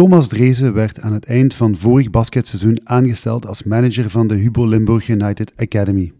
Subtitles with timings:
[0.00, 4.66] Thomas Drezen werd aan het eind van vorig basketseizoen aangesteld als manager van de Hubo
[4.66, 6.12] Limburg United Academy.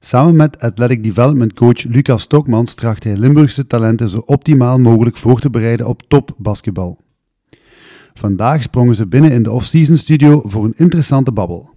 [0.00, 5.40] Samen met Athletic Development Coach Lucas Stokmans tracht hij Limburgse talenten zo optimaal mogelijk voor
[5.40, 7.00] te bereiden op topbasketbal.
[8.14, 11.70] Vandaag sprongen ze binnen in de off-season studio voor een interessante babbel.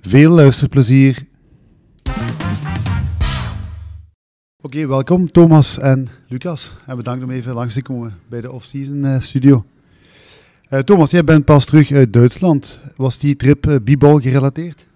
[0.00, 1.26] Veel luisterplezier!
[4.60, 6.74] Oké, welkom Thomas en Lucas.
[6.86, 9.64] En bedankt om even langs te komen bij de off-season eh, studio.
[10.70, 12.80] Uh, Thomas, jij bent pas terug uit Duitsland.
[12.96, 13.76] Was die trip uh,
[14.20, 14.86] gerelateerd?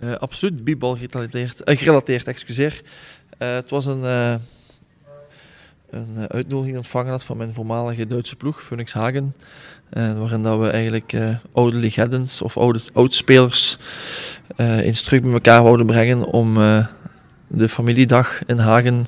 [0.00, 2.82] Uh, absoluut b-ball gerelateerd, gerelateerd excuseer.
[3.38, 4.02] het was een,
[5.90, 9.34] een uitnodiging ontvangen had van mijn voormalige Duitse ploeg, Phoenix Hagen.
[9.90, 11.16] waarin dat we eigenlijk
[11.52, 13.78] oude legendes of oude oudspelers
[14.56, 16.54] in stuk met elkaar wouden brengen om
[17.46, 19.06] de familiedag in Hagen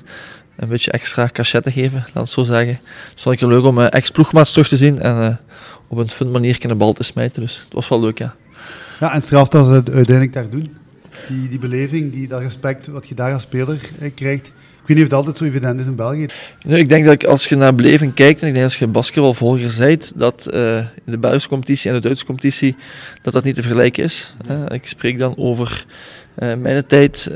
[0.57, 2.79] een beetje extra cachet te geven, laat het zo zeggen.
[3.09, 5.39] Het vond ik leuk om ex-ploegmaats terug te zien en
[5.87, 7.41] op een fun manier kunnen bal te smijten.
[7.41, 8.35] Dus het was wel leuk, ja.
[8.99, 10.75] Ja, en straf dat ze het uiteindelijk daar doen.
[11.27, 14.47] Die, die beleving, die, dat respect wat je daar als speler eh, krijgt.
[14.47, 16.25] Ik weet niet of het altijd zo evident is in België.
[16.63, 19.75] Nee, ik denk dat als je naar beleving kijkt, en ik denk als je basketbalvolger
[19.77, 22.75] bent, dat uh, in de Belgische competitie en de Duitse competitie,
[23.21, 24.35] dat dat niet te vergelijken is.
[24.51, 25.85] Uh, ik spreek dan over
[26.39, 27.27] uh, mijn tijd,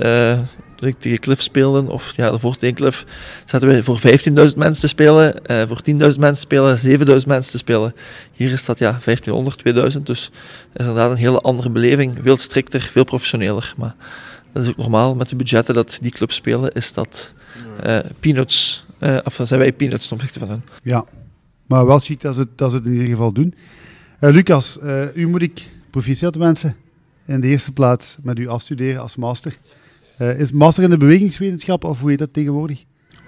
[0.82, 3.06] toen ik tegen Cliff speelde, of ja, voor tegen Cliff,
[3.46, 7.52] zaten we voor 15.000 mensen te spelen, uh, voor 10.000 mensen te spelen, 7.000 mensen
[7.52, 7.96] te spelen.
[8.34, 10.32] Hier is dat ja, 1500, 2000, dus
[10.72, 12.18] dat is inderdaad een hele andere beleving.
[12.24, 13.74] Veel strikter, veel professioneler.
[13.78, 13.96] Maar
[14.52, 17.34] dat is ook normaal met de budgetten dat die clubs spelen, is dat
[17.86, 20.64] uh, peanuts, uh, of dan zijn wij peanuts ten opzichte van hen.
[20.84, 21.06] Ja,
[21.66, 23.54] maar wel chic dat ze, dat ze het in ieder geval doen.
[24.20, 24.78] Lucas,
[25.14, 26.76] u moet ik proficiat wensen
[27.26, 29.58] in de eerste plaats met u afstuderen als master.
[30.22, 32.84] Uh, is master in de bewegingswetenschap of hoe heet dat tegenwoordig?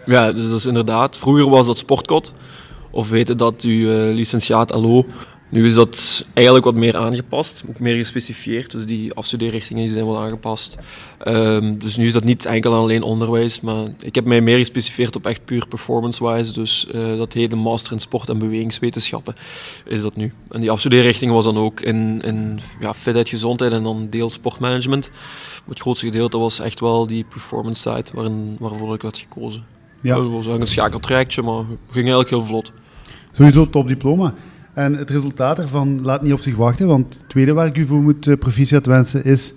[0.05, 1.17] Ja, dus dat is inderdaad.
[1.17, 2.31] Vroeger was dat sportkot.
[2.91, 5.05] Of weten dat u uh, licentiaat LO
[5.53, 8.71] nu is dat eigenlijk wat meer aangepast, ook meer gespecifieerd.
[8.71, 10.75] Dus die afstudeerrichtingen zijn wel aangepast.
[11.27, 15.15] Um, dus nu is dat niet enkel alleen onderwijs, maar ik heb mij meer gespecifieerd
[15.15, 16.53] op echt puur performance-wise.
[16.53, 19.35] Dus uh, dat heet de Master in Sport en Bewegingswetenschappen,
[19.85, 20.33] is dat nu.
[20.49, 25.11] En die afstudeerrichting was dan ook in, in ja, fitheid, gezondheid en dan deel sportmanagement.
[25.67, 29.65] Het grootste gedeelte was echt wel die performance side waarin, waarvoor ik had gekozen.
[30.01, 30.15] Ja.
[30.15, 32.71] Dat was een schakeltrajectje, maar het ging eigenlijk heel vlot.
[33.31, 34.33] Sowieso top diploma.
[34.73, 37.85] En het resultaat ervan laat niet op zich wachten, want het tweede waar ik u
[37.85, 39.53] voor moet uh, proficiat wensen is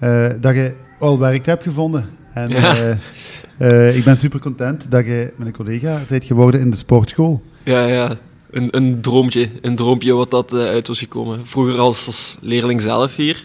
[0.00, 2.08] uh, dat je al werk hebt gevonden.
[2.32, 2.98] En ja.
[3.58, 7.42] uh, ik ben super content dat je met een collega bent geworden in de sportschool.
[7.62, 8.16] Ja, ja.
[8.50, 11.46] Een, een droompje, een droompje wat dat uit was gekomen.
[11.46, 13.44] Vroeger als, als leerling zelf hier,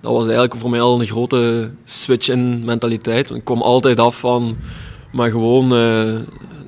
[0.00, 3.30] dat was eigenlijk voor mij al een grote switch in mentaliteit.
[3.30, 4.56] Ik kom altijd af van
[5.12, 5.68] maar gewoon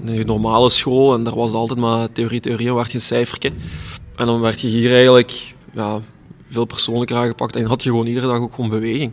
[0.04, 3.52] een normale school en daar was altijd maar theorie, theorie en werd geen cijfertje.
[4.16, 6.00] En dan werd je hier eigenlijk ja,
[6.48, 9.12] veel persoonlijker aangepakt en had je gewoon iedere dag ook gewoon beweging.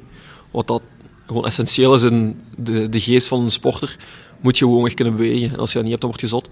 [0.51, 0.81] Wat dat
[1.25, 3.97] gewoon essentieel is in de, de geest van een sporter,
[4.39, 5.51] moet je gewoon echt kunnen bewegen.
[5.51, 6.49] En als je dat niet hebt, dan word je zot.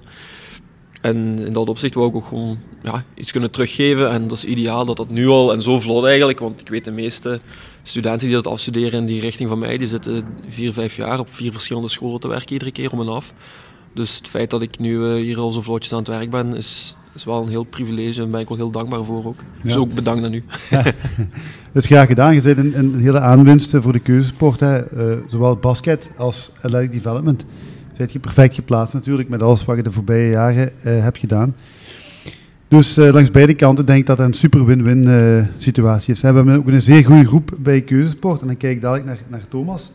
[1.02, 4.09] En in dat opzicht wou ik ook gewoon ja, iets kunnen teruggeven.
[4.09, 6.86] En dat is ideaal dat dat nu al en zo vlot eigenlijk, want ik weet
[6.86, 7.40] de meeste
[7.84, 11.28] studenten die dat afstuderen in die richting van mij, die zitten vier, vijf jaar op
[11.31, 13.34] vier verschillende scholen te werken iedere keer om en af.
[13.94, 16.56] Dus het feit dat ik nu eh, hier al zo vlotjes aan het werk ben,
[16.56, 19.40] is, is wel een heel privilege en daar ben ik wel heel dankbaar voor ook.
[19.62, 20.44] Dus ook bedankt aan u.
[20.69, 20.84] Ja.
[21.74, 22.35] Dat is graag gedaan.
[22.35, 24.94] Je bent een, een hele aanwinst voor de keuzesport, hè.
[24.94, 27.46] Uh, zowel basket als athletic development.
[27.97, 31.56] Zit je perfect geplaatst natuurlijk met alles wat je de voorbije jaren uh, hebt gedaan.
[32.68, 36.22] Dus uh, langs beide kanten denk ik dat het een super win-win situatie is.
[36.22, 39.19] We hebben ook een zeer goede groep bij keuzesport en dan kijk ik dadelijk naar,
[39.28, 39.91] naar Thomas.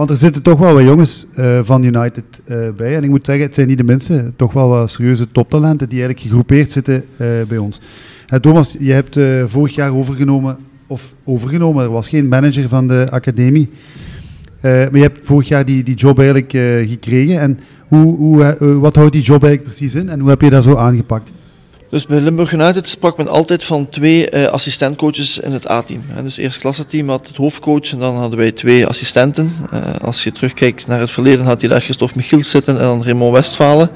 [0.00, 2.96] Want er zitten toch wel wat jongens uh, van United uh, bij.
[2.96, 4.32] En ik moet zeggen, het zijn niet de minste.
[4.36, 7.80] Toch wel wat serieuze toptalenten die eigenlijk gegroepeerd zitten uh, bij ons.
[8.40, 13.68] Thomas, je hebt vorig jaar overgenomen, of overgenomen, er was geen manager van de academie.
[14.60, 16.50] maar je hebt vorig jaar die, die job eigenlijk
[16.88, 17.40] gekregen.
[17.40, 17.58] En
[17.88, 20.76] hoe, hoe, wat houdt die job eigenlijk precies in en hoe heb je dat zo
[20.76, 21.30] aangepakt?
[21.90, 26.02] Dus bij Limburg United sprak men altijd van twee uh, assistentcoaches in het A-team.
[26.22, 29.52] Dus het eerste klasse team had het hoofdcoach en dan hadden wij twee assistenten.
[29.72, 33.02] Uh, als je terugkijkt naar het verleden had je daar Christophe Michiels zitten en dan
[33.02, 33.90] Raymond Westfalen.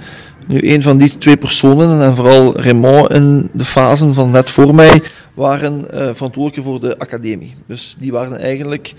[0.46, 4.74] Nu, een van die twee personen, en vooral Raymond in de fase van net voor
[4.74, 5.02] mij,
[5.34, 7.54] waren uh, verantwoordelijk voor de academie.
[7.66, 8.94] Dus die waren eigenlijk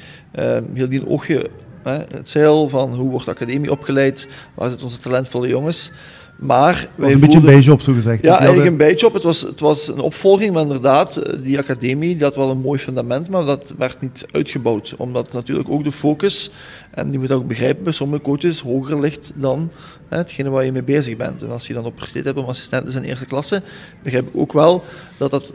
[0.73, 1.49] heel die oogje,
[1.83, 5.91] het zeil van hoe wordt de academie opgeleid, waar zitten onze talentvolle jongens.
[6.35, 8.23] Maar wij een beetje een bijjob, zo gezegd.
[8.23, 9.13] Ja, eigenlijk een bijjob.
[9.13, 12.79] Het was, het was een opvolging, maar inderdaad, eh, die academie had wel een mooi
[12.79, 14.93] fundament, maar dat werd niet uitgebouwd.
[14.97, 16.51] Omdat natuurlijk ook de focus,
[16.91, 19.71] en die moet ook begrijpen, bij sommige coaches hoger ligt dan
[20.09, 21.43] hè, hetgene waar je mee bezig bent.
[21.43, 23.61] En als je dan op presteert hebt om assistent in eerste klasse,
[24.03, 24.83] begrijp ik ook wel
[25.17, 25.53] dat dat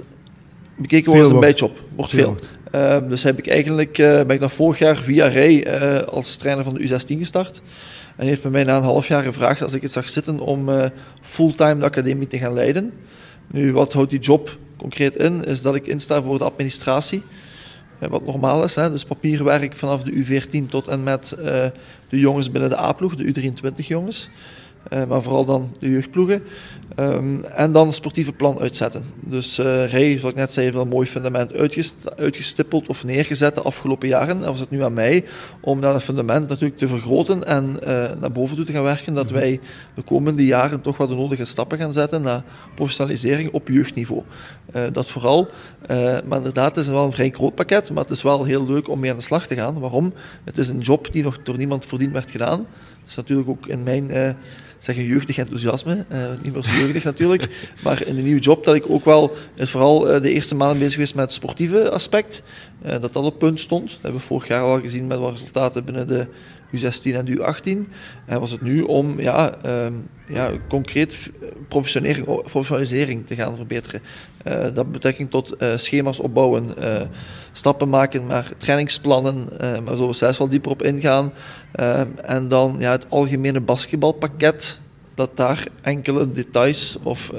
[0.76, 1.78] bekeken wordt als een bijjob.
[1.96, 2.36] Wordt veel.
[2.74, 6.36] Uh, dus heb ik eigenlijk, uh, ben ik dan vorig jaar via Rij uh, als
[6.36, 7.62] trainer van de U16 gestart.
[8.20, 10.68] En heeft me mij na een half jaar gevraagd als ik het zag zitten om
[10.68, 10.86] uh,
[11.20, 12.92] fulltime de academie te gaan leiden.
[13.46, 15.44] Nu, wat houdt die job concreet in?
[15.44, 17.22] Is dat ik insta voor de administratie.
[17.98, 18.90] wat normaal is, hè?
[18.90, 21.28] dus papierwerk vanaf de U14 tot en met
[22.08, 24.30] de jongens binnen de A-ploeg, de U23 jongens.
[25.08, 26.42] Maar vooral dan de jeugdploegen.
[26.98, 29.04] Um, en dan een sportieve plan uitzetten.
[29.20, 31.52] Dus uh, zoals ik net zei, heeft een mooi fundament
[32.16, 34.42] uitgestippeld of neergezet de afgelopen jaren.
[34.42, 35.24] En was het nu aan mij
[35.60, 37.88] om dat fundament natuurlijk te vergroten en uh,
[38.20, 39.14] naar boven toe te gaan werken.
[39.14, 39.34] Dat mhm.
[39.34, 39.60] wij
[39.94, 42.42] de komende jaren toch wel de nodige stappen gaan zetten naar
[42.74, 44.22] professionalisering op jeugdniveau.
[44.92, 45.48] dat vooral.
[46.24, 48.88] maar inderdaad, het is wel een vrij groot pakket, maar het is wel heel leuk
[48.88, 49.80] om mee aan de slag te gaan.
[49.80, 50.12] Waarom?
[50.44, 52.58] Het is een job die nog door niemand verdiend werd gedaan.
[52.58, 54.36] Dat is natuurlijk ook in mijn
[54.84, 56.04] zeggen jeugdig enthousiasme.
[56.12, 57.48] Uh, niet meer zo jeugdig natuurlijk.
[57.84, 60.78] Maar in de nieuwe job dat ik ook wel is vooral uh, de eerste maanden
[60.78, 62.42] bezig geweest met het sportieve aspect.
[62.86, 63.90] Uh, dat dat op punt stond.
[63.90, 66.26] Dat hebben we vorig jaar al gezien met wat resultaten binnen de
[66.76, 67.92] U16 en de U18.
[68.26, 71.30] En was het nu om ja, um, ja, concreet
[72.44, 74.02] professionalisering te gaan verbeteren.
[74.74, 76.74] dat betrekking tot schema's opbouwen,
[77.52, 81.32] stappen maken naar trainingsplannen, maar zullen we zelfs wel dieper op ingaan.
[81.72, 84.80] Ehm, en dan ja, het algemene basketbalpakket,
[85.14, 87.32] dat daar enkele details of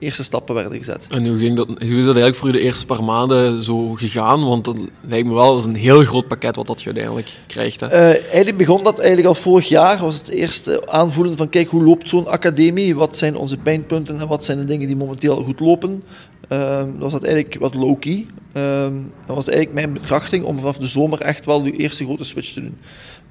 [0.00, 1.06] eerste stappen werden gezet.
[1.10, 3.94] En hoe, ging dat, hoe is dat eigenlijk voor je de eerste paar maanden zo
[3.94, 4.44] gegaan?
[4.44, 4.76] Want dat
[5.08, 7.80] lijkt me wel als een heel groot pakket wat dat je uiteindelijk krijgt.
[7.80, 7.86] Hè?
[7.86, 10.00] Uh, eigenlijk begon dat eigenlijk al vorig jaar.
[10.00, 12.96] was het eerste aanvoelen van kijk, hoe loopt zo'n academie?
[12.96, 16.02] Wat zijn onze pijnpunten en wat zijn de dingen die momenteel goed lopen?
[16.48, 18.26] Uh, dat was dat eigenlijk wat low-key.
[18.56, 18.82] Uh,
[19.26, 22.52] dat was eigenlijk mijn betrachting om vanaf de zomer echt wel die eerste grote switch
[22.52, 22.78] te doen.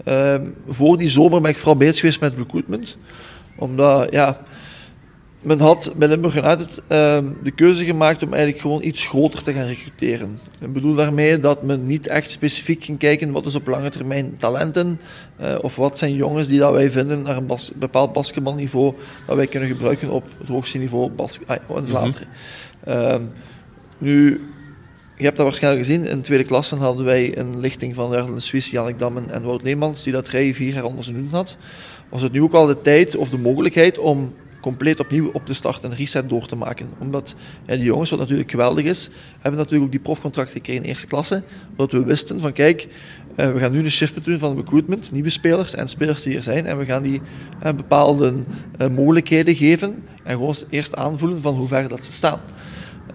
[0.04, 2.98] Ehm, voor die zomer ben ik vooral bezig geweest met recruitment.
[3.56, 4.42] Omdat, ja,
[5.42, 9.54] men had bij Limburg United uh, de keuze gemaakt om eigenlijk gewoon iets groter te
[9.54, 10.40] gaan recruteren.
[10.60, 14.38] Ik bedoel daarmee dat men niet echt specifiek ging kijken wat is op lange termijn
[14.38, 15.00] talenten
[15.42, 18.94] uh, of wat zijn jongens die dat wij vinden naar een bas bepaald basketbalniveau
[19.28, 22.28] dat wij kunnen gebruiken op het hoogste niveau bas ah, en later.
[22.86, 23.30] Mm -hmm.
[23.98, 24.42] nu,
[25.18, 26.06] je hebt dat waarschijnlijk gezien.
[26.06, 29.64] In de tweede klasse hadden wij een lichting van Erlen Swiss, Jannik Dammen en Wout
[29.64, 31.58] Neemans, die dat rij vier jaar onder zijn doen had.
[32.10, 35.54] Was het nu ook al de tijd of de mogelijkheid om compleet opnieuw op te
[35.54, 36.90] starten en reset door te maken.
[37.00, 37.36] Omdat
[37.66, 39.10] ja, die jongens, wat natuurlijk geweldig is,
[39.40, 41.44] hebben natuurlijk ook die profcontract gekregen in eerste klasse.
[41.70, 42.88] Omdat we wisten van kijk,
[43.36, 46.44] uh, we gaan nu een shift doen van recruitment, nieuwe spelers en spelers die er
[46.44, 46.66] zijn.
[46.66, 47.22] En we gaan die
[47.64, 48.34] uh, bepaalde
[48.82, 52.40] uh, mogelijkheden geven en gewoon eerst aanvoelen van hoe ver dat ze staan.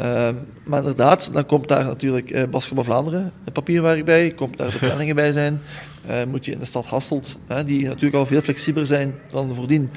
[0.00, 0.29] Uh,
[0.64, 4.79] maar inderdaad, dan komt daar natuurlijk uh, Basketbal Vlaanderen, het papierwerk bij, komt daar de
[4.87, 5.61] planningen bij zijn.
[6.09, 7.37] Uh, moet je in de stad Hasselt,
[7.67, 9.91] die natuurlijk al veel flexibeler zijn dan voordien,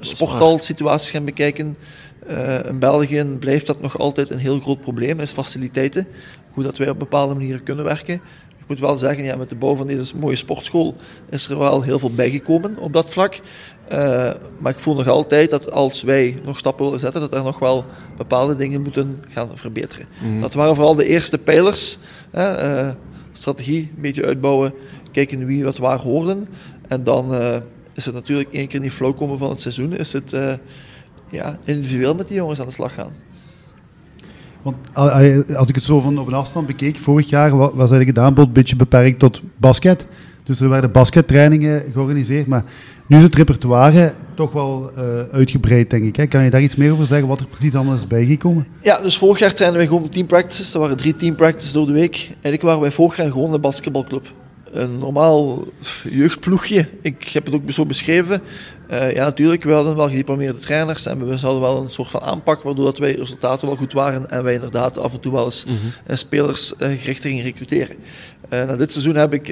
[0.00, 1.76] sporthal-situaties gaan bekijken.
[2.68, 6.06] in België blijft dat nog altijd een heel groot probleem, is faciliteiten.
[6.52, 8.20] Hoe dat wij op bepaalde manieren kunnen werken.
[8.62, 10.96] Ik moet wel zeggen, ja, met de bouw van deze mooie sportschool
[11.30, 13.40] is er wel heel veel bijgekomen op dat vlak.
[13.92, 13.98] Uh,
[14.58, 17.58] maar ik voel nog altijd dat als wij nog stappen willen zetten, dat er nog
[17.58, 17.84] wel
[18.16, 20.06] bepaalde dingen moeten gaan verbeteren.
[20.22, 20.40] Mm.
[20.40, 21.98] Dat waren vooral de eerste pijlers.
[22.34, 22.88] Uh,
[23.32, 24.74] strategie, een beetje uitbouwen,
[25.12, 26.48] kijken wie wat waar hoorden.
[26.88, 27.56] En dan uh,
[27.92, 30.34] is het natuurlijk één keer niet flauw komen van het seizoen, is het
[31.30, 33.12] ja, individueel met die jongens aan de slag gaan.
[34.62, 34.76] Want
[35.56, 38.46] als ik het zo van op een afstand bekeek, vorig jaar was eigenlijk het aanbod
[38.46, 40.06] een beetje beperkt tot basket.
[40.44, 42.64] Dus er werden baskettrainingen georganiseerd, maar
[43.06, 45.02] nu is het repertoire toch wel uh,
[45.32, 46.16] uitgebreid, denk ik.
[46.16, 46.26] Hè?
[46.26, 48.66] Kan je daar iets meer over zeggen, wat er precies allemaal is bijgekomen?
[48.82, 50.74] Ja, dus vorig jaar trainen wij gewoon team practices.
[50.74, 52.14] Er waren drie team practices door de week.
[52.30, 54.32] Eigenlijk waren wij vorig jaar gewoon een basketbalclub.
[54.72, 55.64] Een normaal
[56.10, 56.88] jeugdploegje.
[57.02, 58.42] Ik heb het ook zo beschreven.
[58.90, 62.20] Uh, ja, natuurlijk, we hadden wel gediplomeerde trainers en we hadden wel een soort van
[62.20, 65.44] aanpak waardoor dat wij resultaten wel goed waren en wij inderdaad af en toe wel
[65.44, 67.96] eens mm spelers uh, gericht gingen recruteren.
[68.52, 69.48] Uh, dit seizoen heb ik,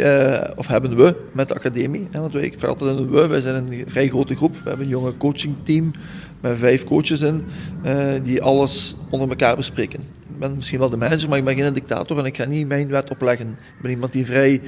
[0.57, 3.41] of hebben we met de academie, hè, want wij, ik praat altijd in we, wij
[3.41, 5.93] zijn een vrij grote groep, we hebben een jonge coachingteam
[6.41, 7.45] met vijf coaches in,
[8.23, 12.19] die alles onder elkaar bespreken ben misschien wel de manager, maar ik ben geen dictator
[12.19, 13.49] en ik ga niet mijn wet opleggen.
[13.49, 14.61] Ik ben iemand die vrij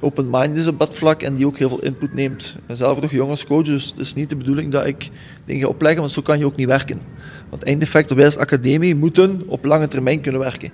[0.00, 2.54] open-minded is op dat vlak en die ook heel veel input neemt.
[2.58, 5.10] Ik ben zelf nog jongenscoach, dus het is niet de bedoeling dat ik
[5.44, 7.00] dingen ga opleggen, want zo kan je ook niet werken.
[7.48, 10.70] Want eindeffect, wij als academie moeten op lange termijn kunnen werken.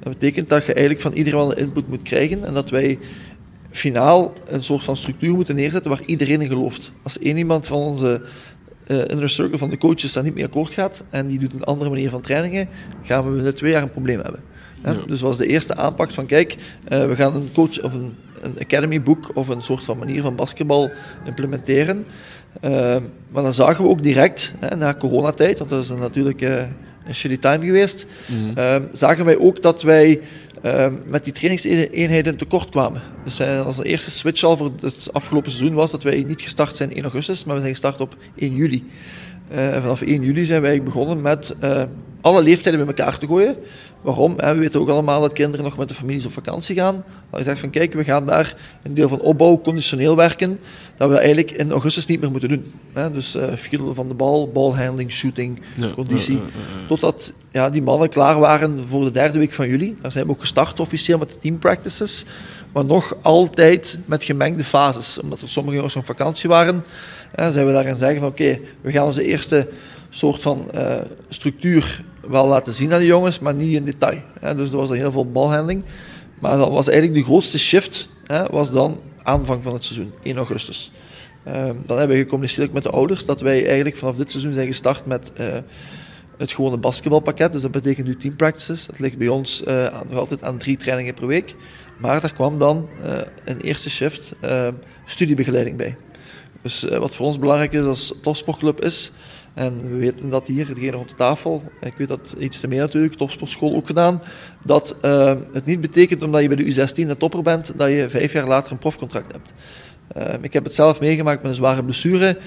[0.00, 2.98] Dat betekent dat je eigenlijk van iedereen wel een input moet krijgen en dat wij
[3.70, 6.92] finaal een soort van structuur moeten neerzetten waar iedereen in gelooft.
[7.02, 8.20] Als één iemand van onze
[8.88, 11.64] uh, inner circle van de coaches daar niet mee akkoord gaat en die doet een
[11.64, 12.68] andere manier van trainingen,
[13.02, 14.42] gaan we binnen twee jaar een probleem hebben.
[14.82, 14.90] Hè?
[14.90, 14.98] Ja.
[15.06, 16.56] Dus was de eerste aanpak van kijk,
[16.88, 20.22] uh, we gaan een coach of een, een academy boek of een soort van manier
[20.22, 20.90] van basketbal
[21.24, 22.06] implementeren.
[22.62, 22.96] Uh,
[23.30, 27.38] maar dan zagen we ook direct, hè, na coronatijd, want dat is natuurlijk een shitty
[27.38, 28.88] time geweest, mm -hmm.
[28.92, 30.20] zagen wij ook dat wij
[30.64, 33.02] uh, met die trainingseenheden tekort kwamen.
[33.24, 36.94] Dus als eerste switch al voor het afgelopen seizoen was dat wij niet gestart zijn
[36.94, 38.90] 1 augustus, maar we zijn gestart op 1 juli.
[39.52, 41.54] Uh, vanaf 1 juli zijn wij begonnen met
[42.28, 43.56] alle leeftijden bij elkaar te gooien.
[44.00, 44.36] Waarom?
[44.36, 47.04] we weten ook allemaal dat kinderen nog met de families op vakantie gaan.
[47.30, 50.58] Dan zegt van kijk, we gaan daar een deel van opbouw, conditioneel werken,
[50.96, 52.72] dat we eigenlijk in augustus niet meer moeten doen.
[53.12, 56.36] Dus uh, feel van de bal, balhandling, shooting, ja, conditie.
[56.36, 59.96] Ja, ja, Totdat ja, die mannen klaar waren voor de derde week van juli.
[60.02, 62.24] Daar zijn we ook gestart officieel met de team practices.
[62.72, 65.20] Maar nog altijd met gemengde fases.
[65.20, 66.84] Omdat er sommige jongens op vakantie waren,
[67.36, 69.68] zijn we daar gaan zeggen van oké, we gaan onze eerste
[70.10, 70.96] soort van uh,
[71.28, 74.20] structuur wel laten zien aan de jongens, maar niet in detail.
[74.40, 74.54] Hè.
[74.54, 75.84] Dus er was er heel veel balhandling.
[76.38, 80.36] Maar dat was eigenlijk de grootste shift, hè, was dan aanvang van het seizoen, 1
[80.36, 80.92] augustus.
[81.46, 81.54] Uh,
[81.86, 85.06] dan hebben we gecommuniceerd met de ouders dat wij eigenlijk vanaf dit seizoen zijn gestart
[85.06, 85.46] met uh,
[86.36, 87.52] het gewone basketbalpakket.
[87.52, 88.86] Dus dat betekent nu team practices.
[88.86, 91.54] Dat ligt bij ons aan, nog altijd aan drie trainingen per week.
[91.98, 92.88] Maar daar kwam dan
[93.44, 94.34] een eerste shift
[95.04, 95.96] studiebegeleiding bij.
[96.62, 99.12] Dus wat voor ons belangrijk is als topsportclub is
[99.58, 102.80] en we weten dat hier, degene rond de tafel, ik weet dat iets te meer
[102.80, 104.22] natuurlijk, topsportschool ook gedaan,
[104.64, 108.08] dat uh, het niet betekent omdat je bij de U16 de topper bent, dat je
[108.08, 109.52] vijf jaar later een profcontract hebt.
[110.16, 112.38] Uh, ik heb het zelf meegemaakt met een zware blessure.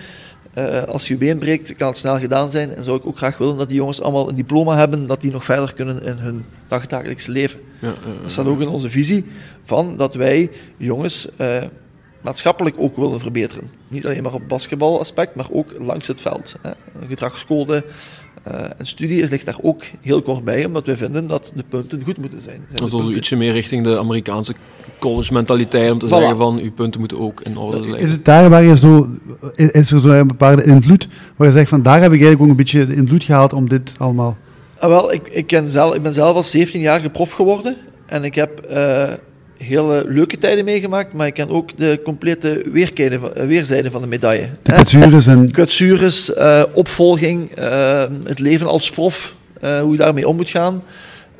[0.57, 2.75] Uh, als je been breekt, kan het snel gedaan zijn.
[2.75, 5.31] En zou ik ook graag willen dat die jongens allemaal een diploma hebben, dat die
[5.31, 7.59] nog verder kunnen in hun dagdagelijkse leven.
[7.79, 9.25] Ja, dat staat ook in onze visie
[9.63, 11.27] van dat wij jongens
[12.21, 13.69] maatschappelijk ook willen verbeteren.
[13.87, 16.55] Niet alleen maar op basketbalaspect, maar ook langs het veld.
[16.61, 16.71] Hè.
[17.07, 17.83] Gedragscode
[18.47, 22.01] uh, en studie ligt daar ook heel kort bij, omdat we vinden dat de punten
[22.03, 22.61] goed moeten zijn.
[22.67, 24.53] zijn dus ietsje meer richting de Amerikaanse
[24.99, 27.99] college mentaliteit om te zeggen van uw punten moeten ook in orde zijn.
[27.99, 29.09] Is het daar waar je zo,
[29.55, 32.55] is er zo'n bepaalde invloed, waar je zegt van daar heb ik eigenlijk ook een
[32.55, 34.37] beetje de invloed gehaald om dit allemaal...
[34.79, 38.23] Ah, wel, ik, ik, ken zelf, ik ben zelf al 17 jaar prof geworden en
[38.23, 38.67] ik heb...
[38.71, 39.03] Uh,
[39.61, 42.63] hele leuke tijden meegemaakt, maar ik ken ook de complete
[43.33, 44.49] weerzijde van de medaille.
[44.61, 45.51] De kwetsures en...
[45.51, 50.83] Kwetsures, uh, opvolging, uh, het leven als prof, uh, hoe je daarmee om moet gaan.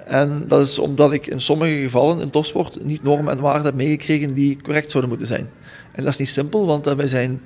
[0.05, 3.75] En dat is omdat ik in sommige gevallen in topsport niet normen en waarden heb
[3.75, 5.49] meegekregen die correct zouden moeten zijn.
[5.91, 7.41] En dat is niet simpel, want wij zijn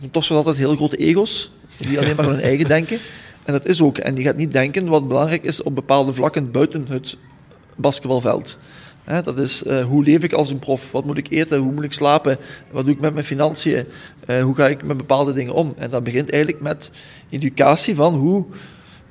[0.00, 2.98] in topsport altijd heel grote ego's, die alleen maar aan hun eigen denken.
[3.44, 3.98] En dat is ook.
[3.98, 7.16] En die gaat niet denken wat belangrijk is op bepaalde vlakken buiten het
[7.76, 8.58] basketbalveld
[9.08, 10.90] dat is uh, hoe leef ik als een prof?
[10.90, 11.58] Wat moet ik eten?
[11.58, 12.38] Hoe moet ik slapen?
[12.70, 13.86] Wat doe ik met mijn financiën?
[14.26, 15.74] Uh, hoe ga ik met bepaalde dingen om?
[15.78, 16.90] En dat begint eigenlijk met
[17.30, 18.46] educatie van hoe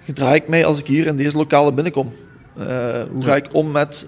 [0.04, 2.13] gedraai ik mij als ik hier in deze lokale binnenkom?
[2.58, 2.66] Uh,
[3.12, 4.08] hoe ga ik om met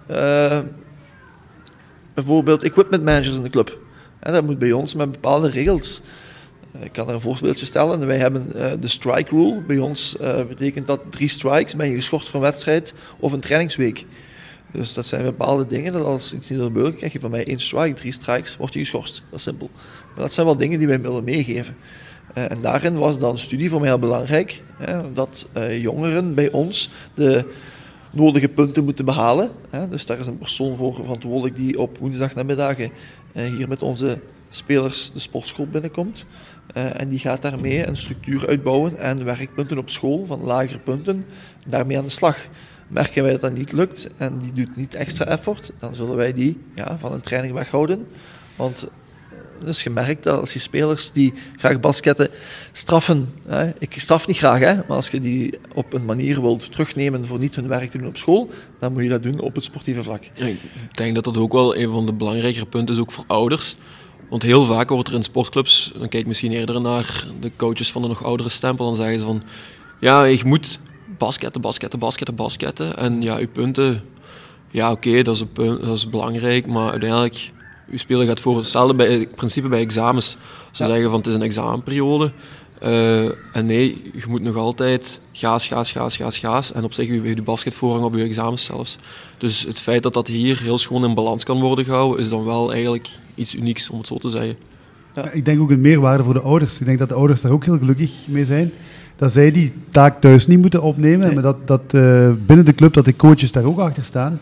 [2.14, 3.80] bijvoorbeeld equipment managers in de club?
[4.20, 6.02] En dat moet bij ons met bepaalde regels.
[6.80, 8.08] Ik kan er een voorbeeldje stellen.
[8.08, 9.62] Wij hebben de strike rule.
[9.68, 10.18] Bij ons
[10.48, 14.06] betekent dat drie strikes ben je geschorst van wedstrijd of een trainingsweek.
[14.72, 17.60] Dus dat zijn bepaalde dingen, dat als iets niet gebeurt, krijg je van mij één
[17.60, 19.24] strike, drie strikes, word je geschorst.
[19.30, 19.70] Dat is simpel.
[20.14, 21.76] Maar dat zijn wel dingen die wij willen meegeven.
[22.38, 26.52] Uh, en daarin was dan studie voor mij heel belangrijk, hè, dat uh, jongeren bij
[26.52, 27.46] ons de
[28.12, 29.52] nodige punten moeten behalen.
[29.70, 29.90] Hè.
[29.90, 32.92] Dus daar is een persoon voor verantwoordelijk die op woensdagnamiddagen
[33.34, 36.26] uh, hier met onze spelers de sportschool binnenkomt.
[36.74, 41.26] en die gaat daarmee een structuur uitbouwen en werkpunten op school van lagere punten
[41.68, 42.48] daarmee aan de slag.
[42.90, 46.34] Merken wij dat dat niet lukt en die doet niet extra effort, dan zullen wij
[46.34, 48.08] die ja, van een training weghouden.
[48.56, 48.88] Want
[49.60, 52.30] het is gemerkt dat als je spelers die graag basketten
[52.72, 56.72] straffen, hè, ik straf niet graag, hè, maar als je die op een manier wilt
[56.72, 59.56] terugnemen voor niet hun werk te doen op school, dan moet je dat doen op
[59.56, 60.24] het sportieve vlak.
[60.36, 60.60] Ik
[60.94, 63.76] denk dat dat ook wel een van de belangrijkere punten is, ook voor ouders.
[64.30, 67.92] Want heel vaak wordt er in sportclubs, dan kijk ik misschien eerder naar de coaches
[67.92, 69.44] van de nog oudere stempel, dan zeggen ze van,
[70.00, 70.80] ja, je moet
[71.20, 72.98] basketten, basketten, basketten, basketten.
[72.98, 74.04] En ja, uw punten,
[74.72, 77.52] ja oké, dat, is dat is belangrijk, maar uiteindelijk,
[77.90, 80.38] uw speler gaat voor hetzelfde bij, in principe bij examens.
[80.72, 82.32] Ze zeggen van het is een examenperiode.
[82.84, 86.72] Uh, en nee, je moet nog altijd gaas, gaas, gaas, gaas, gaas.
[86.72, 88.98] En op zich heeft je basket voorrang op je examens zelfs.
[89.38, 92.46] Dus het feit dat dat hier heel schoon in balans kan worden gehouden, is dan
[92.46, 94.58] wel eigenlijk iets unieks, om het zo te zeggen.
[95.24, 95.32] Ja.
[95.32, 96.80] Ik denk ook een meerwaarde voor de ouders.
[96.80, 98.72] Ik denk dat de ouders daar ook heel gelukkig mee zijn
[99.20, 102.94] dat zij die taak thuis niet moeten opnemen, maar dat, dat uh, binnen de club
[102.94, 104.40] dat de coaches daar ook achter staan.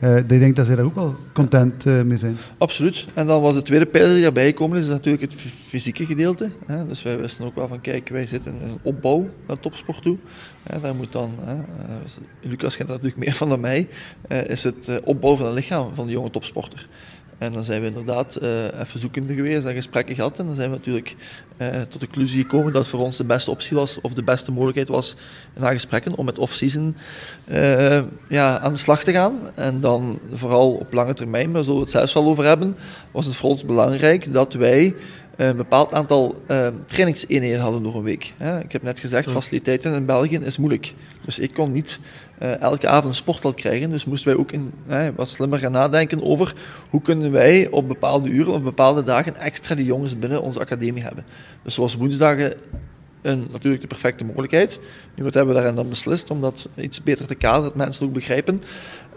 [0.00, 2.36] Uh, ik denk dat zij daar ook wel content uh, mee zijn.
[2.58, 3.06] Absoluut.
[3.14, 6.50] En dan was de tweede pijler die daarbij gekomen is, is natuurlijk het fysieke gedeelte.
[6.66, 6.86] Hè.
[6.86, 10.16] Dus wij wisten ook wel van, kijk, wij zitten in een opbouw naar topsport toe.
[10.62, 11.54] Hè, daar moet dan, hè,
[12.40, 13.88] Lucas kent dat natuurlijk meer van dan mij,
[14.46, 16.88] is het opbouwen van het lichaam van de jonge topsporter.
[17.38, 20.38] En dan zijn we inderdaad uh, even zoekende geweest en gesprekken gehad.
[20.38, 21.16] En dan zijn we natuurlijk
[21.58, 24.22] uh, tot de conclusie gekomen dat het voor ons de beste optie was, of de
[24.22, 25.16] beste mogelijkheid was,
[25.56, 26.96] na gesprekken om met off-season
[27.46, 29.38] uh, ja, aan de slag te gaan.
[29.54, 32.76] En dan vooral op lange termijn, maar daar zullen we het zelfs wel over hebben,
[33.10, 34.94] was het voor ons belangrijk dat wij
[35.46, 38.34] een bepaald aantal uh, trainingseenheden hadden door een week.
[38.62, 40.94] ik heb net gezegd, faciliteiten in België is moeilijk.
[41.24, 42.00] Dus ik kon niet
[42.42, 43.90] uh, elke avond een sporthal krijgen.
[43.90, 44.72] Dus moesten wij ook in,
[45.16, 46.54] wat slimmer gaan nadenken over
[46.90, 51.02] hoe kunnen wij op bepaalde uren of bepaalde dagen extra die jongens binnen onze academie
[51.02, 51.24] hebben.
[51.62, 52.52] Dus zoals woensdagen
[53.22, 54.80] een, natuurlijk de perfecte mogelijkheid.
[55.14, 58.06] Nu wat hebben we daarin dan beslist om dat iets beter te kaderen, dat mensen
[58.06, 58.62] ook begrijpen.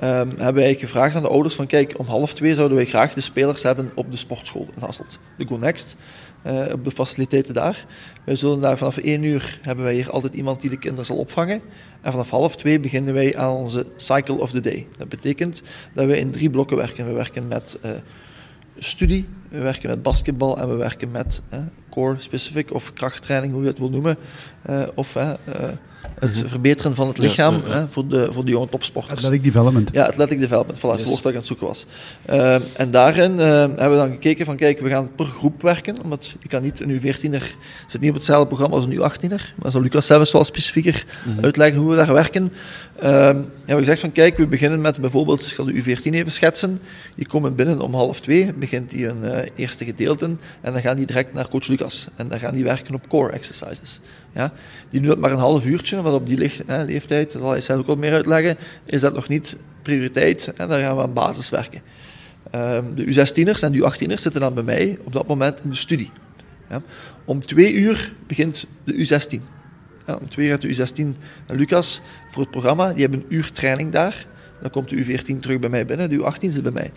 [0.03, 3.13] Um, hebben wij gevraagd aan de ouders van kijk, om half twee zouden wij graag
[3.13, 5.20] de spelers hebben op de sportschool in Hasselt.
[5.38, 5.96] De Go Next,
[6.46, 7.86] uh, op de faciliteiten daar.
[8.24, 11.17] Wij zullen daar vanaf één uur hebben wij hier altijd iemand die de kinderen zal
[11.17, 11.62] opvangen.
[12.01, 14.88] En vanaf half twee beginnen wij aan onze cycle of the day.
[14.98, 15.62] Dat betekent
[15.93, 17.05] dat we in drie blokken werken.
[17.05, 17.91] We werken met uh,
[18.77, 23.62] studie, we werken met basketbal en we werken met uh, core specific of krachttraining, hoe
[23.62, 24.17] je het wil noemen.
[24.69, 25.15] Uh, of
[26.21, 26.47] het mhm.
[26.47, 29.13] verbeteren van het lichaam ja, ja, Hè, voor, de, voor de jonge topsporters.
[29.13, 29.89] Athletic development.
[29.93, 31.85] Ja, athletic development, voilà, het woord dat ik aan het zoeken was.
[32.29, 36.03] Uh, en daarin uh, hebben we dan gekeken van, kijk, we gaan per groep werken,
[36.03, 37.43] omdat je kan niet een U14er,
[37.87, 41.39] zit niet op hetzelfde programma als een U18er, maar zal Lucas zelfs wel specifieker mm
[41.41, 42.51] uitleggen hoe we daar werken.
[43.03, 46.31] Uh, hebben we gezegd van, kijk, we beginnen met bijvoorbeeld, ik zal de U14 even
[46.31, 46.79] schetsen,
[47.15, 50.25] die komen binnen om half twee, begint die een uh, eerste gedeelte,
[50.61, 53.31] en dan gaan die direct naar coach Lucas, en dan gaan die werken op core
[53.31, 53.99] exercises.
[54.33, 54.50] Ja?
[54.89, 57.51] Die doen dat maar een half uurtje, want op die licht, hè, leeftijd, dat zal
[57.51, 60.53] hij zelf ook wat meer uitleggen, is dat nog niet prioriteit.
[60.55, 60.67] Hè?
[60.67, 61.81] Daar gaan we aan basis werken.
[62.55, 65.75] Um, de U16'ers en de U18'ers zitten dan bij mij op dat moment in de
[65.75, 66.12] studie.
[66.70, 66.81] Ja?
[67.25, 69.41] Om twee uur begint de U16.
[70.08, 71.17] Ja, om twee uur gaat de U16
[71.48, 72.93] naar Lucas voor het programma.
[72.93, 74.25] Die hebben een uur training daar.
[74.62, 76.91] Dan komt de U14 terug bij mij binnen, de U18 zit bij mij.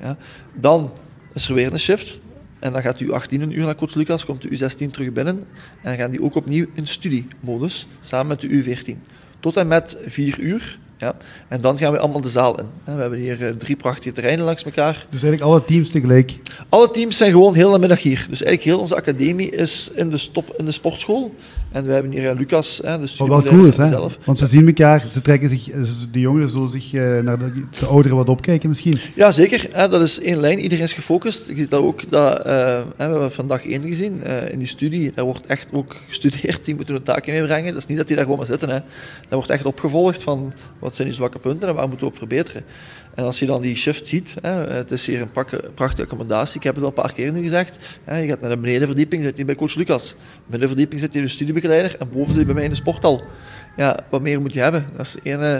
[0.00, 0.16] Ja?
[0.54, 0.92] Dan
[1.32, 2.20] is er weer een shift.
[2.64, 5.36] En dan gaat u 18 een uur naar coach Lucas, komt de U16 terug binnen.
[5.36, 5.44] En
[5.82, 8.96] dan gaan die ook opnieuw in studiemodus, samen met de U14.
[9.40, 10.78] Tot en met 4 uur.
[10.98, 11.16] Ja.
[11.48, 12.66] En dan gaan we allemaal de zaal in.
[12.84, 15.06] We hebben hier eh, drie prachtige terreinen langs elkaar.
[15.10, 16.38] Dus eigenlijk alle teams tegelijk?
[16.68, 18.26] Alle teams zijn gewoon heel de middag hier.
[18.30, 21.34] Dus eigenlijk heel onze academie is in de, stop, in de sportschool.
[21.74, 23.88] En we hebben hier uh, Lucas, hè, dus Wat wel cool is, hè?
[23.88, 24.18] Zelf.
[24.24, 27.52] Want ze zien elkaar, ze trekken zich, eh, de jongeren zullen zich uh, naar de,
[27.80, 28.94] de, ouderen wat opkijken misschien.
[29.14, 29.68] Ja, zeker.
[29.72, 31.48] Hè, dat is één lijn, iedereen is gefocust.
[31.48, 35.12] Ik zie dat ook, dat, uh, we hebben vandaag één gezien in die studie.
[35.14, 37.72] Daar wordt echt ook gestudeerd, die moeten hun taken meebrengen.
[37.72, 38.68] Dat is niet dat die daar gewoon maar zitten.
[38.68, 38.78] Hè.
[39.20, 42.18] Dat wordt echt opgevolgd van wat zijn die zwakke punten en waar moeten we op
[42.18, 42.64] verbeteren.
[43.14, 45.30] En als je dan die shift ziet, hè, het is hier een
[45.74, 46.56] prachtige accommodatie.
[46.56, 47.78] Ik heb het al een paar keer nu gezegd.
[48.04, 50.16] Hè, je gaat naar de benedenverdieping, zit je bij coach Lucas.
[50.46, 53.22] Middenverdieping zit je in de studiebegeleider en boven zit je bij mij in de sporthal.
[53.76, 54.86] Ja, wat meer moet je hebben?
[54.96, 55.56] Dat is één uh,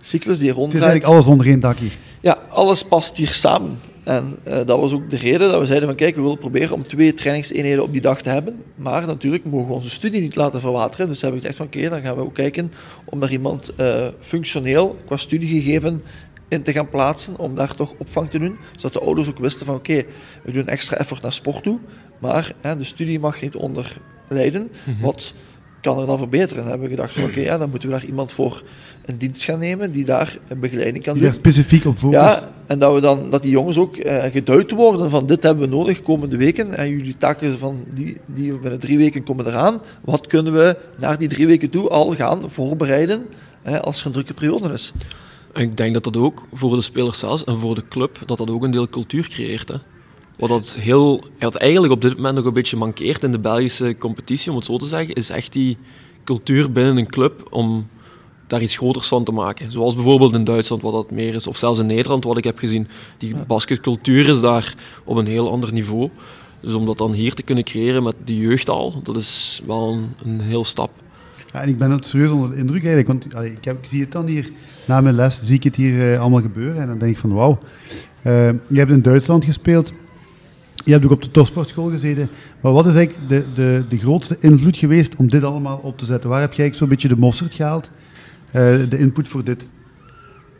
[0.00, 0.72] cyclus die ronddraait.
[0.72, 1.98] Het is eigenlijk alles onder één dak hier.
[2.20, 3.78] Ja, alles past hier samen.
[4.04, 6.72] En uh, dat was ook de reden dat we zeiden van kijk, we willen proberen
[6.74, 8.62] om twee trainingseenheden op die dag te hebben.
[8.74, 11.08] Maar natuurlijk mogen we onze studie niet laten verwateren.
[11.08, 12.72] Dus hebben we gezegd van oké, dan gaan we ook kijken
[13.04, 16.02] om daar iemand uh, functioneel qua studiegegeven
[16.50, 18.58] in te gaan plaatsen, om daar toch opvang te doen.
[18.76, 20.04] Zodat de ouders ook wisten van oké,
[20.42, 21.78] we doen extra effort naar sport toe,
[22.18, 23.96] maar hè, de studie mag niet onder
[24.28, 24.70] lijden.
[24.86, 25.04] Mhm.
[25.04, 25.34] Wat
[25.80, 26.56] kan er dan verbeteren?
[26.56, 28.62] En dan hebben we gedacht van oké, ja, dan moeten we daar iemand voor
[29.04, 31.32] een dienst gaan nemen die daar een begeleiding kan die doen.
[31.32, 32.22] Daar specifiek op focust.
[32.22, 35.68] Ja, en dat, we dan, dat die jongens ook uh, geduid worden van dit hebben
[35.68, 36.76] we nodig komende weken.
[36.76, 39.80] En jullie taken van die, die binnen drie weken komen eraan.
[40.00, 43.26] Wat kunnen we naar die drie weken toe al gaan voorbereiden
[43.80, 44.92] als er een drukke periode is?
[45.54, 48.50] Ik denk dat dat ook voor de spelers zelfs en voor de club, dat dat
[48.50, 49.68] ook een deel cultuur creëert.
[49.68, 49.76] Hè.
[50.36, 53.96] Wat dat heel, wat eigenlijk op dit moment nog een beetje mankeert in de Belgische
[53.98, 55.76] competitie, om het zo te zeggen, is echt die
[56.24, 57.88] cultuur binnen een club om
[58.46, 59.72] daar iets groters van te maken.
[59.72, 62.58] Zoals bijvoorbeeld in Duitsland, wat dat meer is, of zelfs in Nederland, wat ik heb
[62.58, 62.88] gezien.
[63.18, 66.10] Die basketcultuur is daar op een heel ander niveau.
[66.60, 69.92] Dus om dat dan hier te kunnen creëren met de jeugd al, dat is wel
[69.92, 70.90] een, een heel stap.
[71.52, 73.86] Ja, en ik ben het serieus onder de indruk eigenlijk, want allee, ik, heb, ik,
[73.86, 74.50] zie het dan hier,
[74.90, 77.32] na mijn les zie ik het hier uh, allemaal gebeuren en dan denk ik van
[77.32, 77.58] wauw.
[78.26, 79.92] Uh, je hebt in Duitsland gespeeld,
[80.84, 82.28] je hebt ook op de topsportschool gezeten,
[82.60, 86.04] maar wat is eigenlijk de, de, de grootste invloed geweest om dit allemaal op te
[86.04, 86.30] zetten?
[86.30, 87.90] Waar heb jij zo'n beetje de mosterd gehaald,
[88.46, 88.52] uh,
[88.88, 89.66] de input voor dit?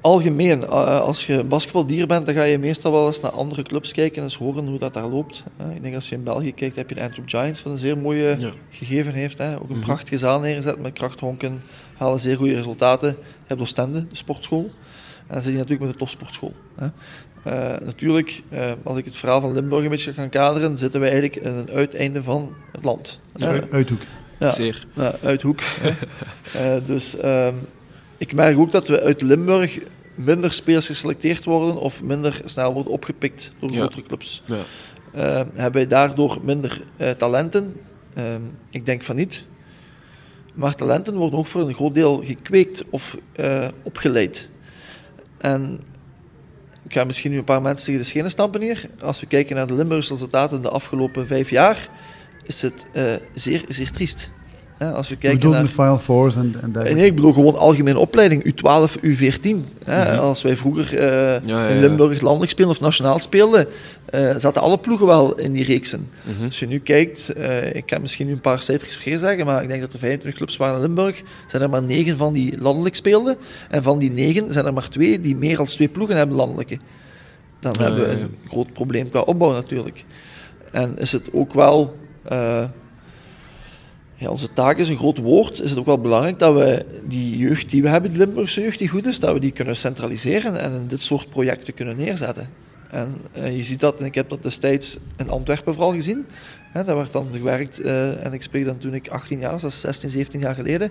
[0.01, 3.93] algemeen, eh, als je basketbaldier bent, dan ga je meestal wel eens naar andere clubs
[3.93, 5.45] kijken en eens horen hoe dat daar loopt.
[5.75, 7.99] Ik denk als je in België kijkt, heb je de Antwerp Giants, wat een zeer
[7.99, 9.41] mooie gegeven heeft.
[9.41, 9.81] Ook een mhm.
[9.81, 11.63] prachtige zaal neergezet met krachthonken,
[12.01, 13.09] halen zeer goede resultaten.
[13.09, 14.71] Je hebt Oostende, de sportschool.
[15.27, 16.55] En dan zit je natuurlijk met de topsportschool.
[16.75, 16.87] Hè.
[17.47, 21.09] Uh, natuurlijk, uh, als ik het verhaal van Limburg een beetje ga kaderen, zitten we
[21.09, 23.21] eigenlijk in een uiteinde van het land.
[23.35, 24.01] Ja, uh, uithoek.
[24.39, 24.87] Ja, Zeer.
[24.93, 25.61] Ja, uithoek.
[26.87, 27.55] dus um,
[28.19, 29.79] ik merk ook dat we uit Limburg
[30.15, 33.79] minder spelers geselecteerd worden of minder snel worden opgepikt door ja.
[33.79, 34.43] grotere clubs.
[34.45, 34.57] Ja.
[35.55, 36.83] hebben wij daardoor minder
[37.17, 37.81] talenten?
[38.15, 39.45] Ehm, ik denk van niet.
[40.55, 43.17] Maar talenten worden ook voor een groot deel gekweekt of
[43.83, 44.49] opgeleid.
[45.39, 45.81] En
[46.85, 48.89] ik ga misschien nu een paar mensen tegen de schenen stampen hier.
[49.01, 51.89] Als we kijken naar de Limburgse resultaten de afgelopen vijf jaar,
[52.45, 54.31] is het uh, zeer, zeer triest.
[54.81, 55.63] Als we kijken naar...
[55.63, 56.95] de Final Fours en, en dergelijke?
[56.95, 59.57] Nee, ik bedoel gewoon algemene opleiding, U12, U14.
[59.85, 60.13] Hè.
[60.13, 63.67] Mm Als wij vroeger uh, ja, ja, in Limburg landelijk speelden of nationaal speelden,
[64.15, 66.09] uh, zaten alle ploegen wel in die reeksen.
[66.25, 66.45] Mm -hmm.
[66.45, 67.33] Als je nu kijkt,
[67.73, 70.39] ik kan misschien nu een paar cijfers vergeten zeggen, maar ik denk dat er 25
[70.39, 73.37] clubs waren in Limburg, zijn er maar 9 van die landelijk speelden.
[73.71, 76.79] En van die 9 zijn er maar twee die meer dan twee ploegen hebben landelijke.
[77.61, 80.05] Dan hebben we een groot probleem qua opbouw natuurlijk.
[80.73, 81.97] En is het ook wel
[84.29, 85.61] onze taak is een groot woord.
[85.61, 88.79] Is het ook wel belangrijk dat we die jeugd die we hebben, die Limburgse jeugd
[88.79, 92.49] die goed is, dat we die kunnen centraliseren en in dit soort projecten kunnen neerzetten.
[92.91, 96.27] En uh, je ziet dat, en ik heb dat destijds in Antwerpen vooral gezien.
[96.73, 99.63] Hè, daar werd dan gewerkt, uh, en ik spreek dan toen ik 18 jaar was,
[99.63, 100.91] dat is 16, 17 jaar geleden.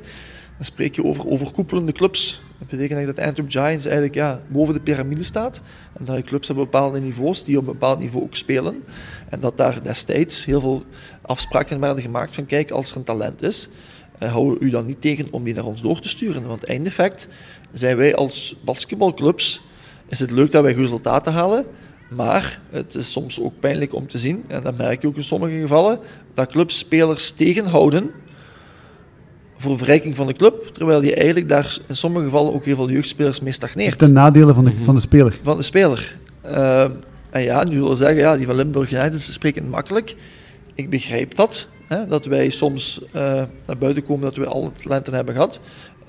[0.58, 2.42] Dan spreek je over overkoepelende clubs.
[2.60, 5.62] Dat betekent dat Antwerp Giants eigenlijk ja, boven de piramide staat.
[5.94, 8.84] En dat je clubs hebben bepaalde niveaus die op een bepaald niveau ook spelen.
[9.30, 10.84] En dat daar destijds heel veel
[11.30, 13.70] afspraken werden gemaakt van kijk, als er een talent is,
[14.20, 16.48] uh, houden we u dan niet tegen om die naar ons door te sturen.
[16.48, 17.28] Want eindeffect
[17.72, 19.62] zijn wij als basketbalclubs,
[20.08, 21.66] is het leuk dat wij resultaten halen,
[22.10, 25.24] maar het is soms ook pijnlijk om te zien, en dat merk je ook in
[25.24, 26.00] sommige gevallen,
[26.34, 28.12] dat clubs spelers tegenhouden
[29.58, 32.90] voor verrijking van de club, terwijl je eigenlijk daar in sommige gevallen ook heel veel
[32.90, 34.00] jeugdspelers mee stagneert.
[34.00, 35.40] Ten nadele van de, van de speler.
[35.44, 36.18] Van de speler.
[36.46, 36.82] Uh,
[37.30, 40.16] en ja, nu wil zeggen, ja, die van Limburg United spreken makkelijk.
[40.80, 43.12] Ik begrijp dat, hè, dat wij soms uh,
[43.66, 45.60] naar buiten komen dat we alle talenten hebben gehad.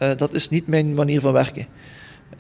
[0.03, 1.67] Uh, dat is niet mijn manier van werken.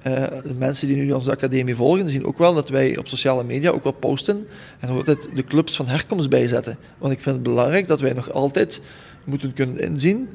[0.02, 3.70] de mensen die nu onze academie volgen, zien ook wel dat wij op sociale media
[3.70, 4.46] ook wel posten
[4.80, 6.78] en er altijd de clubs van herkomst bijzetten.
[6.98, 8.80] Want ik vind het belangrijk dat wij nog altijd
[9.24, 10.28] moeten kunnen inzien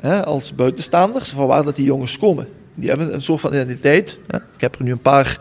[0.00, 2.48] hè, als buitenstaanders van waar dat die jongens komen.
[2.74, 4.18] Die hebben een soort van identiteit.
[4.26, 4.36] Hè.
[4.36, 5.40] Ik heb er nu een paar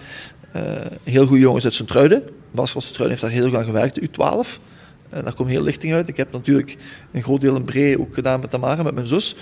[1.03, 2.23] heel goede jongens uit Sint-Truiden.
[2.51, 4.74] Bas van Sint-Truiden heeft daar heel lang gewerkt, de U12.
[5.09, 6.07] En daar komt heel lichting uit.
[6.07, 6.77] Ik heb natuurlijk
[7.11, 9.35] een groot deel in Bree ook gedaan met Tamara, met mijn zus.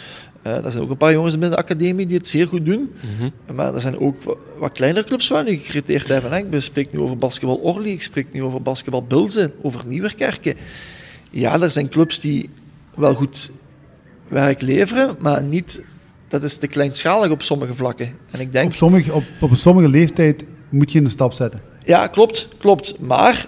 [0.47, 2.79] Uh, er zijn ook een paar jongens binnen de academie die het zeer goed doen.
[2.79, 3.55] Mm -hmm.
[3.55, 6.31] Maar er zijn ook wat, kleinere clubs waar nu gecreteerd hebben.
[6.31, 6.37] Hè.
[6.37, 10.55] Ik spreek nu over basketbal Orly, ik spreek nu over basketbal Bilzen, over Nieuwerkerken.
[11.29, 12.49] Ja, er zijn clubs die
[12.95, 13.51] wel goed
[14.27, 15.81] werk leveren, maar niet,
[16.27, 18.15] dat is te kleinschalig op sommige vlakken.
[18.31, 21.61] En ik denk, op, sommige, op, op een sommige leeftijd moet je een stap zetten.
[21.85, 22.99] Ja, klopt, klopt.
[22.99, 23.47] Maar,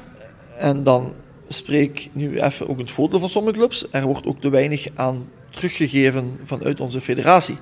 [0.57, 1.13] en dan
[1.47, 5.27] spreek nu even ook het voordeel van sommige clubs, er wordt ook te weinig aan
[5.49, 7.57] teruggegeven vanuit onze federatie.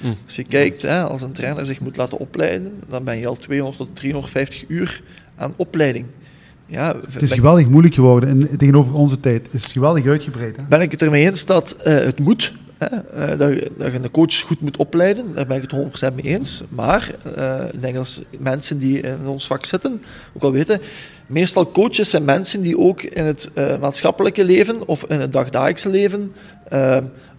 [0.00, 0.06] Hm.
[0.24, 3.36] Als je kijkt, hè, als een trainer zich moet laten opleiden, dan ben je al
[3.36, 5.02] 200 tot 350 uur
[5.36, 6.06] aan opleiding.
[6.66, 9.44] Ja, het is geweldig moeilijk geworden en tegenover onze tijd.
[9.44, 10.56] Het is geweldig uitgebreid.
[10.56, 10.62] Hè?
[10.68, 13.98] Ben ik het ermee eens dat uh, het moet, hè, uh, dat, je, dat je
[13.98, 16.62] een coach goed moet opleiden, daar ben ik het 100% mee eens.
[16.68, 20.80] Maar uh, ik denk dat mensen die in ons vak zitten ook wel weten,
[21.26, 26.32] meestal coaches zijn mensen die ook in het maatschappelijke leven of in het dagdagelijkse leven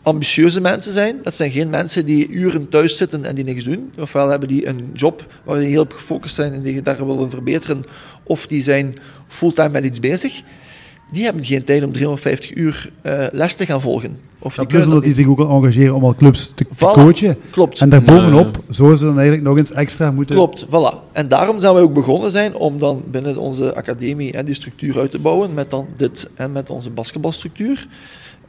[0.07, 1.19] ambitieuze mensen zijn.
[1.23, 3.91] Dat zijn geen mensen die uren thuis zitten en die niks doen.
[3.97, 7.85] Ofwel hebben die een job waar die heel gefocust zijn en die daar willen verbeteren,
[8.23, 8.97] of die zijn
[9.27, 10.41] fulltime met iets bezig.
[11.11, 14.19] Die hebben geen tijd om 350 uur uh, les te gaan volgen.
[14.39, 17.37] Of die kunnen dat die zich ook engageren om al clubs te, te coachen.
[17.49, 17.79] Klopt.
[17.79, 20.35] En daarbovenop, uh, zo ze dan eigenlijk nog eens extra moeten...
[20.35, 21.11] Klopt, voilà.
[21.11, 24.99] En daarom zijn we ook begonnen zijn om dan binnen onze academie hè, die structuur
[24.99, 27.87] uit te bouwen met dan dit en met onze basketbalstructuur.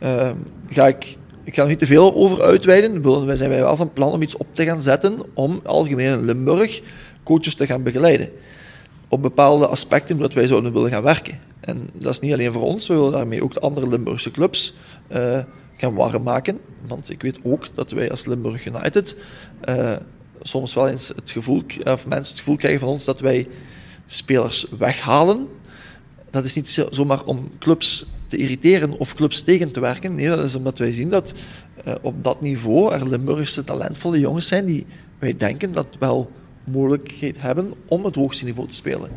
[0.03, 0.31] Uh,
[0.71, 3.27] ga ik ik ga er niet te veel over uitweiden.
[3.27, 6.25] Wij zijn wij wel van plan om iets op te gaan zetten om algemeen in
[6.25, 6.81] Limburg
[7.23, 8.29] coaches te gaan begeleiden.
[9.09, 11.39] Op bepaalde aspecten dat wij zouden willen gaan werken.
[11.61, 14.75] En dat is niet alleen voor ons, we willen daarmee ook de andere Limburgse clubs
[15.13, 15.39] uh,
[15.79, 16.59] gaan warm maken.
[16.87, 19.17] Want ik weet ook dat wij als Limburg United
[19.69, 19.97] uh,
[20.41, 23.49] soms wel eens het gevoel, of mensen het gevoel krijgen van ons dat wij
[24.07, 25.47] spelers weghalen.
[26.31, 30.15] Dat is niet zomaar om clubs te irriteren of clubs tegen te werken.
[30.15, 31.33] Nee, dat is omdat wij zien dat
[31.87, 34.87] uh, op dat niveau er Limburgse talentvolle jongens zijn die
[35.19, 36.31] wij denken dat wel
[36.65, 39.11] mogelijkheid hebben om het hoogste niveau te spelen.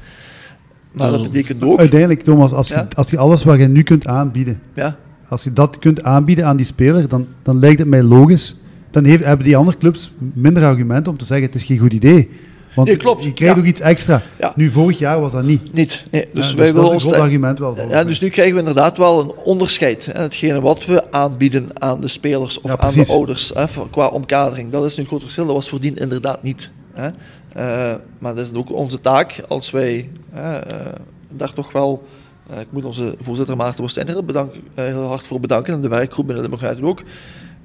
[0.92, 1.80] Maar dat betekent ook...
[1.80, 4.98] Uiteindelijk, Thomas, als, je, als je alles wat je nu kunt aanbieden, ja.
[5.32, 8.56] Als je dat kunt aanbieden aan die speler, dan, dan lijkt het mij logisch.
[8.92, 11.94] Dan heeft, hebben die andere clubs minder argumenten om te zeggen het is geen goed
[11.94, 12.30] idee.
[12.76, 13.24] Want Nee, klopt.
[13.24, 13.62] je krijgt Ja.
[13.62, 14.22] ook iets extra.
[14.40, 14.54] Ja.
[14.56, 15.74] Nu, vorig jaar was dat niet.
[15.74, 16.06] Niet.
[16.12, 16.28] Nee.
[16.34, 17.78] Dus Ja, wij dat willen is een ons argument wel.
[17.90, 20.06] Ja, dus nu krijgen we inderdaad wel een onderscheid.
[20.06, 20.22] Hè.
[20.22, 24.86] Hetgene wat we aanbieden aan de spelers of aan de ouders hè, qua omkadering, dat
[24.86, 25.46] is nu een groot verschil.
[25.46, 26.70] Dat was voordien inderdaad niet.
[26.94, 27.08] Hè.
[27.54, 30.94] Eh, maar dat is ook onze taak als wij hè, eh,
[31.34, 32.04] daar toch wel.
[32.52, 35.82] Eh, ik moet onze voorzitter Maarten Woestijn heel, bedank, eh, heel hard voor bedanken en
[35.82, 37.02] de werkgroep binnen Limburg United ook.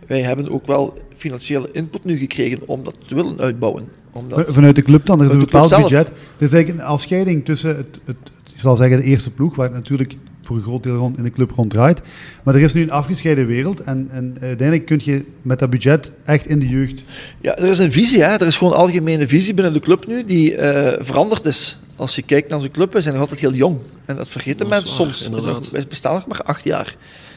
[0.06, 3.88] Wij hebben ook wel financiële input nu gekregen om dat te willen uitbouwen.
[4.12, 6.08] Omdat, Vanuit de club dan, er is een de bepaald budget.
[6.08, 8.16] Er is eigenlijk een afscheiding tussen het, het,
[8.54, 10.14] ik zal zeggen, de eerste ploeg, waar natuurlijk
[10.46, 12.00] voor een groot deel rond in de club rond draait.
[12.42, 16.10] Maar er is nu een afgescheiden wereld en, en uiteindelijk kun je met dat budget
[16.24, 17.04] echt in de jeugd.
[17.40, 18.22] Ja, er is een visie.
[18.22, 18.28] Hè.
[18.32, 21.78] Er is gewoon een algemene visie binnen de club nu die eh, veranderd is.
[21.96, 23.78] Als je kijkt naar onze club, we zijn nog altijd heel jong.
[24.04, 25.24] En dat vergeten mensen soms.
[25.24, 25.54] inderdaad.
[25.60, 26.96] Nog- wij bestaan nog maar acht jaar.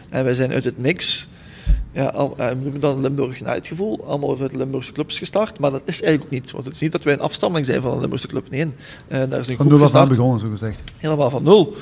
[0.10, 1.28] En wij zijn uit het niks,
[1.92, 5.60] ja, al, eh, we noemen dat een Limburg United gevoel, allemaal uit Limburgse clubs gestart.
[5.60, 6.52] Maar dat is eigenlijk ook niet.
[6.52, 8.50] Want het is niet dat wij een afstammeling zijn van een Limburgse club.
[8.50, 8.62] Nee,
[9.08, 10.84] Eh, daar is een Van nul af aan begonnen, zo gezegd.
[10.98, 11.76] helemaal van nul.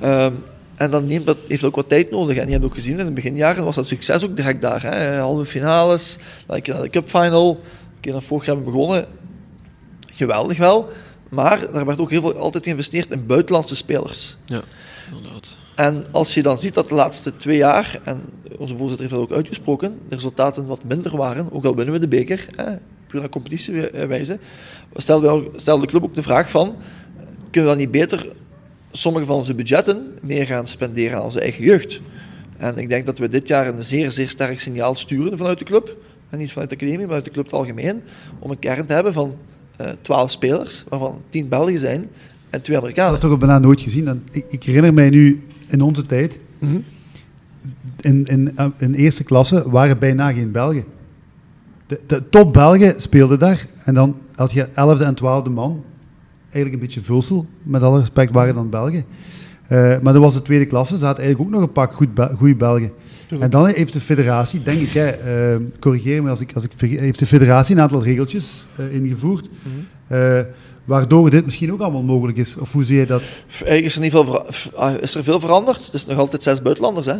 [0.00, 0.32] Ehm,
[0.78, 2.36] en dan neemt dat, heeft ook wat tijd nodig.
[2.36, 4.82] En je hebt ook gezien, in de beginjaren was dat succes ook direct daar.
[4.82, 5.18] Hè.
[5.18, 8.72] Halve finales, dan een keer naar de Cup Final, een keer naar vorig jaar hebben
[8.72, 9.06] we begonnen.
[10.10, 10.88] Geweldig wel.
[11.28, 14.36] Maar daar werd ook heel veel altijd geïnvesteerd in buitenlandse spelers.
[14.44, 14.62] Ja,
[15.16, 15.46] inderdaad.
[15.74, 18.20] En als je dan ziet dat de laatste twee jaar, en
[18.58, 22.00] onze voorzitter heeft dat ook uitgesproken, de resultaten wat minder waren, ook al winnen we
[22.00, 22.64] de beker, hè,
[23.06, 24.38] puur naar competitiewijze,
[24.96, 26.76] stelde, we- stelde de club ook de vraag van,
[27.50, 28.32] kunnen we dan niet beter
[28.98, 32.00] sommige van onze budgetten meer gaan spenderen aan onze eigen jeugd?
[32.56, 35.64] En ik denk dat we dit jaar een zeer, zeer sterk signaal sturen vanuit de
[35.64, 35.96] club,
[36.30, 38.00] en niet vanuit de academie, maar uit de club het algemeen,
[38.38, 39.34] om een kern te hebben van
[39.76, 42.08] eh 12 spelers, waarvan 10 Belgen zijn
[42.50, 43.12] en twee Amerikanen.
[43.12, 44.08] Dat is toch bijna nooit gezien.
[44.08, 46.78] En ik, ik herinner mij nu in onze tijd, Mhm.
[48.00, 50.84] in, in, eh, in eerste klasse waren bijna geen Belgen.
[51.86, 53.66] De, de top Belgen speelden daar.
[53.84, 55.84] En dan had je 11e en 12e man.
[56.50, 57.46] Eigenlijk een beetje vulsel.
[57.62, 59.04] Met alle respect waren dan Belgen.
[59.66, 60.98] Eh, maar dat was de tweede klasse.
[60.98, 62.90] Ze hadden eigenlijk ook nog een pak goed Be- goede Belgen.
[63.40, 66.72] En dan heeft de federatie, denk ik, hè, eh, corrigeer me als ik, als ik
[66.98, 69.48] heeft de federatie een aantal regeltjes eh, ingevoerd.
[70.06, 70.40] Eh,
[70.84, 72.56] waardoor dit misschien ook allemaal mogelijk is.
[72.56, 73.22] Of hoe zie je dat?
[73.48, 75.84] Eigenlijk is er, niet veel ah, is er veel veranderd.
[75.84, 77.14] Het is nog altijd zes buitenlanders, hè?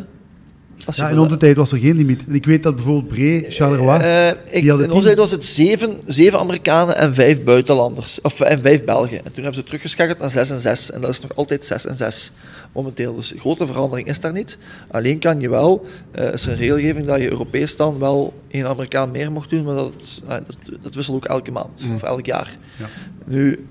[0.88, 2.24] Als Ja, in onze tijd was er geen limiet.
[2.28, 4.00] En ik weet dat bijvoorbeeld Bree, Charleroi...
[4.00, 8.20] Eh, ik, in onze tijd was het zeven, zeven Amerikanen en vijf buitenlanders.
[8.20, 9.16] Of en vijf Belgen.
[9.16, 10.90] En toen hebben ze teruggeschakeld naar zes en zes.
[10.90, 12.32] En dat is nog altijd zes en zes
[12.72, 13.14] momenteel.
[13.14, 14.58] Dus grote verandering is daar niet.
[14.90, 18.66] Alleen kan je wel, eh is er een regelgeving dat je Europees dan wel één
[18.66, 20.42] Amerikaan meer mocht doen, maar dat, dat,
[20.82, 21.94] dat wisselt ook elke maand Mm.
[21.94, 22.56] of elk jaar.
[22.78, 22.86] Ja.
[23.24, 23.66] Nu,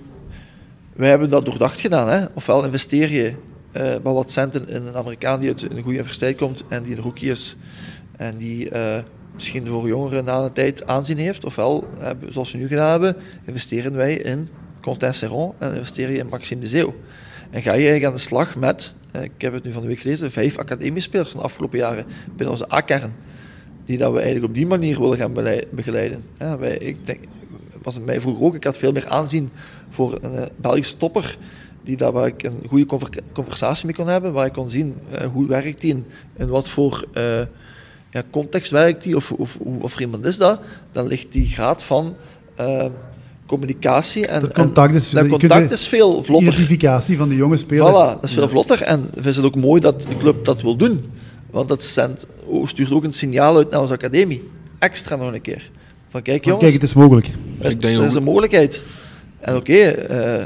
[0.93, 2.09] wij hebben dat doordacht gedaan.
[2.09, 2.25] Hè?
[2.33, 3.33] Ofwel investeer je
[3.77, 6.95] eh, wel wat centen in een Amerikaan die uit een goede universiteit komt en die
[6.95, 7.57] een rookie is
[8.15, 11.45] en die eh, misschien voor jongeren na een tijd aanzien heeft.
[11.45, 16.17] Ofwel, eh, zoals we nu gedaan hebben, investeren wij in Quentin Serron en investeer je
[16.17, 16.95] in Maxime de Zeeuw.
[17.49, 19.99] En ga je eigenlijk aan de slag met, ik heb het nu van de week
[19.99, 23.13] gelezen, vijf academiespelers van de afgelopen jaren binnen onze A-kern.
[23.85, 25.33] Die dat we eigenlijk op die manier willen gaan
[25.69, 26.23] begeleiden.
[26.39, 27.19] Ja, wij, ik denk,
[27.81, 29.49] was het mij vroeger ook, ik had veel meer aanzien
[29.89, 31.37] voor een Belgische topper
[31.87, 34.95] die daar waar ik een goede conver- conversatie mee kon hebben, waar ik kon zien
[35.11, 36.05] eh, hoe werkt die en
[36.37, 37.39] in wat voor eh,
[38.11, 40.59] ja, context werkt die of, of, hoe- of iemand is dat,
[40.91, 42.15] dan ligt die graad van
[42.55, 42.85] eh,
[43.45, 46.47] communicatie en, Dat contact is- en, dat contact de- is veel vlotter.
[46.53, 47.89] identificatie van de jonge speler.
[47.91, 48.81] Voilà, dat is veel vlotter.
[48.81, 51.11] En we vinden het ook mooi dat de club dat wil doen.
[51.51, 52.27] Want dat zendt,
[52.63, 54.49] stuurt ook een signaal uit naar onze academie.
[54.79, 55.69] Extra nog een keer.
[56.09, 57.27] Van kijk jongens, kijk, het is mogelijk.
[57.57, 58.81] het- Ik denk er ook- is een mogelijkheid.
[59.39, 60.43] En oké, eh,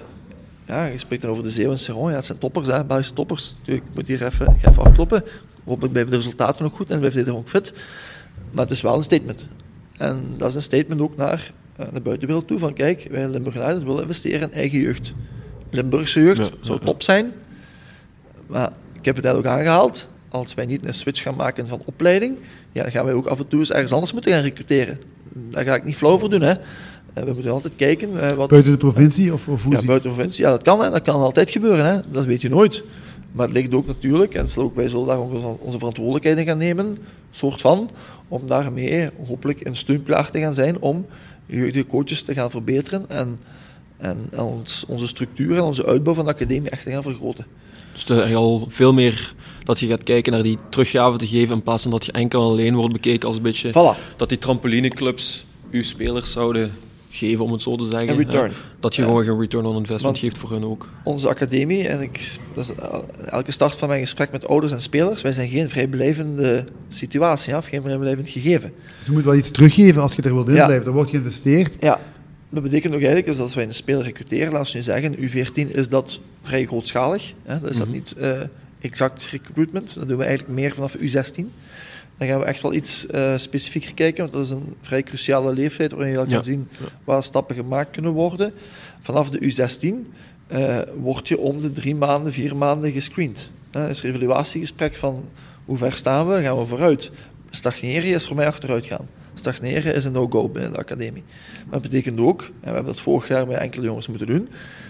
[0.72, 2.10] ja, je spreekt dan over de Zeeuw en.
[2.10, 3.56] Ja, het zijn toppers, hè, Belgische toppers.
[3.66, 5.24] Ik moet hier even, ik ga even afkloppen.
[5.64, 7.74] Hopelijk blijven de resultaten ook goed en blijft iedereen ook fit.
[8.52, 9.48] Maar het is wel een statement.
[9.98, 12.60] En dat is een statement ook naar eh, de buitenwereld toe.
[12.60, 15.14] Van kijk, wij Limburg United willen investeren in eigen jeugd.
[15.70, 16.86] Limburgse jeugd Ja, zou ja.
[16.86, 17.32] top zijn.
[18.48, 20.10] Maar ik heb het net ook aangehaald.
[20.30, 22.38] Als wij niet een switch gaan maken van opleiding,
[22.72, 25.00] ja, dan gaan wij ook af en toe eens ergens anders moeten gaan recruteren.
[25.34, 26.42] Daar ga ik niet flauw voor doen.
[26.42, 26.54] Hè.
[27.14, 30.10] Eh, We moeten altijd kijken eh, wat, Buiten de provincie of, of hoe ja, buiten
[30.10, 30.90] de provincie, ja, dat kan, hè.
[30.90, 31.86] dat kan altijd gebeuren.
[31.86, 32.00] Hè.
[32.12, 32.84] Dat weet je nooit.
[33.32, 36.46] Maar het ligt ook natuurlijk, en zal ook, wij zullen daar ook onze- verantwoordelijkheid in
[36.46, 36.98] gaan nemen,
[37.32, 37.90] soort van,
[38.28, 41.06] om daarmee hopelijk een steunpilaar te gaan zijn om
[41.46, 43.40] jeugdige coaches te gaan verbeteren en,
[43.98, 47.46] en, en ons, onze structuur en onze uitbouw van de academie echt te gaan vergroten.
[47.92, 51.56] Dus het is al veel meer dat je gaat kijken naar die teruggave te geven
[51.56, 54.30] in plaats van dat je enkel en alleen wordt bekeken als een beetje Voilà, dat
[54.30, 56.72] die trampolineclubs uw spelers zouden
[57.12, 58.10] geven, om het zo te zeggen.
[58.10, 58.50] een return.
[58.50, 58.56] Ja.
[58.80, 59.08] Dat je Ja.
[59.08, 60.90] gewoon geen return on investment Want- geeft voor hun ook.
[61.04, 62.72] Onze academie, en ik, dat is
[63.30, 67.58] elke start van mijn gesprek met ouders en spelers, wij zijn geen vrijblijvende situatie, ja,
[67.58, 68.72] of geen vrijblijvend gegeven.
[68.98, 70.66] Dus je moet wel iets teruggeven als je er wilt in Ja.
[70.66, 70.86] blijven.
[70.88, 71.76] Er wordt geïnvesteerd.
[71.80, 72.00] Ja,
[72.50, 75.16] dat betekent ook eigenlijk is dat als wij een speler recruteren, laten we nu zeggen,
[75.20, 77.34] U14 is dat vrij grootschalig.
[77.44, 77.60] Hè?
[77.60, 77.96] Dat is dat Mhm.
[77.96, 78.40] niet eh,
[78.82, 79.96] exact recruitment.
[79.96, 81.52] Dat doen we eigenlijk meer vanaf U16.
[82.18, 85.54] Dan gaan we echt wel iets eh, specifieker kijken, want dat is een vrij cruciale
[85.54, 86.68] leeftijd waarin je al kan zien
[87.04, 88.54] waar stappen gemaakt kunnen worden.
[89.02, 90.12] Vanaf de U16
[90.48, 93.52] eh, word je om de drie maanden, vier maanden gescreend.
[93.70, 95.24] Dat is een evaluatiegesprek van
[95.66, 97.12] hoe ver staan we, gaan we vooruit.
[97.50, 99.08] Stagneren is voor mij achteruit gaan.
[99.34, 101.24] Stagneren is een no-go binnen de academie.
[101.64, 104.50] Maar dat betekent ook, en we hebben dat vorig jaar bij enkele jongens moeten doen,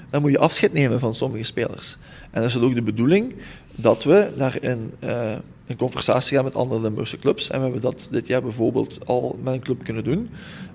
[0.09, 1.97] dan moet je afscheid nemen van sommige spelers.
[2.31, 3.35] En dat is ook de bedoeling
[3.75, 5.35] dat we naar een, eh,
[5.71, 7.49] een conversatie gaan met andere Limburgse clubs.
[7.49, 10.29] En we hebben dat dit jaar bijvoorbeeld al met een club kunnen doen.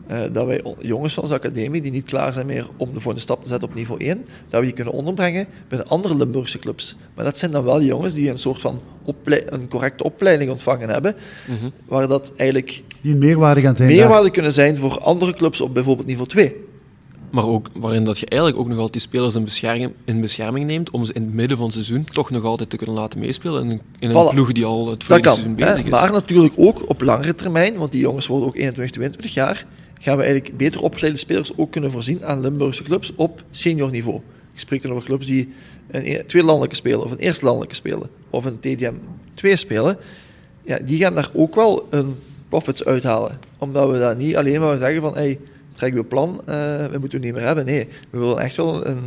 [0.06, 3.20] Eh, dat wij jongens van onze academie die niet klaar zijn meer om de volgende
[3.20, 6.96] stap te zetten op niveau 1, dat we die kunnen onderbrengen binnen andere Limburgse clubs.
[7.14, 8.80] Maar dat zijn dan wel jongens die een soort van
[9.24, 11.14] een correcte opleiding ontvangen hebben,
[11.48, 11.68] Mhm.
[11.86, 13.88] waar dat eigenlijk Die een meerwaarde gaan zijn.
[13.88, 13.98] daar.
[13.98, 16.56] meerwaarde kunnen zijn voor andere clubs op bijvoorbeeld niveau 2.
[17.30, 20.66] Maar ook waarin dat je eigenlijk ook nog altijd die spelers in bescherming, in bescherming
[20.66, 23.18] neemt om ze in het midden van het seizoen toch nog altijd te kunnen laten
[23.18, 24.30] meespelen in een, in een Voilà.
[24.34, 25.22] ploeg die al het kan.
[25.22, 25.54] seizoen hè.
[25.54, 25.90] bezig is.
[25.90, 29.66] Maar natuurlijk ook op langere termijn, want die jongens worden ook 21, 22 jaar,
[30.00, 34.20] gaan we eigenlijk beter opgeleide spelers ook kunnen voorzien aan Limburgse clubs op senior niveau.
[34.52, 35.52] Ik spreek dan over clubs die
[35.90, 38.92] een e- tweede landelijke spelen of een eerste landelijke spelen of een TDM
[39.34, 39.96] 2 spelen.
[40.64, 42.16] Ja, die gaan daar ook wel een
[42.48, 43.38] profits uithalen.
[43.58, 45.38] Omdat we dat niet alleen maar zeggen van hey,
[45.76, 46.54] trek je plan, eh,
[46.86, 47.64] we moeten het niet meer hebben.
[47.64, 48.98] Nee, we willen echt wel een,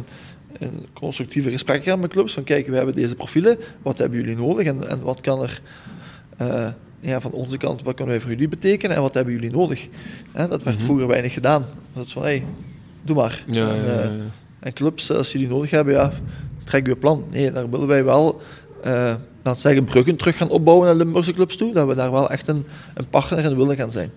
[0.60, 2.34] een constructieve gesprek gaan met clubs.
[2.34, 5.62] Van kijk, we hebben deze profielen, wat hebben jullie nodig en, en wat kan er
[6.38, 6.67] eh,
[6.99, 9.88] ja, van onze kant, wat kunnen wij voor jullie betekenen en wat hebben jullie nodig?
[10.32, 10.86] Hè, dat werd Mhm.
[10.86, 11.65] vroeger weinig gedaan.
[11.93, 12.43] Dat is van, hey,
[13.01, 13.43] doe maar.
[13.47, 14.23] Ja, en, ja, eh, ja.
[14.60, 16.12] en clubs, als die nodig hebben, ja,
[16.63, 17.23] trek je plan.
[17.32, 18.41] Nee, daar willen wij wel,
[18.84, 21.73] laten we zeggen, bruggen terug gaan opbouwen naar Limburgse clubs toe.
[21.73, 24.12] Dat we daar wel echt een, een partner in willen gaan zijn.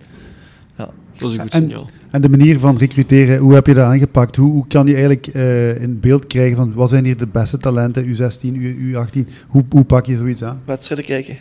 [0.77, 0.89] Ja.
[1.17, 1.89] Dat is een goed En- signaal.
[2.11, 4.35] En de manier van recruteren, hoe heb je dat aangepakt?
[4.35, 7.57] Hoe, hoe kan je eigenlijk eh, in beeld krijgen van wat zijn hier de beste
[7.57, 9.27] talenten, U16, U, U18?
[9.47, 10.61] Hoe, hoe pak je zoiets aan?
[10.65, 11.37] Wedstrijden kijken.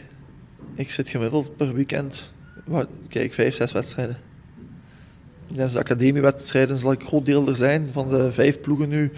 [0.75, 2.33] Ik zit gemiddeld per weekend,
[2.65, 4.17] wat, kijk, vijf, zes wedstrijden.
[5.47, 7.89] Tijdens de academiewedstrijden zal ik een groot deel er zijn.
[7.93, 9.13] Van de vijf ploegen nu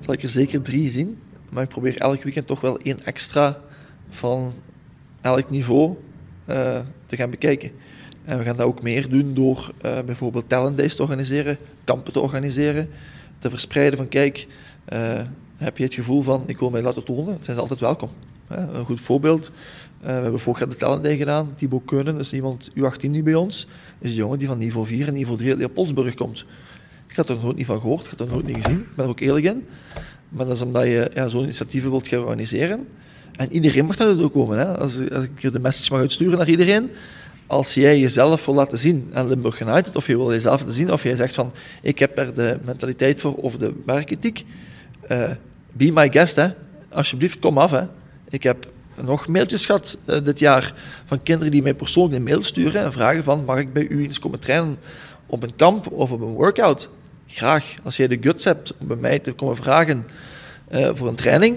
[0.00, 1.16] zal ik er zeker drie zien.
[1.48, 3.58] Maar ik probeer elk weekend toch wel één extra
[4.10, 4.52] van
[5.20, 5.94] elk niveau
[6.44, 7.70] eh, te gaan bekijken.
[8.26, 12.12] En we gaan dat ook meer doen door eh, bijvoorbeeld talent days te organiseren, kampen
[12.12, 12.88] te organiseren,
[13.38, 14.46] te verspreiden van kijk,
[14.84, 15.20] eh,
[15.56, 18.08] heb je het gevoel van ik wil mij laten tonen, zijn ze altijd welkom.
[18.48, 19.50] Een goed voorbeeld,
[20.00, 23.34] eh, we hebben vorig jaar de talent gedaan, Thibaut Keunen is iemand U18 nu bij
[23.34, 23.66] ons,
[23.98, 26.44] is een jongen die van niveau 4 en niveau 3 uit Leopoldsburg komt.
[27.08, 29.04] Ik had er nooit niet van gehoord, ik had er nooit niet gezien, ik ben
[29.04, 29.66] er ook eerlijk in.
[30.28, 32.86] Maar dat is omdat je ja, zo'n initiatieven wilt gaan organiseren.
[33.32, 34.58] En iedereen mag daar ook komen.
[34.58, 34.78] Hè?
[34.78, 36.90] Als, als ik de message mag uitsturen naar iedereen.
[37.46, 40.92] Als jij jezelf wil laten zien aan Limburg United, of je wil jezelf laten zien,
[40.92, 44.44] of jij zegt van ik heb er de mentaliteit voor of de werkethiek,
[45.00, 45.30] eh
[45.76, 46.36] be my guest.
[46.36, 46.48] Hè?
[46.88, 47.70] Alsjeblieft, kom af.
[47.70, 47.82] Hè?
[48.28, 48.66] Ik heb
[49.02, 52.92] nog mailtjes gehad eh, dit jaar van kinderen die mij persoonlijk een mail sturen en
[52.92, 54.78] vragen van mag ik bij u eens komen trainen
[55.26, 56.88] op een kamp of op een workout?
[57.26, 57.74] Graag.
[57.82, 60.06] Als jij de guts hebt om bij mij te komen vragen
[60.68, 61.56] eh, voor een training,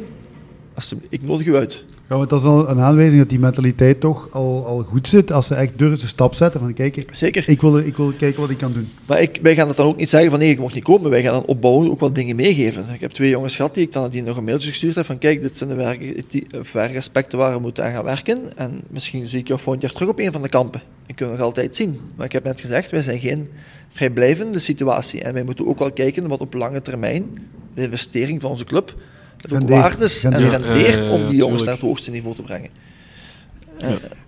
[0.73, 1.83] alsjeblieft, ik nodig u uit.
[2.09, 5.31] Ja, want dat is al een aanwijzing dat die mentaliteit toch al, al goed zit.
[5.31, 7.49] Als ze echt durven de stap zetten van kijk, Zeker.
[7.49, 8.89] ik wil, ik wil kijken wat ik kan doen.
[9.05, 11.09] Maar ik, wij gaan dat dan ook niet zeggen van nee, ik mocht niet komen.
[11.09, 12.85] Wij gaan dan opbouwen ook wat dingen meegeven.
[12.93, 15.17] Ik heb twee jongens gehad die ik dan die nog een mailtje gestuurd heb van
[15.17, 18.57] kijk, dit zijn de werk, die, of werkaspecten waar we moeten aan gaan werken.
[18.57, 20.81] En misschien zie ik jou volgend jaar terug op een van de kampen.
[21.05, 21.99] Ik kan nog altijd zien.
[22.15, 23.49] Maar ik heb net gezegd, wij zijn geen
[23.89, 25.21] vrijblijvende situatie.
[25.21, 28.95] En wij moeten ook wel kijken wat op lange termijn de investering van onze club
[29.41, 29.81] het ook Rendeert.
[29.81, 31.09] waard is en Rendeert.
[31.09, 32.69] om die jongens naar het hoogste niveau te brengen.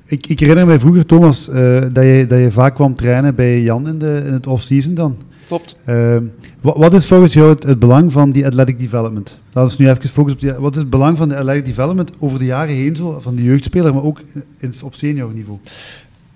[0.06, 3.62] Ik, ik herinner mij vroeger, Thomas, eh, dat, je, dat je vaak kwam trainen bij
[3.62, 5.18] Jan in, de, in het off-season dan.
[5.48, 5.76] Klopt.
[5.86, 6.26] Ehm,
[6.62, 9.38] wat, wat is volgens jou het, het belang van die athletic development?
[9.52, 12.12] Laten we nu even focussen op die, wat is het belang van de athletic development
[12.20, 14.22] over de jaren heen, zo, van de jeugdspeler, maar ook
[14.58, 15.60] in, op senior niveau?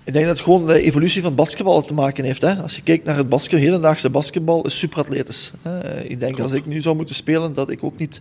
[0.06, 2.40] Ik denk dat het gewoon de evolutie van het basketbal te maken heeft.
[2.40, 2.54] Hè.
[2.54, 5.52] Als je kijkt naar het basketbal, hedendaagse basketbal is superatletisch.
[5.62, 6.02] Hè.
[6.04, 8.20] Ik denk als ik nu zou moeten spelen, dat ik ook niet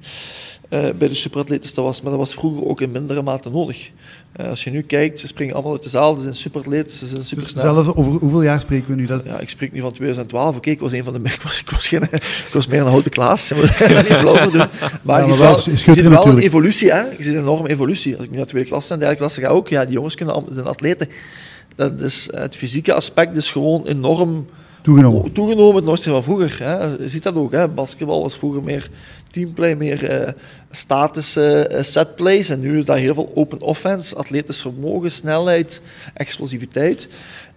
[0.69, 2.02] eh, bij de superatletische was.
[2.02, 3.89] Maar dat was vroeger ook in mindere mate nodig.
[4.32, 7.06] Eh, als je nu kijkt, ze springen allemaal uit de zaal, ze zijn superatleten, ze
[7.06, 7.74] zijn Dus supersnel.
[7.74, 9.06] zelfs over hoeveel jaar spreken we nu?
[9.06, 10.56] Dat, Ja, ik spreek nu van 2012.
[10.56, 11.19] Oké, ik was een van de...
[11.36, 13.48] Ik was, ik was, geen, ik was meer een houten Klaas.
[13.48, 13.63] Je moet
[14.10, 14.67] niet flauw voor doen.
[15.02, 16.92] Maar, Ja, je maar ziet wel je ziet wel een evolutie.
[16.92, 17.02] Hè?
[17.02, 18.15] Je ziet een enorme evolutie.
[18.15, 20.44] Als ik nu naar tweede klas en derde klasse ga ook, ja, die jongens kunnen
[20.52, 21.08] zijn atleten.
[21.76, 24.46] Dat is, het fysieke aspect is gewoon enorm
[24.82, 25.32] toegenomen.
[25.32, 26.63] toegenomen ten opzichte van vroeger.
[26.63, 26.84] Hè.
[26.84, 27.52] Je ziet dat ook.
[27.52, 27.67] Hè.
[27.67, 28.90] Basketbal was vroeger meer
[29.30, 30.34] teamplay, meer eh
[30.71, 32.50] statische eh, setplays.
[32.50, 35.82] En nu is dat heel veel open offense, atletisch vermogen, snelheid,
[36.13, 37.08] explosiviteit.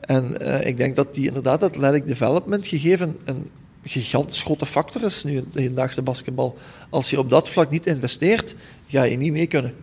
[0.01, 3.51] En eh, ik denk dat die inderdaad athletic development, gegeven een
[3.85, 6.59] gigantisch grote factor is nu in de hedendaagse basketbal.
[6.91, 8.55] Als je op dat vlak niet investeert,
[8.87, 9.75] ga je niet mee kunnen.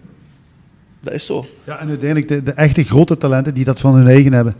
[1.05, 1.45] Dat is zo.
[1.63, 4.55] Ja, en uiteindelijk de, de echte grote talenten die dat van hun eigen hebben.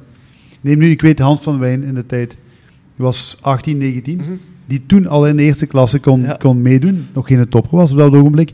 [0.62, 2.30] Neem nu, ik weet Hans van Wijn in de tijd.
[2.30, 4.18] Die was 18, 19.
[4.18, 4.32] Mhm.
[4.66, 6.36] Die toen al in de eerste klasse kon, Ja.
[6.40, 7.08] kon meedoen.
[7.14, 8.54] Nog geen topper was op dat ogenblik.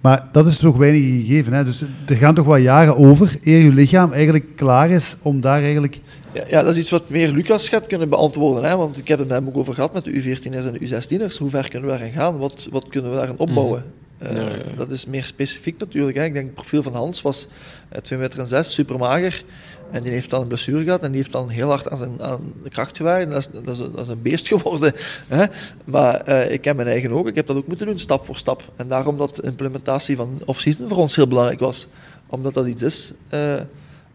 [0.00, 1.52] Maar dat is toch weinig gegeven.
[1.52, 1.64] Hè?
[1.64, 5.62] Dus er gaan toch wat jaren over eer je lichaam eigenlijk klaar is om daar
[5.62, 6.00] eigenlijk...
[6.32, 8.64] Ja, ja, dat is iets wat meer Lucas gaat kunnen beantwoorden.
[8.70, 8.76] Hè?
[8.76, 11.38] Want ik heb het hem ook over gehad met de U14'ers en de U16'ers.
[11.38, 12.38] Hoe ver kunnen we daarin gaan?
[12.38, 13.78] Wat, wat kunnen we daarin opbouwen?
[13.78, 13.86] Ja,
[14.22, 14.56] ja, ja.
[14.76, 16.16] Dat is meer specifiek natuurlijk.
[16.16, 16.24] Hè?
[16.24, 17.46] Ik denk het profiel van Hans was
[17.88, 19.44] eh, 2 meter en 6, super mager.
[19.90, 22.22] En die heeft dan een blessure gehad en die heeft dan heel hard aan, zijn,
[22.22, 23.30] aan de kracht gewerkt.
[23.30, 24.92] Dat is, dat, is, een- dat is een beest geworden.
[25.28, 25.44] Hè?
[25.84, 27.28] Maar eh, ik heb mijn eigen ook.
[27.28, 28.62] Ik heb dat ook moeten doen, stap voor stap.
[28.76, 31.86] En daarom dat de implementatie van off-season voor ons heel belangrijk was.
[32.26, 33.54] Omdat dat iets is eh,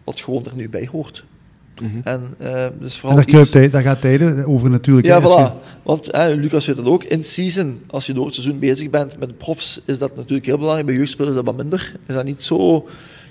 [0.03, 1.24] wat gewoon er nu bij hoort.
[1.82, 1.99] Mhm.
[2.03, 5.07] En, eh, dus En vooral iets- tijd, daar gaat tijden over natuurlijk.
[5.07, 5.28] ja, hè.
[5.28, 5.84] Als je- voilà.
[5.84, 9.19] Want hè, Lucas weet het ook, in season, als je door het seizoen bezig bent
[9.19, 10.86] met de profs, is dat natuurlijk heel belangrijk.
[10.88, 11.93] Bij jeugdspelers is dat wat minder.
[12.07, 12.88] Is dat niet zo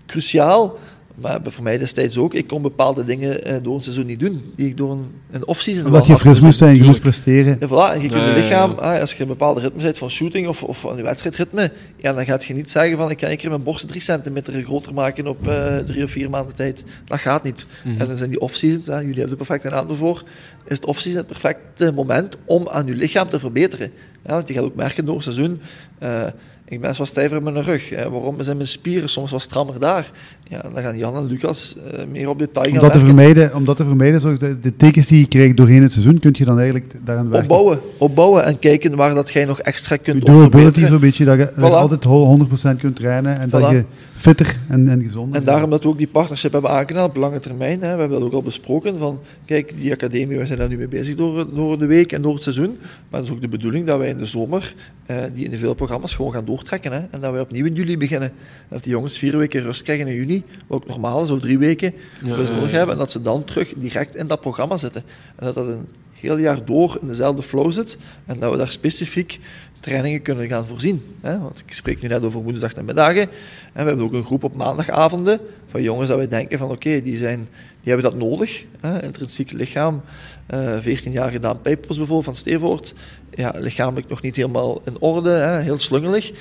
[0.06, 0.78] cruciaal.
[1.14, 4.52] Maar voor mij destijds ook, ik kon bepaalde dingen eh, door een seizoen niet doen,
[4.56, 7.56] die ik door een, een off-season Omdat je fris moest zijn, je moest presteren.
[7.60, 7.94] Ja, voilà.
[7.94, 8.76] En je kunt je ja, ja, lichaam, ja.
[8.76, 12.12] ah, als je een bepaalde ritme zit van shooting of, of van je wedstrijdritme, ja,
[12.12, 14.94] dan gaat je niet zeggen van ik ga een keer mijn borst 3 centimeter groter
[14.94, 16.84] maken op eh, drie of vier maanden tijd.
[17.04, 17.66] Dat gaat niet.
[17.84, 18.00] Mhm.
[18.00, 20.22] En dan zijn die off-seasons, hè, jullie hebben er perfect een naam voor,
[20.66, 23.92] is het off-season het perfecte moment om aan je lichaam te verbeteren.
[24.24, 25.60] Ja, want je gaat ook merken door het seizoen,
[25.98, 26.26] eh,
[26.68, 27.90] ik ben wat stijver in mijn rug.
[27.90, 28.10] Hè.
[28.10, 30.10] Waarom zijn mijn spieren soms wat strammer daar?
[30.48, 33.54] Ja, dan gaan Jan en Lucas eh, meer op detail gaan Om dat, te vermijden,
[33.54, 36.44] om dat te vermijden, de, de tekens die je krijgt doorheen het seizoen, kun je
[36.44, 37.50] dan eigenlijk daaraan werken.
[37.50, 40.88] Opbouwen, opbouwen en kijken waar dat jij nog extra Je kunt durability verbeteren.
[40.88, 41.60] zo'n beetje, dat je Voilà.
[41.62, 43.84] altijd ho- 100% kunt trainen en dat je
[44.14, 47.40] fitter en, en gezonder En daarom dat we ook die partnership hebben aangedaan op lange
[47.40, 47.82] termijn.
[47.82, 47.94] Hè.
[47.94, 48.98] We hebben dat ook al besproken.
[48.98, 52.22] Van, kijk, die academie, we zijn daar nu mee bezig door, door de week en
[52.22, 52.78] door het seizoen.
[53.10, 54.74] Maar het is ook de bedoeling dat wij in de zomer
[55.06, 56.92] eh, die individuele programma's gewoon gaan doortrekken.
[56.92, 56.98] Hè.
[57.10, 58.32] En dat wij opnieuw in juli beginnen.
[58.68, 61.58] Dat die jongens vier weken rust krijgen in juni, wat ook normaal is, of drie
[61.58, 62.76] weken Ja, dus ja, nodig ja.
[62.76, 62.94] hebben.
[62.94, 65.02] En dat ze dan terug direct in dat programma zitten.
[65.36, 67.96] En dat dat een heel jaar door in dezelfde flow zit.
[68.26, 69.40] En dat we daar specifiek
[69.84, 71.02] trainingen kunnen gaan voorzien.
[71.20, 71.38] Hè?
[71.38, 73.22] Want ik spreek nu net over woensdag en middagen.
[73.22, 77.02] En we hebben ook een groep op maandagavonden van jongens dat wij denken van oké,
[77.02, 77.48] die zijn
[77.82, 78.64] die hebben dat nodig.
[78.80, 79.02] Hè?
[79.02, 80.00] Intrinsiek lichaam,
[80.46, 82.94] eh 14 jaar gedaan pijpers bijvoorbeeld van Stevoort.
[83.34, 85.60] Ja, lichamelijk nog niet helemaal in orde, hè?
[85.60, 86.32] heel slungelig.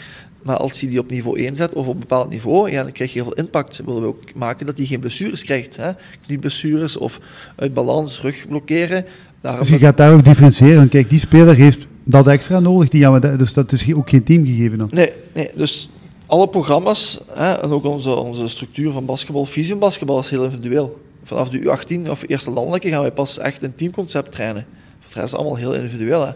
[0.41, 2.91] Maar als je die op niveau 1 zet of op een bepaald niveau, ja, dan
[2.91, 3.82] krijg je heel veel impact.
[3.86, 5.78] Willen we ook maken dat hij geen blessures krijgt.
[5.78, 5.91] Hè?
[6.26, 7.20] Knieblessures of
[7.56, 9.06] uit balans, rug blokkeren.
[9.41, 10.89] Daarom Dus je gaat daar ook differentiëren.
[10.89, 12.89] Kijk, die speler heeft dat extra nodig.
[12.89, 14.88] Die gaan we, da- dus dat is ook geen teamgegeven dan.
[14.91, 15.89] Nee, nee, dus
[16.26, 21.01] alle programma's hè, en ook onze, onze structuur van basketbal, visie basketbal is heel individueel.
[21.24, 21.60] Vanaf de
[22.06, 24.66] U18 of eerste landelijke gaan wij pas echt een teamconcept trainen.
[24.99, 26.26] Voor is allemaal heel individueel.
[26.26, 26.34] Hè.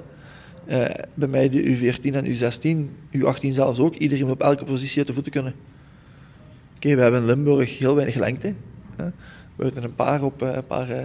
[0.66, 4.98] Eh, bij mij de U14 en U16, U18 zelfs ook, iedereen moet op elke positie
[4.98, 5.54] uit de voeten kunnen.
[6.76, 8.54] Oké, we hebben in Limburg heel weinig lengte.
[8.96, 9.06] Hè.
[9.56, 11.04] Buiten een paar op eh, een paar eh,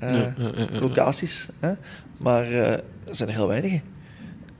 [0.00, 0.80] Ja, ja, ja, ja.
[0.80, 1.48] locaties.
[1.60, 1.72] Hè.
[2.16, 3.80] Maar eh, er zijn er heel weinig.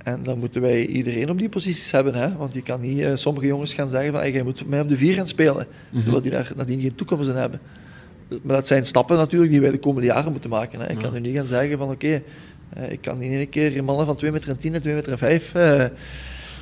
[0.05, 2.15] En dan moeten wij iedereen op die posities hebben.
[2.15, 2.37] Hè?
[2.37, 4.89] Want je kan niet eh, sommige jongens gaan zeggen van hey, jij moet mij op
[4.89, 5.67] de vier gaan spelen.
[5.91, 6.03] Mhm.
[6.03, 7.61] Terwijl die daar nadien geen toekomst in hebben.
[8.43, 10.81] Maar dat zijn stappen natuurlijk die wij de komende jaren moeten maken.
[10.81, 10.91] Hè?
[10.91, 12.23] Ik kan nu niet gaan zeggen van oké,
[12.69, 14.95] eh, ik kan niet in één keer mannen van 2 meter en 10 en 2
[14.95, 15.85] meter en 5 eh,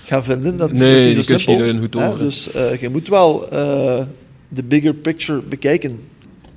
[0.04, 0.56] gaan vinden.
[0.56, 1.66] Dat Nee, is niet zo je simpel.
[1.72, 2.06] niet hoed hè.
[2.06, 2.18] over.
[2.18, 2.44] Dus
[2.80, 3.48] je moet wel
[4.48, 6.00] de bigger picture bekijken.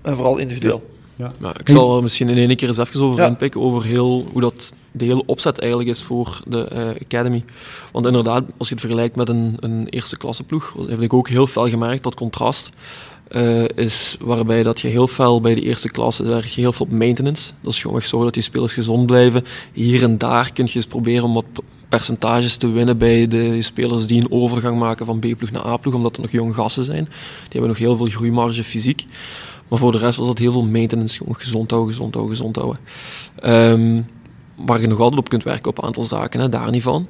[0.02, 0.84] En vooral individueel.
[0.90, 0.94] Ja.
[1.40, 3.28] Maar ik zal er misschien in één keer eens even over Ja.
[3.28, 7.44] inpikken, over heel, hoe dat de hele opzet eigenlijk is voor de eh, Academy.
[7.92, 11.28] Want inderdaad, als je het vergelijkt met een, een eerste klasse ploeg, heb ik ook
[11.28, 12.72] heel fel gemerkt, dat contrast
[13.28, 16.86] eh, is waarbij dat je heel fel bij de eerste klasse, daar je heel veel
[16.86, 17.52] op maintenance.
[17.62, 19.46] Dat is gewoon echt zorgen dat die spelers gezond blijven.
[19.74, 21.46] Hier en daar kun je eens proberen om wat
[21.90, 26.16] percentages te winnen bij de spelers die een overgang maken van B-ploeg naar A-ploeg, omdat
[26.16, 27.04] er nog jonge gasten zijn.
[27.04, 29.06] Die hebben nog heel veel groeimarge fysiek.
[29.68, 31.18] Maar voor de rest was dat heel veel maintenance.
[31.18, 32.82] Gewoon gezond houden, gezond houden, gezond houden.
[33.40, 34.02] Ehm,
[34.66, 37.08] waar je nog altijd op kunt werken op een aantal zaken, hè, daar niet van.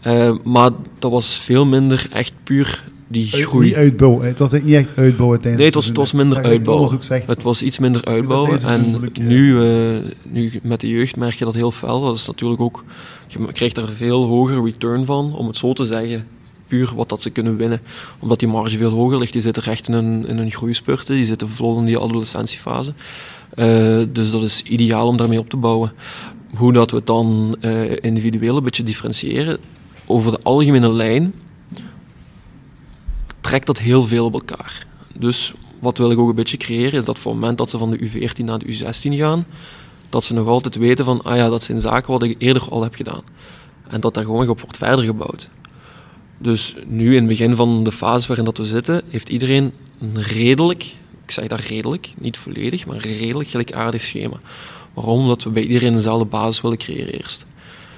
[0.00, 3.66] Eh, maar dat was veel minder echt puur die Uit- groei.
[3.66, 4.26] Niet uitbouwen.
[4.26, 6.98] Het was niet echt uitbouwen tijdens Nee, het was, het was minder uitbouwen.
[7.26, 8.60] Het was iets minder uitbouwen.
[8.62, 12.00] En nu, eh, nu met de jeugd merk je dat heel fel.
[12.00, 12.84] Dat is natuurlijk ook,
[13.26, 16.26] je krijgt er veel hoger return van, om het zo te zeggen.
[16.68, 17.80] Puur wat dat ze kunnen winnen.
[18.18, 19.32] Omdat die marge veel hoger ligt.
[19.32, 21.14] Die zitten echt in een, in een groeispurten.
[21.14, 22.92] Die zitten vlot in die adolescentiefase.
[23.50, 25.92] Eh, dus dat is ideaal om daarmee op te bouwen.
[26.54, 29.58] Hoe dat we het dan eh, individueel een beetje differentiëren.
[30.06, 31.34] Over de algemene lijn
[33.40, 34.86] trekt dat heel veel op elkaar.
[35.18, 37.78] Dus wat wil ik ook een beetje creëren, is dat voor het moment dat ze
[37.78, 39.46] van de U14 naar de U16 gaan,
[40.08, 42.82] dat ze nog altijd weten van, ah ja, dat zijn zaken wat ik eerder al
[42.82, 43.22] heb gedaan.
[43.88, 45.48] En dat daar gewoon op wordt verder gebouwd.
[46.38, 50.22] Dus nu, in het begin van de fase waarin dat we zitten, heeft iedereen een
[50.22, 50.82] redelijk,
[51.24, 54.36] ik zeg dat redelijk, niet volledig, maar een redelijk gelijkaardig schema.
[54.94, 55.20] Waarom?
[55.20, 57.46] Omdat we bij iedereen dezelfde basis willen creëren eerst.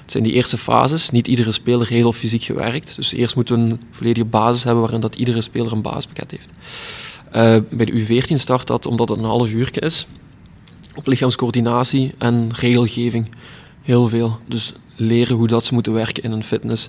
[0.02, 2.96] Het zijn die eerste fases, niet iedere speler heel fysiek gewerkt.
[2.96, 6.50] Dus eerst moeten we een volledige basis hebben waarin dat iedere speler een basispakket heeft.
[7.28, 10.06] Uh, bij de U14 start dat omdat het een half uur is.
[10.94, 13.28] Op lichaamscoördinatie en regelgeving.
[13.82, 14.38] Heel veel.
[14.46, 16.88] Dus leren hoe dat ze moeten werken in een fitness.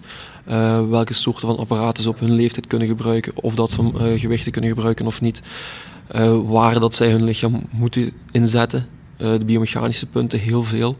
[0.49, 3.31] Uh, welke soorten van apparaten ze op hun leeftijd kunnen gebruiken.
[3.35, 5.41] Of dat ze uh, gewichten kunnen gebruiken of niet.
[6.15, 8.87] Uh, waar dat zij hun lichaam moeten inzetten.
[9.17, 10.95] de biomechanische punten, heel veel.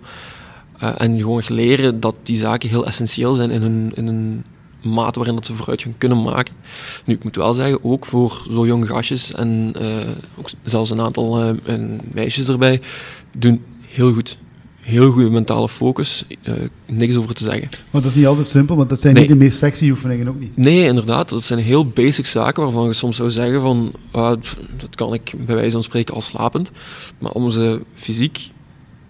[0.97, 4.43] en gewoon leren dat die zaken heel essentieel zijn in hun, in hun
[4.81, 6.55] mate waarin dat ze vooruitgang kunnen maken.
[7.05, 9.75] Nu, ik moet wel zeggen, ook voor zo jonge gastjes en
[10.37, 11.55] ook zelfs een aantal
[12.11, 12.81] meisjes erbij,
[13.31, 14.37] doen heel goed
[14.81, 16.55] heel goede mentale focus, uh,
[16.85, 17.69] niks over te zeggen.
[17.91, 20.39] Maar dat is niet altijd simpel, want dat zijn niet de meest sexy oefeningen ook
[20.39, 20.57] niet.
[20.57, 21.29] Nee, inderdaad.
[21.29, 24.31] Dat zijn heel basic zaken waarvan je soms zou zeggen van, uh,
[24.77, 26.71] dat kan ik bij wijze van spreken al slapend.
[27.19, 28.49] Maar om ze fysiek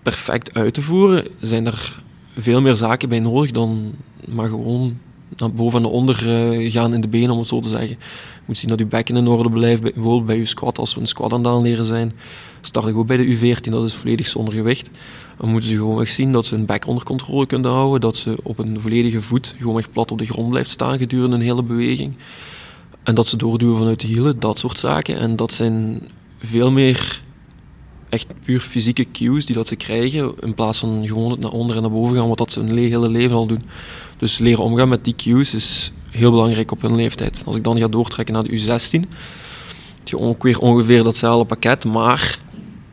[0.04, 2.04] perfect uit te voeren, zijn er
[2.38, 3.94] veel meer zaken bij nodig dan
[4.28, 4.98] maar gewoon
[5.38, 7.90] naar boven en naar onder uh, gaan in de benen, om het zo te zeggen.
[7.90, 7.98] Je
[8.46, 11.08] moet zien dat je bekken in orde blijft, bijvoorbeeld bij je squat, als we een
[11.08, 12.12] squat aan het leren zijn.
[12.62, 14.90] Start ik ook bij de U14, dat is volledig zonder gewicht.
[15.42, 18.36] Dan moeten ze gewoon zien dat ze hun bek onder controle kunnen houden, dat ze
[18.44, 21.64] op een volledige voet gewoon echt plat op de grond blijft staan gedurende een hele
[21.64, 22.14] beweging.
[23.04, 25.18] En dat ze doorduwen vanuit de hielen, dat soort zaken.
[25.18, 26.02] En dat zijn
[26.40, 27.22] veel meer
[28.10, 31.76] echt puur fysieke cues die dat ze krijgen, in plaats van gewoon het naar onder
[31.76, 33.64] en naar boven gaan, wat dat ze hun hele leven al doen.
[34.18, 37.44] Dus leren omgaan met die cues is heel belangrijk op hun leeftijd.
[37.46, 39.10] Als ik dan ga doortrekken naar de U16,
[39.98, 42.40] heb je ook weer ongeveer datzelfde pakket, maar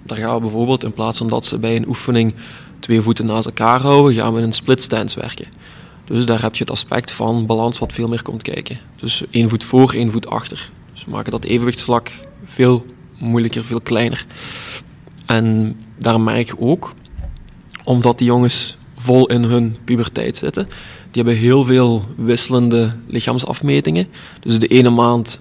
[0.09, 2.35] daar gaan we bijvoorbeeld, in plaats van dat ze bij een oefening
[2.81, 5.47] twee voeten naast elkaar houden, gaan we in een split stance werken.
[6.05, 8.79] Dus daar heb je het aspect van balans wat veel meer komt kijken.
[9.01, 10.71] Dus één voet voor, één voet achter.
[10.93, 12.11] Dus we maken dat evenwichtsvlak
[12.45, 12.87] veel
[13.19, 14.27] moeilijker, veel kleiner.
[15.27, 16.93] En daar merk je ook,
[17.85, 20.69] omdat die jongens vol in hun puberteit zitten,
[21.11, 24.07] die hebben heel veel wisselende lichaamsafmetingen.
[24.41, 25.41] Dus de ene maand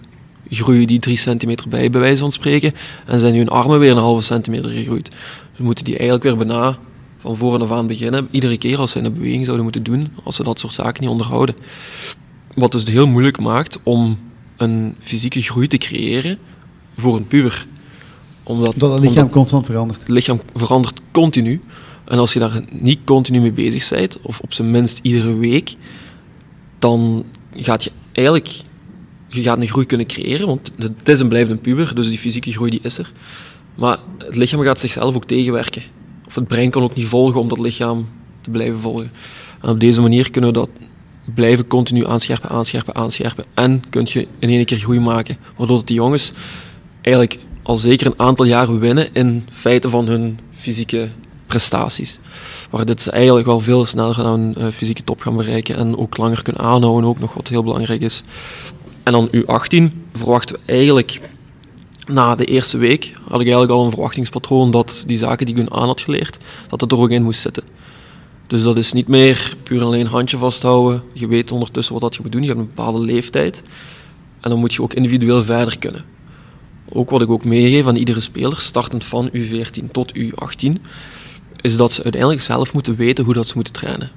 [0.50, 2.74] groeien die drie centimeter bij, bij wijze van spreken,
[3.06, 5.10] en zijn hun armen weer een halve centimeter gegroeid.
[5.52, 6.78] Dus moeten die eigenlijk weer bijna
[7.20, 10.36] van voren af aan beginnen, iedere keer als ze een beweging zouden moeten doen, als
[10.36, 11.56] ze dat soort zaken niet onderhouden.
[12.54, 14.18] Wat dus heel moeilijk maakt om
[14.58, 16.38] een fysieke groei te creëren
[16.98, 17.68] voor een puber.
[18.43, 20.00] Omdat, omdat het lichaam constant verandert.
[20.00, 21.62] Het lichaam verandert continu.
[22.06, 25.76] En als je daar niet continu mee bezig bent, of op zijn minst iedere week,
[26.80, 27.26] dan
[27.56, 28.62] gaat je eigenlijk
[29.28, 32.18] je gaat een groei kunnen creëren, want het is en blijft een puber, dus die
[32.18, 33.12] fysieke groei die is er.
[33.76, 35.82] Maar het lichaam gaat zichzelf ook tegenwerken.
[36.28, 38.08] Of het brein kan ook niet volgen om dat lichaam
[38.42, 39.12] te blijven volgen.
[39.62, 40.70] En op deze manier kunnen we dat
[41.34, 43.46] blijven continu aanscherpen, aanscherpen, aanscherpen.
[43.54, 45.38] En kun je in één keer groei maken.
[45.58, 46.32] Waardoor die jongens
[47.02, 51.10] eigenlijk al zeker een aantal jaren winnen in feite van hun fysieke
[51.48, 52.20] prestaties.
[52.70, 55.98] Waar dit ze eigenlijk wel veel sneller aan een uh, fysieke top gaan bereiken en
[55.98, 58.24] ook langer kunnen aanhouden, ook nog wat heel belangrijk is.
[59.08, 61.22] En dan U18 verwachten we eigenlijk
[62.08, 65.62] na de eerste week had ik eigenlijk al een verwachtingspatroon dat die zaken die ik
[65.62, 66.38] hun aan had geleerd,
[66.70, 67.64] dat het er ook in moest zitten.
[68.47, 71.03] Dus dat is niet meer puur alleen handje vasthouden.
[71.14, 72.41] Je weet ondertussen wat dat je moet doen.
[72.41, 73.64] Je hebt een bepaalde leeftijd.
[74.39, 76.05] En dan moet je ook individueel verder kunnen.
[76.89, 80.82] Ook wat ik ook meegeef aan iedere speler, startend van U14 tot U18,
[81.62, 84.12] is dat ze uiteindelijk zelf moeten weten hoe dat ze moeten trainen.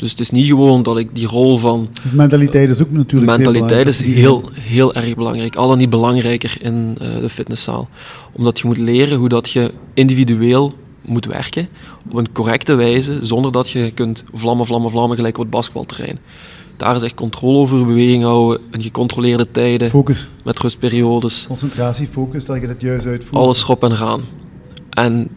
[0.00, 1.88] Dus het is niet gewoon dat ik die rol van...
[2.02, 5.56] Dus mentaliteit is ook natuurlijk Mentaliteit is heel, heel erg belangrijk.
[5.56, 7.88] Alle niet belangrijker in uh, de fitnesszaal.
[8.32, 10.74] Omdat je moet leren hoe dat je individueel
[11.04, 11.68] moet werken.
[12.08, 16.18] Op een correcte wijze, zonder dat je kunt vlammen, vlammen, vlammen gelijk op het basketbalterrein.
[16.76, 19.90] Daar is echt controle over beweging houden, een gecontroleerde tijden.
[19.90, 20.28] Focus.
[20.44, 21.44] Met rustperiodes.
[21.46, 23.42] Concentratie, focus, dat je het juist uitvoert.
[23.42, 24.20] Alles schop en gaan.
[24.90, 25.28] En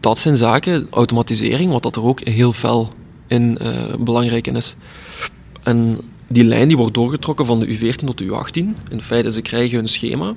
[0.00, 2.92] dat zijn zaken, automatisering, wat dat er ook heel fel
[3.26, 4.76] in uh, belangrijk in is.
[5.62, 8.90] En die lijn die wordt doorgetrokken van de U14 tot de U18.
[8.90, 10.34] In feite, ze krijgen hun schema.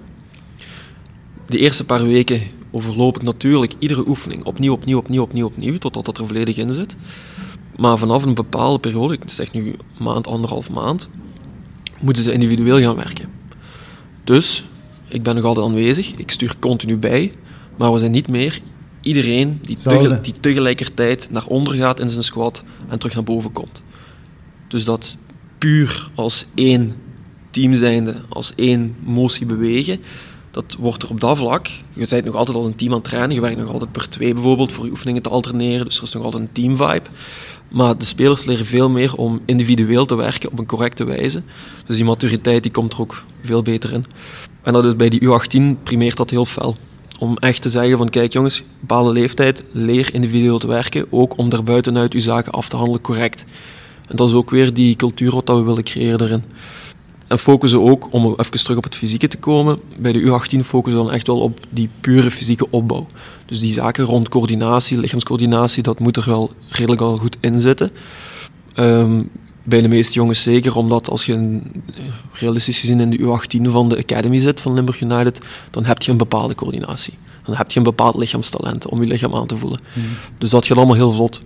[1.46, 6.06] De eerste paar weken overloop ik natuurlijk iedere oefening opnieuw, opnieuw, opnieuw, opnieuw, opnieuw, totdat
[6.06, 6.96] dat er volledig in zit.
[7.76, 11.10] Maar vanaf een bepaalde periode, ik zeg nu maand, anderhalf maand,
[12.00, 13.30] moeten ze individueel gaan werken.
[14.24, 14.64] Dus,
[15.08, 17.32] ik ben nog altijd aanwezig, ik stuur continu bij,
[17.78, 18.62] maar we zijn niet meer
[19.02, 19.78] iedereen die,
[20.22, 23.84] die tegelijkertijd naar onder gaat in zijn squat en terug naar boven komt.
[24.68, 25.18] Dus dat
[25.58, 26.96] puur als één
[27.52, 30.00] team zijnde, als één motie bewegen,
[30.52, 31.68] dat wordt er op dat vlak.
[31.94, 33.36] Je bent nog altijd als een team aan het trainen.
[33.36, 35.86] Je werkt nog altijd per twee bijvoorbeeld voor je oefeningen te alterneren.
[35.86, 37.10] Dus er is nog altijd een teamvibe.
[37.68, 41.42] Maar de spelers leren veel meer om individueel te werken op een correcte wijze.
[41.86, 44.06] Dus die maturiteit die komt er ook veel beter in.
[44.62, 46.76] En dat is bij die U18 primeert dat heel fel.
[47.20, 51.06] Om echt te zeggen van kijk jongens, bepaalde leeftijd, leer individueel te werken.
[51.10, 53.46] Ook om daarbuitenuit uw zaken af te handelen correct.
[54.08, 56.44] En dat is ook weer die cultuur wat we willen creëren daarin.
[57.28, 61.04] En focussen ook, om even terug op het fysieke te komen, bij de U18 focussen
[61.04, 63.08] dan echt wel op die pure fysieke opbouw.
[63.46, 67.92] Dus die zaken rond coördinatie, lichaamscoördinatie, dat moet er wel redelijk al goed in zitten.
[68.74, 69.24] Ehm,
[69.70, 71.84] bij de meeste jongens zeker, omdat als je een,
[72.34, 75.40] realistisch gezien in de U18 van de Academy zit van Limburg United,
[75.72, 77.14] dan heb je een bepaalde coördinatie.
[77.46, 79.80] Dan heb je een bepaald lichaamstalent om je lichaam aan te voelen.
[79.94, 80.06] Mhm.
[80.38, 81.42] Dus dat gaat allemaal heel vlot.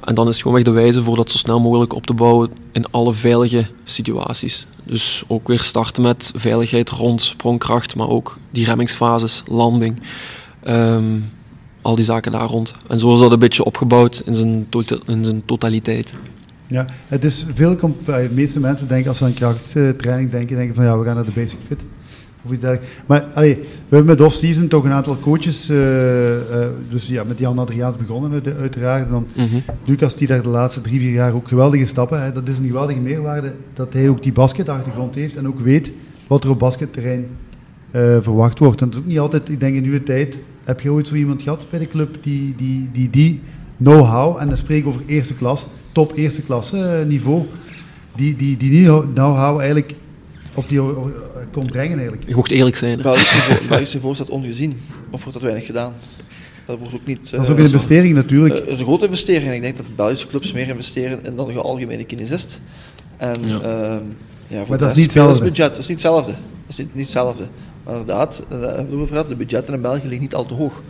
[0.00, 2.14] En dan is het gewoon weg de wijze voor dat zo snel mogelijk op te
[2.14, 4.66] bouwen in alle veilige situaties.
[4.84, 10.02] Dus ook weer starten met veiligheid rond sprongkracht, maar ook die remmingsfases, landing.
[10.62, 11.04] Ehm,
[11.82, 12.74] al die zaken daar rond.
[12.88, 14.66] En zo is dat een beetje opgebouwd in zijn,
[15.06, 16.14] in zijn totaliteit.
[16.70, 17.76] Ja, het is veel.
[18.04, 21.24] De meeste mensen denken als ze aan krachttraining denken, denken van ja, we gaan naar
[21.24, 21.82] de basic fit.
[22.42, 22.64] Of iets
[23.06, 23.54] Maar allee,
[23.88, 27.96] we hebben met off-season toch een aantal coaches, uh, uh, dus ja, met Jan Adriaans
[27.96, 29.04] begonnen uiteraard.
[29.04, 29.56] En dan mhm.
[29.84, 32.22] Lucas die daar de laatste drie, vier jaar ook geweldige stappen.
[32.22, 32.32] Hè.
[32.32, 35.92] Dat is een geweldige meerwaarde dat hij ook die basketachtergrond heeft en ook weet
[36.26, 37.26] wat er op basketterrein
[37.92, 38.80] uh, verwacht wordt.
[38.80, 41.14] En dat is ook niet altijd, ik denk in uw tijd, heb je ooit zo
[41.14, 43.40] iemand gehad bij de club die die, die, die
[43.76, 47.46] know-how, en dan spreek ik over eerste klas, top eerste klasse niveau,
[48.16, 49.94] die, die, die know-how eigenlijk
[50.54, 50.80] op die
[51.52, 52.28] kon brengen eigenlijk.
[52.28, 53.02] Je mocht eerlijk zijn.
[53.68, 54.80] Belgisch niveau staat ongezien,
[55.10, 55.92] of wordt dat weinig gedaan?
[56.66, 57.30] Dat wordt ook niet...
[57.30, 58.54] Dat is ook een investering natuurlijk.
[58.54, 61.36] Dat is een grote investering en ik denk dat de Belgische clubs meer investeren in
[61.36, 62.60] dan de algemene kinesist.
[63.16, 63.60] En ja.
[63.62, 63.96] Uh,
[64.46, 65.44] ja, maar dat is niet hetzelfde.
[65.44, 66.30] budget, dat is niet hetzelfde.
[66.30, 67.44] Dat is niet, niet hetzelfde.
[67.84, 68.42] Maar inderdaad,
[69.28, 70.82] de budgetten in België liggen niet al te hoog.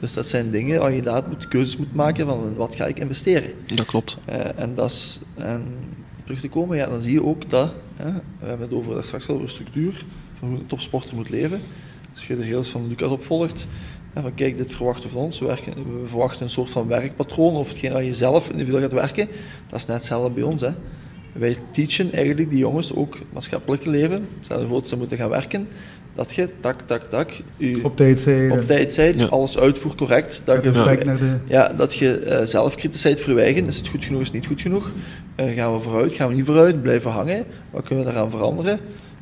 [0.00, 2.98] Dus dat zijn dingen waar je inderdaad moet, keuzes moet maken van wat ga ik
[2.98, 3.50] investeren.
[3.66, 4.18] Dat klopt.
[4.28, 5.64] Uh, en, dat is, en
[6.24, 9.28] terug te komen, ja, dan zie je ook dat, hè, we hebben het over, straks
[9.28, 10.04] over structuur,
[10.38, 11.60] van hoe een topsporter moet leven.
[12.14, 13.66] Als je de rails van Lucas opvolgt,
[14.12, 16.86] en van kijk, dit verwachten we van ons, we, werken, we verwachten een soort van
[16.86, 19.28] werkpatroon, of hetgeen dat je zelf individueel gaat werken,
[19.68, 20.60] dat is net hetzelfde bij ons.
[20.60, 20.70] Hè.
[21.32, 25.68] Wij teachen eigenlijk die jongens ook maatschappelijk leven, stel voor dat ze moeten gaan werken,
[26.16, 30.42] dat je tak, tak, tak, u op tijd zijn, op tijd zijn alles uitvoert correct.
[30.44, 30.70] Dat je,
[31.04, 31.36] naar de...
[31.44, 33.66] ja, dat je uh, zelf kritisch bent voor eigen.
[33.66, 34.92] Is het goed genoeg, is het niet goed genoeg?
[35.40, 37.44] Uh, gaan we vooruit, gaan we niet vooruit, blijven hangen?
[37.70, 38.80] Wat kunnen we daaraan veranderen?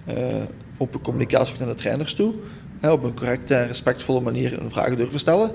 [0.08, 0.14] Uh,
[0.76, 2.32] open communicatie naar de trainers toe.
[2.82, 5.50] op een correcte en respectvolle manier een vragen durven stellen.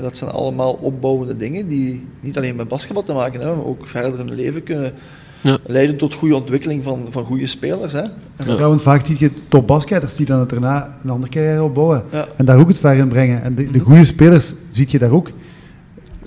[0.00, 3.88] dat zijn allemaal opbouwende dingen die niet alleen met basketbal te maken hebben, maar ook
[3.88, 4.94] verder in het leven kunnen
[5.42, 5.58] ja.
[5.66, 7.92] leiden tot goede ontwikkeling van, van goede spelers.
[7.92, 8.02] Hè.
[8.44, 8.56] Ja.
[8.56, 12.04] want vaak zie je topbasketters die dan daarna een andere carrière opbouwen
[12.36, 13.42] en daar ook het ver in brengen.
[13.42, 15.30] En de, de goede spelers zie je daar ook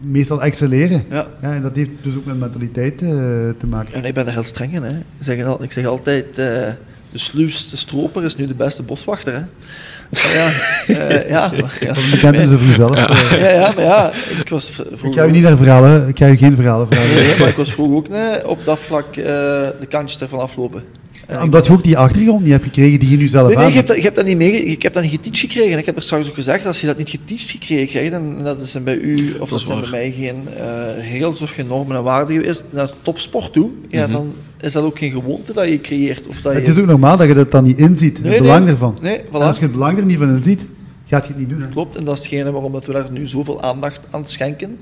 [0.02, 1.04] meestal excelleren.
[1.10, 1.28] Ja.
[1.42, 1.54] ja.
[1.54, 3.10] en dat heeft dus ook met mentaliteit uh,
[3.58, 3.94] te maken.
[3.94, 4.84] En ik ben daar heel streng in.
[4.84, 4.98] Hè.
[4.98, 6.74] Ik, zeg, ik zeg altijd, uh, de
[7.12, 9.34] sluis, de stroper is nu de beste boswachter.
[9.34, 9.42] Hè.
[10.10, 10.50] Ja,
[10.88, 11.52] uh, ja.
[11.62, 11.94] Maar, ja.
[12.12, 12.98] Je kent ze voor jezelf.
[12.98, 13.50] Ja.
[13.52, 15.08] ja, maar ja, ik was vroeger...
[15.08, 17.16] Ik ga je niet naar verhalen, ik ga je geen verhalen vragen.
[17.16, 19.26] Nee, maar ik was vroeger ook nee, op dat vlak uh,
[19.80, 20.84] de kantjes ervan aflopen.
[21.42, 23.74] Omdat je ook die achtergrond niet hebt gekregen die je nu zelf nee, nee, ik
[23.74, 25.78] heb, dat, dat niet mee, ik heb dat niet geteacht gekregen.
[25.78, 28.62] Ik heb er straks ook gezegd, als je dat niet geteacht gekregen krijgt, dan dat
[28.62, 31.98] is bij u, of dat, dat zijn bij mij geen uh, regels of geen normen
[31.98, 34.14] en waarden is naar topsport toe, ja, mm -hmm.
[34.14, 34.34] dan
[34.66, 36.28] is dat ook geen gewoonte dat je creëert.
[36.28, 36.72] Of dat het je...
[36.72, 38.98] is ook normaal dat je dat dan niet inziet, nee, het belang nee, ervan.
[39.02, 39.30] Nee, voilà.
[39.32, 40.66] als je het belang er niet van inziet,
[41.06, 41.62] gaat je het niet doen.
[41.62, 41.70] Hè?
[41.70, 44.78] Klopt, en dat is hetgene waarom dat we daar nu zoveel aandacht aan schenken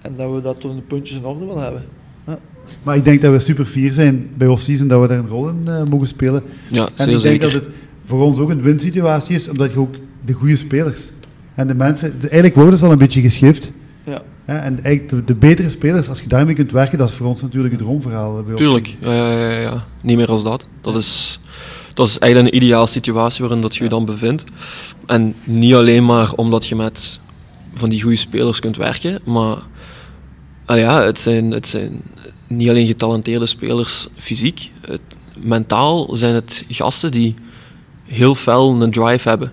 [0.00, 1.82] en dat we dat tot in de puntjes in orde willen hebben.
[2.26, 2.38] Ja.
[2.82, 5.48] Maar ik denk dat we super fier zijn bij off-season dat we daar een rol
[5.48, 6.42] in uh, mogen spelen.
[6.68, 7.68] Ja, en ik denk dat het
[8.04, 11.10] voor ons ook een winsituatie is, omdat je ook de goede spelers
[11.54, 13.70] en de mensen, de, eigenlijk worden ze al een beetje geschift.
[14.46, 14.62] Ja.
[14.62, 17.42] En eigenlijk de, de, betere spelers, als je daarmee kunt werken, dat is voor ons
[17.42, 18.42] natuurlijk het droomverhaal.
[18.42, 20.66] Bij Tuurlijk, ja, ja, ja, ja, niet meer als dat.
[20.80, 21.40] Dat is,
[21.94, 24.44] dat is eigenlijk een ideale situatie waarin dat je je dan bevindt.
[25.06, 27.20] En niet alleen maar omdat je met
[27.74, 29.58] van die goede spelers kunt werken, maar
[30.66, 32.02] ja, het, zijn, het zijn
[32.46, 35.00] niet alleen getalenteerde spelers fysiek, het,
[35.42, 37.34] mentaal zijn het gasten die
[38.04, 39.52] heel fel een drive hebben.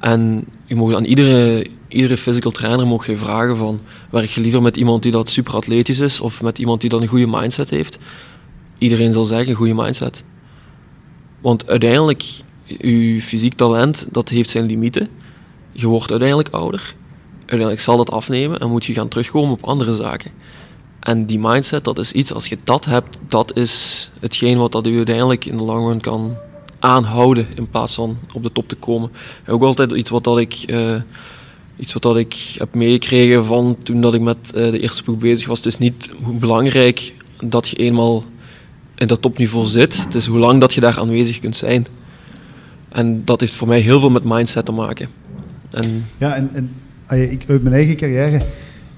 [0.00, 3.80] En je mag aan iedere, iedere physical trainer mag je vragen van
[4.10, 7.02] werk je liever met iemand die dat super atletisch is of met iemand die dan
[7.02, 7.98] een goede mindset heeft.
[8.78, 10.24] Iedereen zal zeggen een goede mindset.
[11.40, 12.24] Want uiteindelijk,
[12.64, 15.08] je fysiek talent, dat heeft zijn limieten.
[15.72, 16.94] Je wordt uiteindelijk ouder.
[17.38, 20.30] Uiteindelijk zal dat afnemen en moet je gaan terugkomen op andere zaken.
[21.00, 24.86] En die mindset, dat is iets, als je dat hebt, dat is hetgeen wat dat
[24.86, 26.36] u uiteindelijk in de long run kan
[26.78, 29.10] aanhouden in plaats van op de top te komen.
[29.44, 30.94] En ook altijd iets wat dat ik, uh,
[31.78, 35.18] iets wat dat ik heb meegekregen van toen dat ik met uh, de eerste ploeg
[35.18, 35.58] bezig was.
[35.58, 37.14] Het is niet hoe belangrijk
[37.44, 38.24] dat je eenmaal
[38.94, 40.04] in dat topniveau zit.
[40.04, 41.86] Het is hoe lang dat je daar aanwezig kunt zijn.
[42.88, 45.08] En dat heeft voor mij heel veel met mindset te maken.
[45.70, 46.70] En ja, en,
[47.30, 48.40] ik, uit mijn eigen carrière,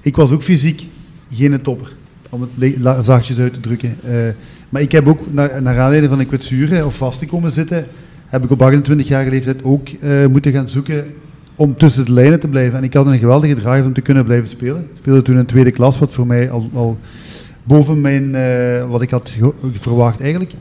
[0.01, 0.87] ik was ook fysiek
[1.33, 1.95] geen topper.
[2.29, 3.97] Om het zachtjes uit te drukken.
[4.05, 4.29] Uh,
[4.69, 7.87] maar ik heb ook, naar, naar aanleiding van een kwetsuren of vast te komen zitten,
[8.25, 11.13] heb ik op 28-jarige leeftijd ook uh, moeten gaan zoeken
[11.61, 12.77] om tussen de lijnen te blijven.
[12.77, 14.81] En ik had een geweldige drive om te kunnen blijven spelen.
[14.81, 16.99] Ik speelde toen in tweede klas, wat voor mij al, al
[17.63, 19.37] boven mijn, uh, wat ik had
[19.79, 20.51] verwacht eigenlijk.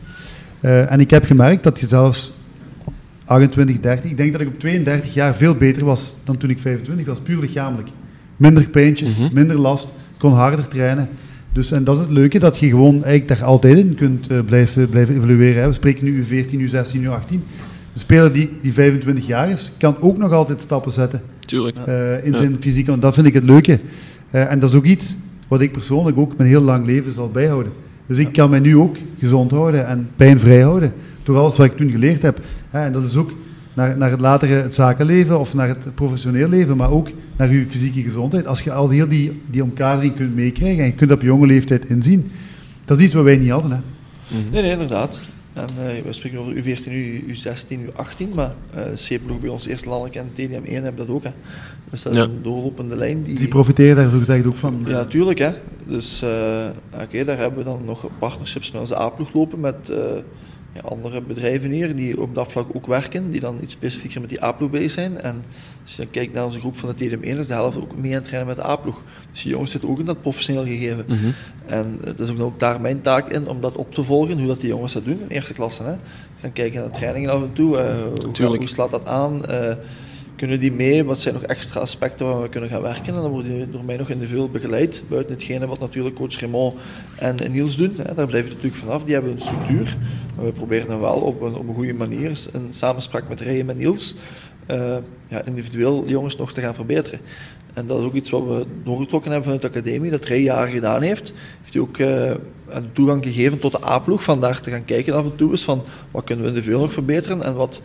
[0.61, 2.33] Uh, en ik heb gemerkt dat je zelfs
[3.25, 6.59] 28, 30, ik denk dat ik op 32 jaar veel beter was dan toen ik
[6.59, 7.89] 25 was, puur lichamelijk.
[8.37, 9.35] Minder pijntjes, mm -hmm.
[9.35, 11.09] minder last, kon harder trainen.
[11.53, 14.41] Dus, en dat is het leuke, dat je gewoon eigenlijk daar altijd in kunt uh,
[14.47, 15.63] blijven, blijven evolueren.
[15.63, 15.69] Hè.
[15.69, 17.41] We spreken nu U14, U16, U18.
[18.01, 21.23] Een speler die, die 25 jaar is, kan ook nog altijd stappen zetten.
[21.39, 21.77] Tuurlijk.
[21.89, 22.39] Uh, in ja.
[22.39, 23.81] zijn fysiek, want dat vind ik het leuke.
[24.31, 25.17] Uh, en dat is ook iets
[25.49, 27.73] wat ik persoonlijk ook mijn heel lang leven zal bijhouden.
[28.07, 30.93] Dus ik kan mij nu ook gezond houden en pijnvrij houden.
[31.23, 32.41] Door alles wat ik toen geleerd heb.
[32.71, 33.33] En dat is ook
[33.75, 37.65] naar, naar het latere het zakenleven of naar het professioneel leven, maar ook naar uw
[37.69, 38.47] fysieke gezondheid.
[38.47, 41.47] Als je al heel die, die omkadering kunt meekrijgen en je kunt dat op jonge
[41.47, 42.31] leeftijd inzien,
[42.85, 43.71] dat is iets wat wij niet hadden.
[43.71, 43.79] Hè?
[44.51, 45.21] Nee, nee, inderdaad.
[45.53, 50.17] En uh, we spreken over U14, U16, U18, maar uh, C-ploeg bij ons eerste landelijk
[50.17, 51.25] en TDM1 hebben dat ook.
[51.25, 51.31] Hè.
[51.91, 52.25] Dus dat is ja.
[52.25, 53.23] een doorlopende lijn.
[53.23, 54.83] Die, die profiteren daar zo gezegd ook van?
[54.87, 55.39] Ja, natuurlijk.
[55.39, 55.53] Hè.
[55.87, 59.93] Dus uh, oké, okay, daar hebben we dan nog partnerships met onze A-ploeg lopen, met
[60.73, 64.31] ja, andere bedrijven hier die op dat vlak ook werken, die dan iets specifieker met
[64.31, 65.21] die A-ploeg bezig zijn.
[65.21, 65.43] En
[65.91, 68.11] als je dan kijkt naar onze groep van de TDM1, is de helft ook mee
[68.11, 69.03] aan het trainen met de A-ploeg.
[69.33, 71.05] Dus die jongens zitten ook in dat professioneel gegeven.
[71.09, 71.35] Mm -hmm.
[71.67, 74.47] En het is ook, ook daar mijn taak in om dat op te volgen, hoe
[74.47, 75.83] dat die jongens dat doen in eerste klasse.
[75.83, 75.95] Hè.
[76.41, 77.85] Gaan kijken naar de trainingen af en toe, uh,
[78.39, 79.73] hoe, hoe, slaat dat aan, uh,
[80.37, 83.15] kunnen die mee, wat zijn nog extra aspecten waar we kunnen gaan werken.
[83.15, 86.75] En dan worden die door mij nog individueel begeleid, buiten hetgene wat natuurlijk coach Raymond
[87.17, 87.95] en Niels doen.
[87.97, 88.15] Hè.
[88.15, 89.97] Daar blijf je natuurlijk vanaf, die hebben een structuur.
[90.37, 93.61] Maar we proberen dan wel op een, op een goede manier, in samenspraak met Ray
[93.61, 94.15] en met Niels,
[94.71, 94.97] uh,
[95.29, 97.21] ja, individueel jongens nog te gaan verbeteren.
[97.75, 100.73] En dat is ook iets wat we doorgetrokken hebben vanuit de academie, dat Ray jaren
[100.73, 101.33] gedaan heeft.
[101.61, 105.25] Heeft hij ook uh, toegang gegeven tot de A-ploeg, van daar te gaan kijken af
[105.25, 107.83] en toe eens van wat kunnen we individueel nog verbeteren en wat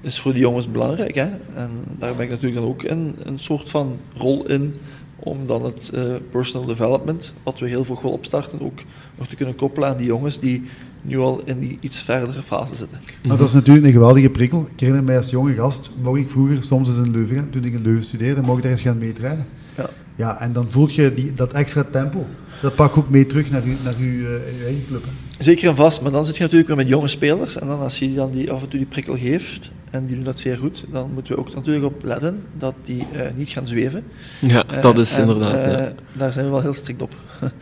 [0.00, 1.14] is voor die jongens belangrijk.
[1.14, 1.28] Hè?
[1.54, 4.74] En daar ben ik natuurlijk dan ook een, een soort van rol in
[5.18, 8.78] om dan het uh, personal development, wat we heel vroeg wel opstarten, ook
[9.14, 10.68] nog te kunnen koppelen aan die jongens die
[11.02, 12.98] nu al in die iets verdere fase zitten.
[13.26, 14.68] Maar dat is natuurlijk een geweldige prikkel.
[14.72, 17.72] Ik herinner mij als jonge gast, mocht ik vroeger soms eens in Leuven, toen ik
[17.72, 19.46] in Leuven studeerde, mocht ik daar eens gaan meetrainen.
[19.76, 19.90] Ja.
[20.14, 22.26] ja, en dan voel je die, dat extra tempo.
[22.62, 25.04] Dat pak ook mee terug naar, u, naar uw, uh, uw eigen club.
[25.04, 25.44] Hè.
[25.44, 27.58] Zeker en vast, maar dan zit je natuurlijk weer met jonge spelers.
[27.58, 30.24] En dan als je dan die af en toe die prikkel geeft, en die doen
[30.24, 33.66] dat zeer goed, dan moeten we ook natuurlijk op letten dat die uh, niet gaan
[33.66, 34.04] zweven.
[34.40, 35.64] Ja, dat is uh, inderdaad.
[35.64, 35.92] En, ja.
[36.12, 37.14] Daar zijn we wel heel strikt op.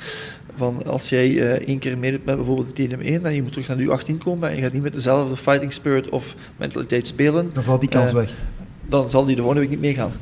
[0.56, 3.68] van als jij uh, één keer meedoet met bijvoorbeeld de TDM1 en je moet terug
[3.68, 7.50] naar de U18 komen en je gaat niet met dezelfde fighting spirit of mentaliteit spelen,
[7.52, 8.34] dan valt die kans weg.
[8.88, 10.12] Dan zal die de volgende week niet meegaan.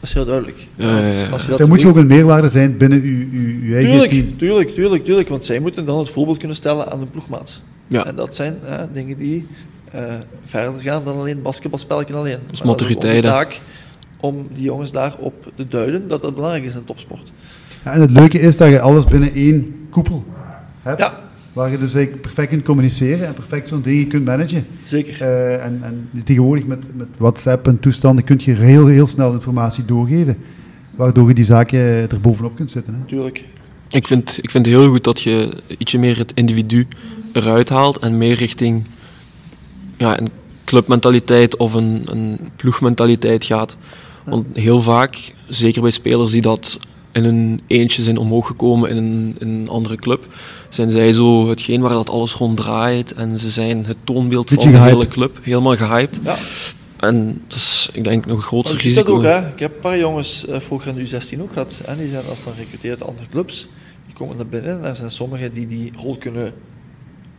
[0.00, 0.66] Dat is heel duidelijk.
[0.76, 3.74] Uh, als je dat er moet je ook een meerwaarde zijn binnen uw, uw, uw
[3.74, 4.36] eigen tuurlijk, team.
[4.36, 7.62] Tuurlijk, tuurlijk, tuurlijk, want zij moeten dan het voorbeeld kunnen stellen aan de ploegmaats.
[7.86, 8.06] Ja.
[8.06, 9.46] En dat zijn uh, dingen die
[9.94, 10.00] uh,
[10.44, 12.38] verder gaan dan alleen basketbalspelletje alleen.
[12.44, 13.22] Dat is maturiteit.
[13.22, 13.60] taak
[14.20, 17.32] om die jongens daarop te duiden dat dat belangrijk is in topsport.
[17.86, 20.24] Ja, en het leuke is dat je alles binnen één koepel
[20.82, 20.98] hebt.
[20.98, 21.18] Ja.
[21.52, 24.66] Waar je dus eigenlijk perfect kunt communiceren en perfect zo'n dingen kunt managen.
[24.84, 25.20] Zeker.
[25.20, 29.84] Uh, en, en tegenwoordig met, met WhatsApp en toestanden kun je heel, heel snel informatie
[29.84, 30.36] doorgeven.
[30.96, 32.94] Waardoor je die zaken er bovenop kunt zetten.
[32.94, 33.06] Hè.
[33.06, 33.44] Tuurlijk.
[33.90, 36.86] Ik vind, ik vind het heel goed dat je ietsje meer het individu
[37.32, 38.84] eruit haalt en meer richting
[39.96, 40.30] ja, een
[40.64, 43.76] clubmentaliteit of een, een ploegmentaliteit gaat.
[44.24, 46.78] Want heel vaak, zeker bij spelers die dat
[47.16, 50.26] in een eentje zijn omhoog gekomen in een, in een andere club,
[50.68, 54.62] zijn zij zo hetgeen waar dat alles rond draait en ze zijn het toonbeeld Beetje
[54.62, 54.98] van de gehyped.
[54.98, 56.20] hele club, helemaal gehyped.
[56.24, 56.36] Ja.
[56.96, 59.18] En dat is, ik denk, nog een grootste ziet dat risico.
[59.18, 59.48] ook, hè.
[59.48, 61.80] Ik heb een paar jongens uh, vroeger in de U16 ook gehad.
[61.84, 63.66] En die zijn als dan recruteerd uit andere clubs.
[64.06, 66.52] Die komen naar binnen en er zijn sommigen die die rol kunnen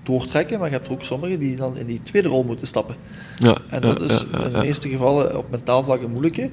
[0.03, 2.95] doortrekken, maar je hebt er ook sommigen die dan in die tweede rol moeten stappen.
[3.35, 4.63] Ja, En dat ja, is ja, ja, in de ja.
[4.63, 6.49] meeste gevallen op mentaal vlak een moeilijke.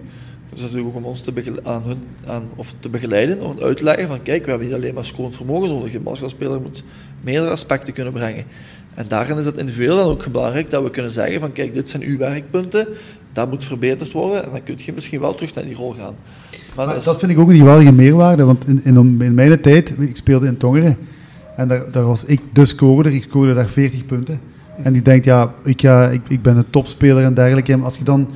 [0.48, 1.32] Dat is natuurlijk ook om ons te,
[1.62, 4.76] aan hun, aan, of te begeleiden, om uit te leggen van kijk, we hebben niet
[4.76, 5.94] alleen maar scorend vermogen nodig.
[5.94, 6.84] Een basketbalspeler moet
[7.20, 8.44] meerdere aspecten kunnen brengen.
[8.94, 11.88] En daarin is het individueel dan ook belangrijk dat we kunnen zeggen van kijk, dit
[11.88, 12.88] zijn uw werkpunten,
[13.32, 16.14] dat moet verbeterd worden en dan kun je misschien wel terug naar die rol gaan.
[16.74, 19.94] Maar Maar dat vind ik ook een geweldige meerwaarde, want in, in, in mijn tijd,
[19.98, 20.96] ik speelde in Tongeren,
[21.56, 24.40] en daar, daar was ik de scorer, ik scoorde daar 40 punten.
[24.82, 27.76] En die denkt, ja, ik, ga, ik, ik ben een topspeler en dergelijke.
[27.76, 28.28] Als je dan,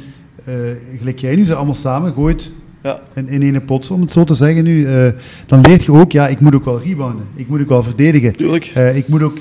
[0.98, 2.50] gelijk jij nu, ze allemaal samen gooit
[2.82, 3.00] ja.
[3.14, 5.08] in, in ene pot, om het zo te zeggen nu, uh,
[5.46, 7.26] dan leert je ook, ja, ik moet ook wel rebounden.
[7.34, 8.36] Ik moet ook wel verdedigen.
[8.36, 8.72] Tuurlijk.
[8.76, 9.38] Uh, ik moet ook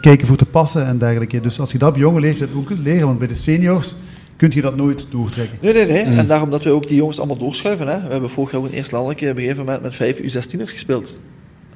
[0.00, 1.40] kijken voor te passen en dergelijke.
[1.40, 3.96] Dus als je dat op jonge leeftijd ook kunt leren, want bij de seniors
[4.40, 5.58] kun je dat nooit doortrekken.
[5.60, 6.06] Nee, nee, nee.
[6.06, 6.18] Mm.
[6.18, 7.86] En daarom dat we ook die jongens allemaal doorschuiven.
[7.86, 8.00] Hè.
[8.02, 10.70] We hebben vorig jaar ook een eerste landelijke op een gegeven moment met vijf U16'ers
[10.70, 11.14] gespeeld.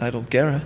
[0.07, 0.59] I don't care, hè.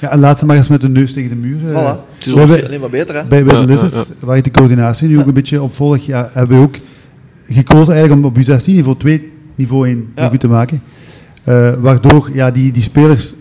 [0.00, 1.58] Ja, en laat ze maar eens met de neus tegen de muur.
[1.58, 2.24] Voilà.
[2.24, 3.24] We hebben, alleen maar beter, hè?
[3.24, 4.26] Bij, bij de Lizards, ja, ja.
[4.26, 6.74] waar je de coördinatie nu ook een beetje op volgt, ja, hebben we ook
[7.56, 10.82] gekozen eigenlijk om op U16 niveau 2, niveau 1 goed te maken.
[11.48, 13.34] Uh, waardoor ja, die, die spelers,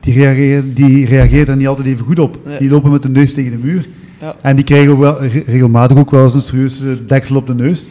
[0.00, 2.38] die reageren, die reageren er niet altijd even goed op.
[2.44, 2.58] Nee.
[2.58, 3.86] Die lopen met de neus tegen de muur.
[4.20, 4.36] Ja.
[4.40, 7.86] En die krijgen wel, regelmatig ook wel eens een serieuze deksel op de neus.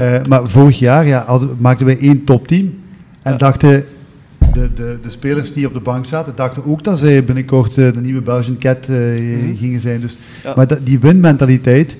[0.00, 2.74] uh, maar vorig jaar ja, hadden, maakten wij één topteam.
[3.22, 3.84] En dachten,
[4.52, 7.92] de, de, de spelers die op de bank zaten, dachten ook dat zij binnenkort uh,
[7.92, 9.56] de nieuwe Belgian Cat uh, mm-hmm.
[9.56, 10.00] gingen zijn.
[10.00, 10.52] Dus, ja.
[10.56, 11.96] Maar dat, die winmentaliteit,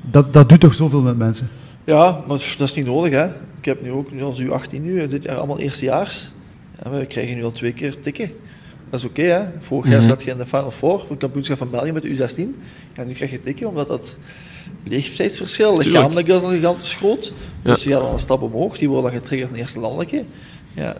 [0.00, 1.48] dat, dat doet toch zoveel met mensen?
[1.84, 3.12] Ja, maar dat is niet nodig.
[3.12, 3.26] Hè.
[3.58, 6.30] Ik heb nu ook, als u 18 nu, je zit er allemaal eerstejaars.
[6.82, 8.30] En we krijgen nu al twee keer tikken.
[8.90, 9.44] Dat is oké, okay, hè.
[9.60, 10.14] Vorig jaar mm-hmm.
[10.14, 12.36] zat je in de Final Four voor het kampioenschap van België met de U16.
[12.92, 14.16] En nu krijg je tikken, omdat dat
[14.84, 17.32] leeftijdsverschil, lichamelijk is al gigantisch groot.
[17.62, 17.70] Ja.
[17.70, 20.24] Dus die gaan al een stap omhoog, die worden dan getriggerd in de eerste landelijke.
[20.74, 20.96] Ja,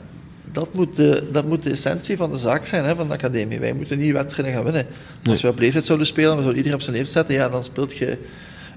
[0.53, 3.59] dat moet, de, dat moet de essentie van de zaak zijn hè, van de academie.
[3.59, 4.87] Wij moeten niet wedstrijden gaan winnen.
[5.25, 7.65] Als we op leeftijd zouden spelen, we zouden iedereen op zijn leeftijd zetten, ja, dan
[7.65, 8.19] speelt je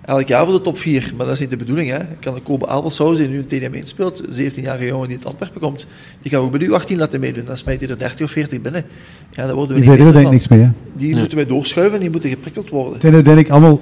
[0.07, 1.13] elk jaar voor de top 4.
[1.17, 1.89] Maar dat is niet de bedoeling.
[1.89, 1.99] Hè.
[1.99, 5.25] Ik kan de Kobe Abelshuis, die nu een TDM 1 speelt, 17-jarige jongen die in
[5.25, 5.87] Antwerpen komt,
[6.21, 7.45] die gaan we ook bij de U18 laten meedoen.
[7.45, 8.83] Dan smijt hij er 30 of 40 binnen.
[9.31, 10.69] Ja, dan worden we die niet denk niks mee.
[10.93, 12.93] Die moeten wij doorschuiven, die moeten geprikkeld worden.
[12.93, 13.81] Het zijn uiteindelijk allemaal,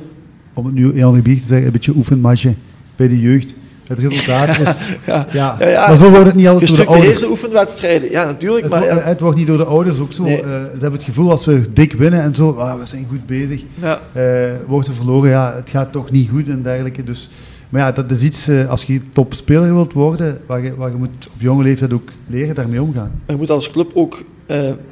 [0.53, 2.53] om het nu in andere te zeggen, een beetje oefenmatje
[2.95, 3.53] bij de jeugd.
[3.87, 4.63] Het resultaat is...
[5.05, 5.27] ja.
[5.31, 5.55] Ja.
[5.59, 5.87] ja, ja.
[5.87, 7.27] Maar zo wordt het niet altijd door de ouders.
[7.27, 8.61] oefenwedstrijden, ja natuurlijk.
[8.61, 10.23] Het, maar, het wordt niet door de ouders ook zo.
[10.23, 10.37] Nee.
[10.37, 13.25] Uh, ze hebben het gevoel als we dik winnen en zo, ah, we zijn goed
[13.25, 13.63] bezig.
[13.81, 13.99] Ja.
[14.17, 17.03] Uh, wordt er verloren, ja, het gaat toch niet goed en dergelijke.
[17.03, 17.29] Dus,
[17.69, 20.97] maar ja, dat is iets, uh, als je topspeler wilt worden, waar je, waar je
[20.97, 23.11] moet op jonge leeftijd ook leren daarmee omgaan.
[23.25, 24.23] En je moet als club ook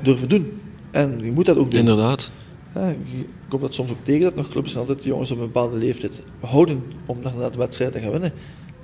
[0.01, 0.51] durven doen.
[0.91, 1.79] En je moet dat ook doen.
[1.79, 2.31] Inderdaad.
[2.75, 5.45] Ja, ik kom dat soms ook tegen dat nog clubs altijd de jongens op een
[5.45, 8.33] bepaalde leeftijd houden om dan de wedstrijd te gaan winnen.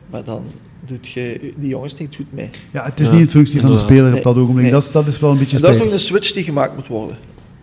[0.10, 0.44] Maar dan
[0.86, 2.50] doet je die jongens niet goed mee.
[2.72, 4.64] Ja, het is ja, niet in functie van de speler op dat ogenblik.
[4.64, 4.72] Nee.
[4.72, 6.88] Dat, dat is wel een beetje en Dat is nog een switch die gemaakt moet
[6.88, 7.18] worden.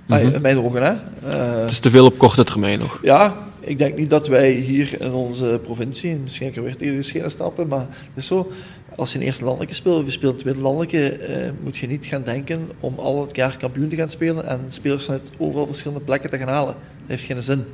[0.06, 0.34] Mm -hmm.
[0.34, 0.92] In mijn ogen, hè.
[0.92, 2.98] Uh, het is te veel op korte termijn nog.
[3.02, 6.96] Ja, ik denk niet dat wij hier in onze provincie, misschien kan ik weer tegen
[6.96, 8.52] de schenen stappen, maar het is zo,
[8.96, 11.86] als je een eerste landelijke speelt of je speelt een tweede landelijke, uh, moet je
[11.86, 15.66] niet gaan denken om al het jaar kampioen te gaan spelen en spelers vanuit overal
[15.66, 16.74] verschillende plekken te gaan halen.
[16.96, 17.64] Dat heeft geen zin.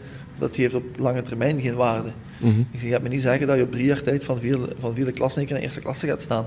[0.43, 2.11] Dat heeft op lange termijn geen waarde.
[2.41, 2.67] Mm -hmm.
[2.71, 5.13] Je gaat me niet zeggen dat je op drie jaar tijd van vierde, van vierde
[5.35, 6.47] in de eerste klasse gaat staan.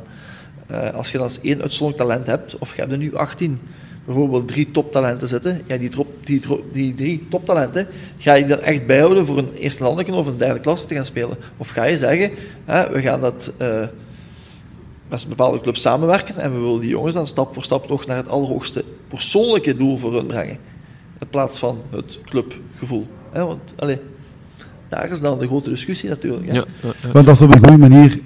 [0.72, 3.60] Uh, als je dan eens één uitzonderlijk talent hebt, of je hebt er nu 18
[4.06, 5.92] bijvoorbeeld drie toptalenten zitten, ja, die,
[6.24, 6.42] die,
[6.72, 7.88] die drie toptalenten,
[8.18, 11.06] ga je dan echt bijhouden voor een eerste landelijke of een derde klasse te gaan
[11.06, 11.38] spelen?
[11.58, 12.32] Of ga je zeggen,
[12.66, 13.80] hè, we gaan dat uh,
[15.08, 18.06] met een bepaalde club samenwerken en we willen die jongens dan stap voor stap toch
[18.06, 20.58] naar het allerhoogste persoonlijke doel voor hun brengen,
[21.20, 23.08] in plaats van het clubgevoel.
[23.36, 23.98] Hè, want, allez,
[24.90, 26.52] daar is dan de grote discussie natuurlijk.
[26.52, 26.54] Ja.
[26.54, 28.20] Ja, ja, Want als ze op een goede manier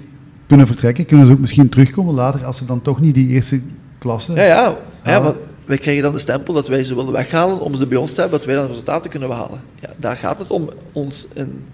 [0.46, 3.60] kunnen vertrekken, kunnen ze ook misschien terugkomen later als ze dan toch niet die eerste
[3.98, 4.32] klasse.
[4.32, 4.76] Ja, ja.
[5.04, 5.34] ja maar
[5.64, 8.20] wij krijgen dan de stempel dat wij ze willen weghalen om ze bij ons te
[8.20, 9.60] hebben, dat wij dan resultaten kunnen behalen.
[9.80, 11.64] Ja, daar gaat het om ons in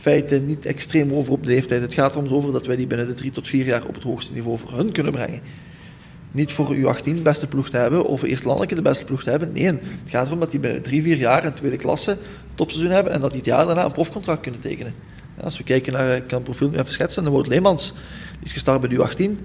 [0.00, 1.82] feite niet extreem over op de leeftijd.
[1.82, 3.94] Het gaat er om over dat wij die binnen de drie tot vier jaar op
[3.94, 5.40] het hoogste niveau voor hun kunnen brengen
[6.36, 9.30] niet voor U18 de beste ploeg te hebben of eerst landelijke de beste ploeg te
[9.30, 9.52] hebben.
[9.52, 12.16] Nee, het gaat erom dat die binnen drie, vier jaar een tweede klasse
[12.54, 14.94] topseizoen hebben en dat die het jaar daarna een profcontract kunnen tekenen.
[15.40, 17.92] als we kijken naar, ik kan het profiel nu even schetsen, dan wordt Leemans,
[18.32, 19.38] die is gestart bij U18.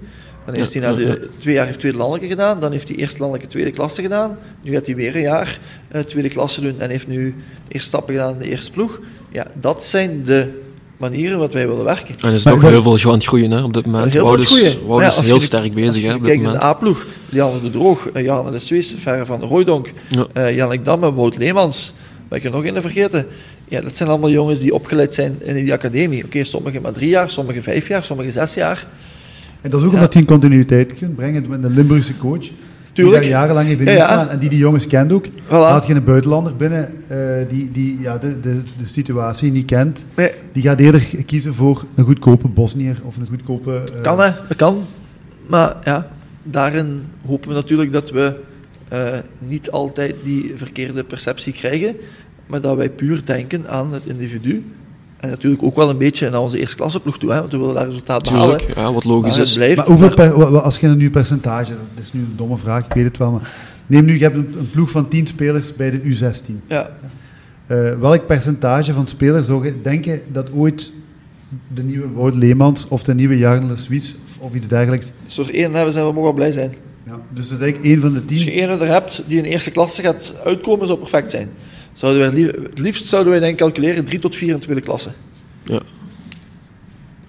[0.44, 3.18] Dan heeft hij na de twee jaar heeft tweede landelijke gedaan, dan heeft hij eerst
[3.18, 4.38] landelijke tweede klasse gedaan.
[4.62, 5.58] Nu gaat hij weer een jaar
[5.92, 7.34] uh, tweede klasse doen en heeft nu
[7.68, 9.00] eerst stappen gedaan in de eerste ploeg.
[9.28, 10.60] Ja, dat zijn de
[11.02, 12.14] manieren wat wij willen werken.
[12.20, 14.12] En er is nog heel veel aan het groeien hè, op dit moment.
[14.12, 16.60] Heel Wout is, Wout is heel sterk bezig hè, op dit moment.
[16.60, 20.26] de A-ploeg, Jan de Droog, eh, Jan de Swiss, Verre van de Rooidonk, ja.
[20.36, 21.94] uh, Jannik Damme, Wout Leemans,
[22.28, 23.26] ben ik er nog in vergeten.
[23.68, 26.18] Ja, dat zijn allemaal jongens die opgeleid zijn in die academie.
[26.18, 28.86] Oké, okay, sommigen maar drie jaar, sommigen vijf jaar, sommigen zes jaar.
[29.60, 32.46] En dat is ook omdat hij een continuïteit kunt brengen met een Limburgse coach.
[32.92, 33.22] Tuurlijk.
[33.22, 34.28] Die daar jarenlang in ja, ja.
[34.28, 35.26] en die die jongens kent ook.
[35.26, 35.48] Voilà.
[35.48, 37.18] Laat je een buitenlander binnen uh,
[37.48, 40.30] die, die ja, de, de, de situatie niet kent, nee.
[40.52, 43.82] die gaat eerder kiezen voor een goedkope Bosnier of een goedkope...
[43.96, 44.02] Uh...
[44.02, 44.84] Kan hè, dat kan.
[45.46, 46.08] Maar ja,
[46.42, 48.34] daarin hopen we natuurlijk dat we
[48.92, 51.96] uh, niet altijd die verkeerde perceptie krijgen,
[52.46, 54.64] maar dat wij puur denken aan het individu
[55.22, 57.58] en natuurlijk ook wel een beetje naar onze eerste klasse ploeg toe, hè, want we
[57.58, 58.60] willen daar resultaat behalen.
[58.74, 59.52] ja, wat logisch is.
[59.54, 62.92] Blijft, maar hoeveel per, als je nu percentage, dat is nu een domme vraag, ik
[62.92, 63.50] weet het wel, maar
[63.86, 66.66] neem nu, je hebt een, een ploeg van 10 spelers bij de U16.
[66.68, 66.90] Ja.
[67.66, 70.92] Eh, welk percentage van spelers zou je denken dat ooit
[71.74, 75.10] de nieuwe Wout Leemans of de nieuwe Jarno Suisse of, of iets dergelijks...
[75.24, 76.74] Als we er één hebben, zijn we mogen blij zijn.
[77.06, 78.54] Ja, dus dat is eigenlijk één van de Als je tien.
[78.54, 81.50] één er hebt die in eerste klasse gaat uitkomen, zou perfect zijn.
[81.92, 85.08] Zouden wij, het liefst zouden wij denk ik calculeren 3 tot 4 in tweede klasse.
[85.64, 85.80] Ja.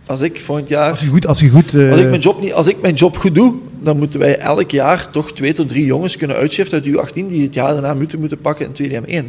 [0.05, 1.28] Als ik volgend jaar Als je goed...
[1.28, 3.55] Als je goed eh, Als ik, mijn job niet, als ik mijn job goed doe,
[3.82, 7.28] dan moeten wij elk jaar toch twee tot drie jongens kunnen uitschiften uit de U18
[7.28, 9.26] die het jaar daarna moeten, moeten pakken in tweede M1.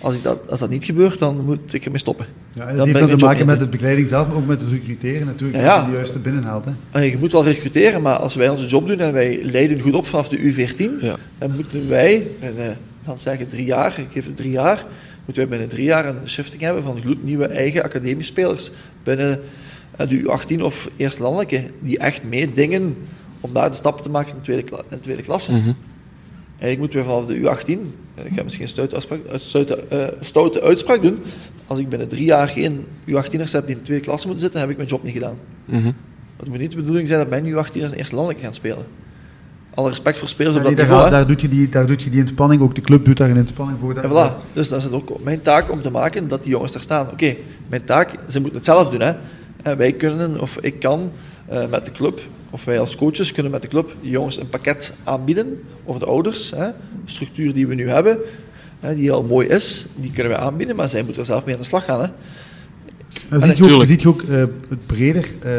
[0.00, 2.26] Als, ik dat, als dat niet gebeurt, dan moet ik ermee stoppen.
[2.52, 4.46] ja, dan het ben heeft dan mijn te maken met de begeleiding zelf, maar ook
[4.46, 5.80] met het recruteren natuurlijk, Ja, dat ja.
[5.84, 6.64] je de juiste binnenhaalt.
[6.64, 6.70] Hè.
[6.90, 9.94] En je moet wel recruteren, maar als wij onze job doen en wij leiden goed
[9.94, 11.16] op vanaf de U14, Ja.
[11.38, 12.76] dan moeten wij, binnen,
[13.06, 14.84] dan zeggen drie jaar, ik geef het drie jaar,
[15.24, 18.70] moeten wij binnen drie jaar een shifting hebben van gloednieuwe eigen academiespelers
[19.02, 19.40] binnen
[19.96, 22.96] eh, de U18 of eerste landelijke, die echt meedingen
[23.40, 25.52] om daar de stap te maken in tweede, kla- in tweede klasse.
[25.52, 25.72] Mhm.
[26.58, 30.14] Eigenlijk moeten we vanaf de U18, eh, ik ga misschien een stoute, uitspraak, eh, stoute,
[30.20, 31.18] stoute uitspraak doen,
[31.66, 34.60] als ik binnen drie jaar geen U18'ers heb die in de tweede klasse moeten zitten,
[34.60, 35.38] heb ik mijn job niet gedaan.
[35.64, 35.90] Mhm.
[36.36, 38.86] Het moet niet de bedoeling zijn dat mijn U18'ers in eerste landelijke gaan spelen.
[39.76, 41.10] Alle respect voor spelers Ja, op dat daar, niveau.
[41.10, 43.36] daar, doet je die, daar doet je die inspanning, ook de club doet daar een
[43.36, 43.96] inspanning voor.
[43.96, 44.52] En voilà.
[44.52, 47.08] Dus dat is het ook mijn taak om te maken dat die jongens daar staan.
[47.10, 47.36] Oké,
[47.68, 49.00] mijn taak, ze moeten het zelf doen.
[49.00, 49.12] Hè.
[49.62, 51.10] En wij kunnen, of ik kan
[51.46, 52.20] eh, met de club,
[52.50, 56.06] of wij als coaches kunnen met de club die jongens een pakket aanbieden, of de
[56.06, 58.18] ouders, hè, de structuur die we nu hebben,
[58.80, 61.54] hè, die al mooi is, die kunnen we aanbieden, maar zij moeten er zelf mee
[61.54, 62.00] aan de slag gaan.
[62.00, 62.08] Hè.
[63.38, 64.36] Dan je ook, ziet je ook eh,
[64.68, 65.50] het breder eh,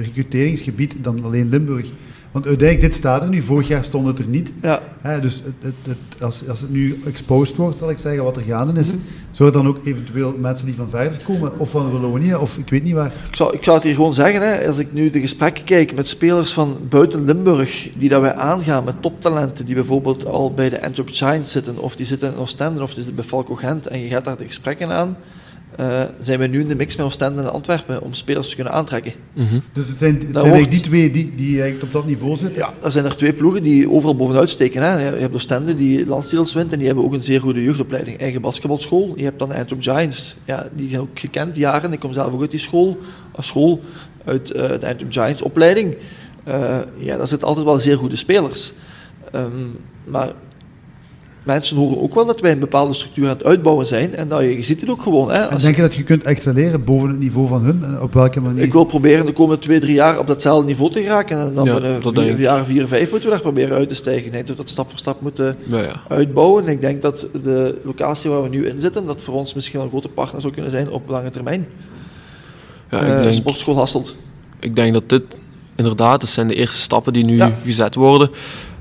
[0.00, 1.86] recruteringsgebied dan alleen Limburg.
[2.32, 4.52] Want uiteindelijk, dit staat er nu, vorig jaar stond het er niet.
[4.62, 8.24] Ja, Hè, dus het, het, het- als, als het nu exposed wordt, zal ik zeggen,
[8.24, 8.88] wat er gaande is,
[9.30, 12.70] zou er dan ook eventueel mensen die van verder komen, of van Wallonië, of ik
[12.70, 13.12] weet niet waar.
[13.30, 15.94] ik zou, ik zou het hier gewoon zeggen, hè, als ik nu de gesprekken kijk
[15.94, 20.68] met spelers van buiten Limburg, die dat wij aangaan met toptalenten, die bijvoorbeeld al bij
[20.68, 23.86] de Antwerp Giants zitten, of die zitten in Oostende, of die zitten bij Falco Gent,
[23.86, 25.16] en je gaat daar de gesprekken aan,
[25.80, 28.72] eh, zijn we nu in de mix met Oostende en Antwerpen om spelers te kunnen
[28.72, 29.12] aantrekken.
[29.32, 29.58] Mhm.
[29.72, 32.36] Dus het zijn, het zijn Dat eigenlijk die twee die, die eigenlijk op dat niveau
[32.36, 32.58] zitten.
[32.58, 34.82] Ja, er zijn er twee ploegen die overal bovenuit steken.
[34.82, 35.08] Hè.
[35.08, 38.18] Je hebt Oostende die landstitels wint en die hebben ook een zeer goede jeugdopleiding.
[38.18, 39.12] Eigen basketbalschool.
[39.16, 40.36] Je hebt dan de Antwerp Giants.
[40.44, 41.92] Ja, die zijn ook gekend jaren.
[41.92, 42.98] Ik kom zelf ook uit die school.
[43.36, 43.80] Een school
[44.24, 45.96] uit eh, de Antwerp Giants opleiding.
[46.44, 48.72] Eh, ja, daar zitten altijd wel zeer goede spelers.
[49.32, 49.66] Ehm,
[50.04, 50.32] maar
[51.42, 54.14] mensen horen ook wel dat wij een bepaalde structuur aan het uitbouwen zijn.
[54.14, 55.30] En dat je, je ziet het ook gewoon.
[55.30, 55.38] Hè.
[55.46, 57.84] En denk je dat je kunt excelleren boven het niveau van hun?
[57.84, 58.62] En op welke manier?
[58.62, 61.38] ik wil proberen de komende twee, drie jaar op datzelfde niveau te geraken.
[61.38, 63.94] En dan Ja, binnen dat vier, jaar vier, vijf moeten we daar proberen uit te
[63.94, 64.24] stijgen.
[64.24, 66.02] Ik denk dat we dat stap voor stap moeten Ja, ja.
[66.08, 66.64] uitbouwen.
[66.66, 69.76] En ik denk dat de locatie waar we nu in zitten, dat voor ons misschien
[69.76, 71.66] wel een grote partner zou kunnen zijn op lange termijn.
[72.90, 74.16] ja Eh, ik, denk, Sportschool Hasselt.
[74.60, 75.22] ik denk dat dit
[75.76, 77.52] inderdaad, het zijn de eerste stappen die nu Ja.
[77.64, 78.30] gezet worden.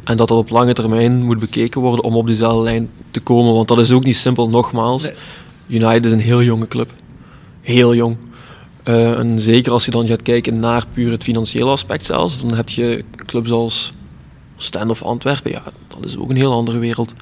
[0.10, 3.53] En dat dat op lange termijn moet bekeken worden om op diezelfde lijn te komen.
[3.53, 5.03] Want dat is ook niet simpel, nogmaals.
[5.03, 5.14] Nee.
[5.68, 6.93] United is een heel jonge club.
[7.62, 8.18] Heel jong.
[8.84, 12.53] Eh, en zeker als je dan gaat kijken naar puur het financiële aspect zelfs, dan
[12.53, 13.93] heb je clubs als
[14.57, 15.51] Stand of Antwerpen.
[15.51, 17.14] Ja, dat is ook een heel andere wereld.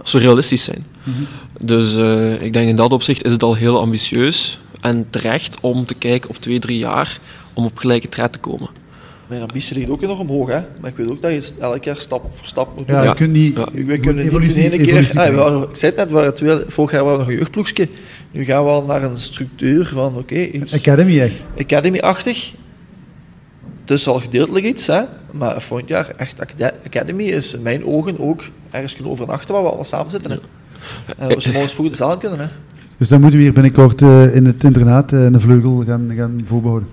[0.00, 0.86] Als we realistisch zijn.
[1.02, 1.22] Mhm.
[1.60, 5.84] Dus eh, ik denk in dat opzicht is het al heel ambitieus en terecht om
[5.84, 7.18] te kijken op twee, drie jaar
[7.52, 8.68] om op gelijke tred te komen.
[9.28, 10.60] Mijn ambitie ligt ook nog omhoog, hè.
[10.80, 13.02] maar ik weet ook dat je elk jaar stap voor stap moet Ja, doen.
[13.02, 13.14] je Ja.
[13.14, 13.56] kunt niet...
[13.56, 13.66] Ja.
[13.72, 15.10] je We kunnen niet in één keer...
[15.14, 17.88] Ah, we ik zei het net, waren twee, vorig jaar waren we nog een jeugdploegje.
[18.30, 21.34] Nu gaan we al naar een structuur van, oké, iets Academy echt.
[21.58, 22.52] Academy-achtig.
[23.80, 25.00] Het is al gedeeltelijk iets, hè?
[25.30, 29.62] maar volgend jaar echt acad- Academy is in mijn ogen ook ergens kunnen overnachten waar
[29.62, 30.30] we allemaal samen zitten.
[30.30, 30.36] Hè?
[31.18, 32.38] En we morgens vroeg de zaal kunnen.
[32.38, 32.46] Hè?
[32.98, 36.40] Dus dan moeten we hier binnenkort eh, in het internaat eh, een vleugel gaan, gaan
[36.46, 36.88] voorbehouden.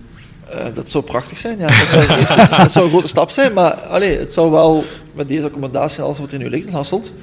[0.55, 1.67] Eh, dat zou prachtig zijn, ja.
[1.67, 2.07] Dat zou,
[2.61, 4.83] dat zou een grote stap zijn, maar allee, het zou wel
[5.15, 7.13] met deze accommodatie en alles wat er nu ligt in Hasselt.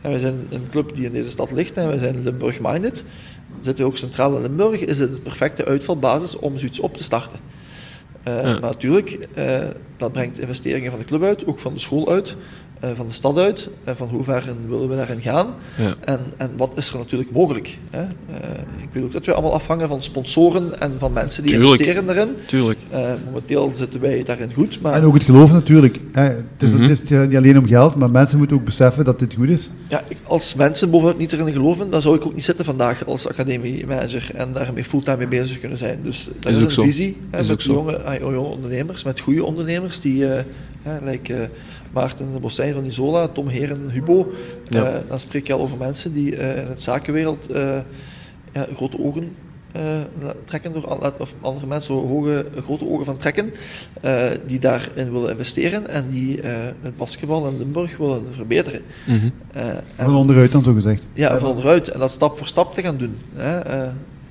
[0.00, 3.04] En wij zijn een club die in deze stad ligt en wij zijn Limburg-minded.
[3.60, 7.04] Zitten we ook centraal in Limburg, is het de perfecte uitvalbasis om zoiets op te
[7.04, 7.38] starten.
[8.22, 8.42] Eh, Ja.
[8.42, 9.60] Maar natuurlijk, eh,
[9.96, 12.36] dat brengt investeringen van de club uit, ook van de school uit,
[12.80, 13.68] eh, van de stad uit.
[13.84, 15.46] En van hoe ver willen we daarin gaan?
[15.76, 15.94] Ja.
[16.04, 17.78] En, en wat is er natuurlijk mogelijk?
[17.90, 18.00] Hè?
[18.00, 18.06] Eh,
[18.82, 21.72] ik weet ook dat we allemaal afhangen van sponsoren en van mensen die Tuurlijk.
[21.72, 22.28] investeren daarin.
[22.46, 22.78] Tuurlijk.
[22.90, 25.98] Eh, momenteel zitten wij daarin goed, maar En ook het geloof natuurlijk.
[26.12, 26.22] Hè.
[26.22, 26.82] Het, is, Mhm.
[26.82, 29.70] het is niet alleen om geld, maar mensen moeten ook beseffen dat dit goed is.
[29.88, 33.06] ja, ik- als mensen bovenuit niet erin geloven, dan zou ik ook niet zitten vandaag
[33.06, 35.98] als academiemanager en daarmee fulltime mee bezig kunnen zijn.
[36.02, 36.82] Dus dat is, ook een zo.
[36.82, 37.72] visie hè, Is ook met zo.
[37.72, 40.42] jonge, jonge ondernemers, met goede ondernemers die, eh
[40.82, 41.40] hè, like, eh,
[41.92, 44.32] Maarten de Bossijn van Isola, Tom Heren, Hubo.
[44.64, 44.84] Ja.
[44.84, 47.78] Eh, dan spreek je al over mensen die eh, in het zakenwereld eh,
[48.52, 49.34] ja, grote ogen
[50.44, 53.52] trekken door of andere mensen, hoge, grote ogen van trekken,
[54.46, 56.40] die daarin willen investeren en die
[56.82, 58.80] het basketbal in Limburg willen verbeteren.
[59.04, 59.32] Mm
[59.96, 61.02] van onderuit dan zo gezegd.
[61.12, 61.88] Ja, van onderuit.
[61.88, 63.16] En dat stap voor stap te gaan doen.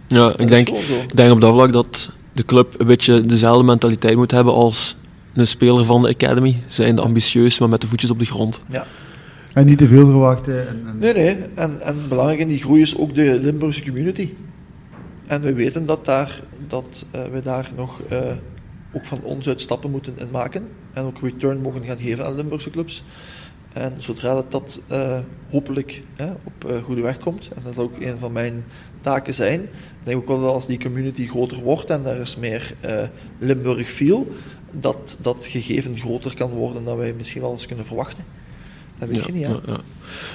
[0.07, 4.15] Ja, ik denk, ik denk op dat vlak dat de club een beetje dezelfde mentaliteit
[4.15, 4.95] moet hebben als
[5.35, 6.57] een speler van de Academy.
[6.67, 8.59] Zijn ambitieus, maar met de voetjes op de grond.
[8.69, 8.85] Ja.
[9.53, 10.67] En niet te veel verwachten.
[10.67, 10.97] En, en...
[10.97, 11.37] Nee, nee.
[11.53, 14.29] En, en belangrijk in die groei is ook de Limburgse community.
[15.27, 18.19] En we weten dat, daar, dat uh, we daar nog uh,
[18.93, 20.67] ook van ons uit stappen moeten in maken.
[20.93, 23.03] En ook return mogen gaan geven aan Limburgse clubs.
[23.73, 25.17] En zodra dat, dat uh,
[25.49, 26.01] hopelijk
[26.43, 28.63] op goede weg komt, en dat is ook een van mijn
[29.01, 29.69] taken zijn, ik
[30.03, 32.73] denk ook wel dat als die community groter wordt en er is meer
[33.39, 34.27] Limburg feel,
[34.79, 38.23] dat dat gegeven groter kan worden dan wij misschien wel eens kunnen verwachten.
[38.99, 39.49] Dat weet je niet, hè?
[39.49, 39.77] Ja, ja.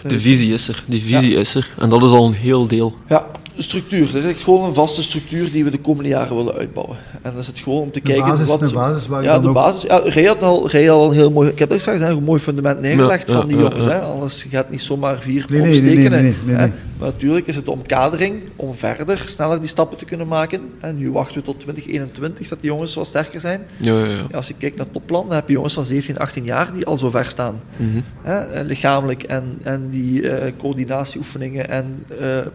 [0.08, 1.70] De visie is er, die visie is er.
[1.78, 2.94] En dat is al een heel deel.
[3.08, 3.26] Ja,
[3.56, 4.06] structuur.
[4.12, 6.96] Dat is echt gewoon een vaste structuur die we de komende jaren willen uitbouwen.
[7.22, 8.60] En dat is het gewoon om te kijken basis, wat...
[8.60, 9.82] De basis waar ja, de basis.
[9.82, 11.48] Ja, Ray had al, Ray had al een heel mooi...
[11.48, 13.84] Ik heb er straks een mooi fundament neergelegd van die jongens.
[13.84, 14.00] Hè.
[14.00, 16.10] Anders gaat niet zomaar vier nee, nee, opsteken.
[16.10, 20.26] Nee, nee, maar natuurlijk is het de omkadering om verder, sneller die stappen te kunnen
[20.26, 20.60] maken.
[20.80, 23.60] En nu wachten we tot 2021 dat die jongens wat sterker zijn.
[23.76, 24.26] Ja, ja, ja.
[24.32, 26.98] als je kijkt naar topplan, dan heb je jongens van 17, 18 jaar die al
[26.98, 27.60] zo ver staan.
[27.76, 28.62] Mm -hmm.
[28.62, 32.04] lichamelijk en, en die uh, coördinatieoefeningen en...
[32.20, 32.46] Uh, eh,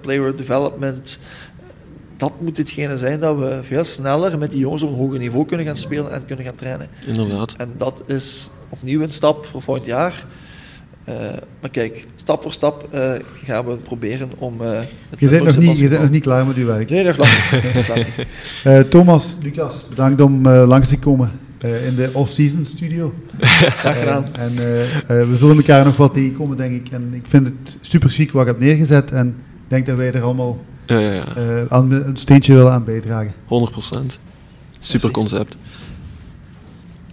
[0.00, 1.18] player development.
[2.16, 5.46] Dat moet hetgene zijn dat we veel sneller met die jongens op een hoger niveau
[5.46, 6.88] kunnen gaan spelen en kunnen gaan trainen.
[7.06, 7.54] Inderdaad.
[7.58, 10.24] En dat is opnieuw een stap voor volgend jaar.
[11.08, 11.14] Uh,
[11.60, 13.12] maar kijk, stap voor stap uh,
[13.44, 14.62] gaan we proberen om.
[14.62, 14.80] Uh,
[15.18, 16.90] je, bent nog niet, je bent nog niet klaar met uw werk.
[16.90, 18.06] Nee, nog lang.
[18.90, 21.30] Thomas, Lucas, bedankt om langs te komen
[21.60, 23.14] in de off-season studio.
[23.40, 24.26] Graag gedaan.
[24.34, 24.54] en
[25.30, 26.92] we zullen elkaar nog wat tegenkomen, denk ik.
[26.92, 29.10] En ik vind het super chic wat je hebt neergezet.
[29.10, 29.34] En ik
[29.68, 31.24] denk dat wij er allemaal ja, ja, ja.
[31.36, 33.32] Uh, aan, een steentje willen aan bijdragen.
[33.32, 33.98] 100%.
[34.80, 35.56] Super concept.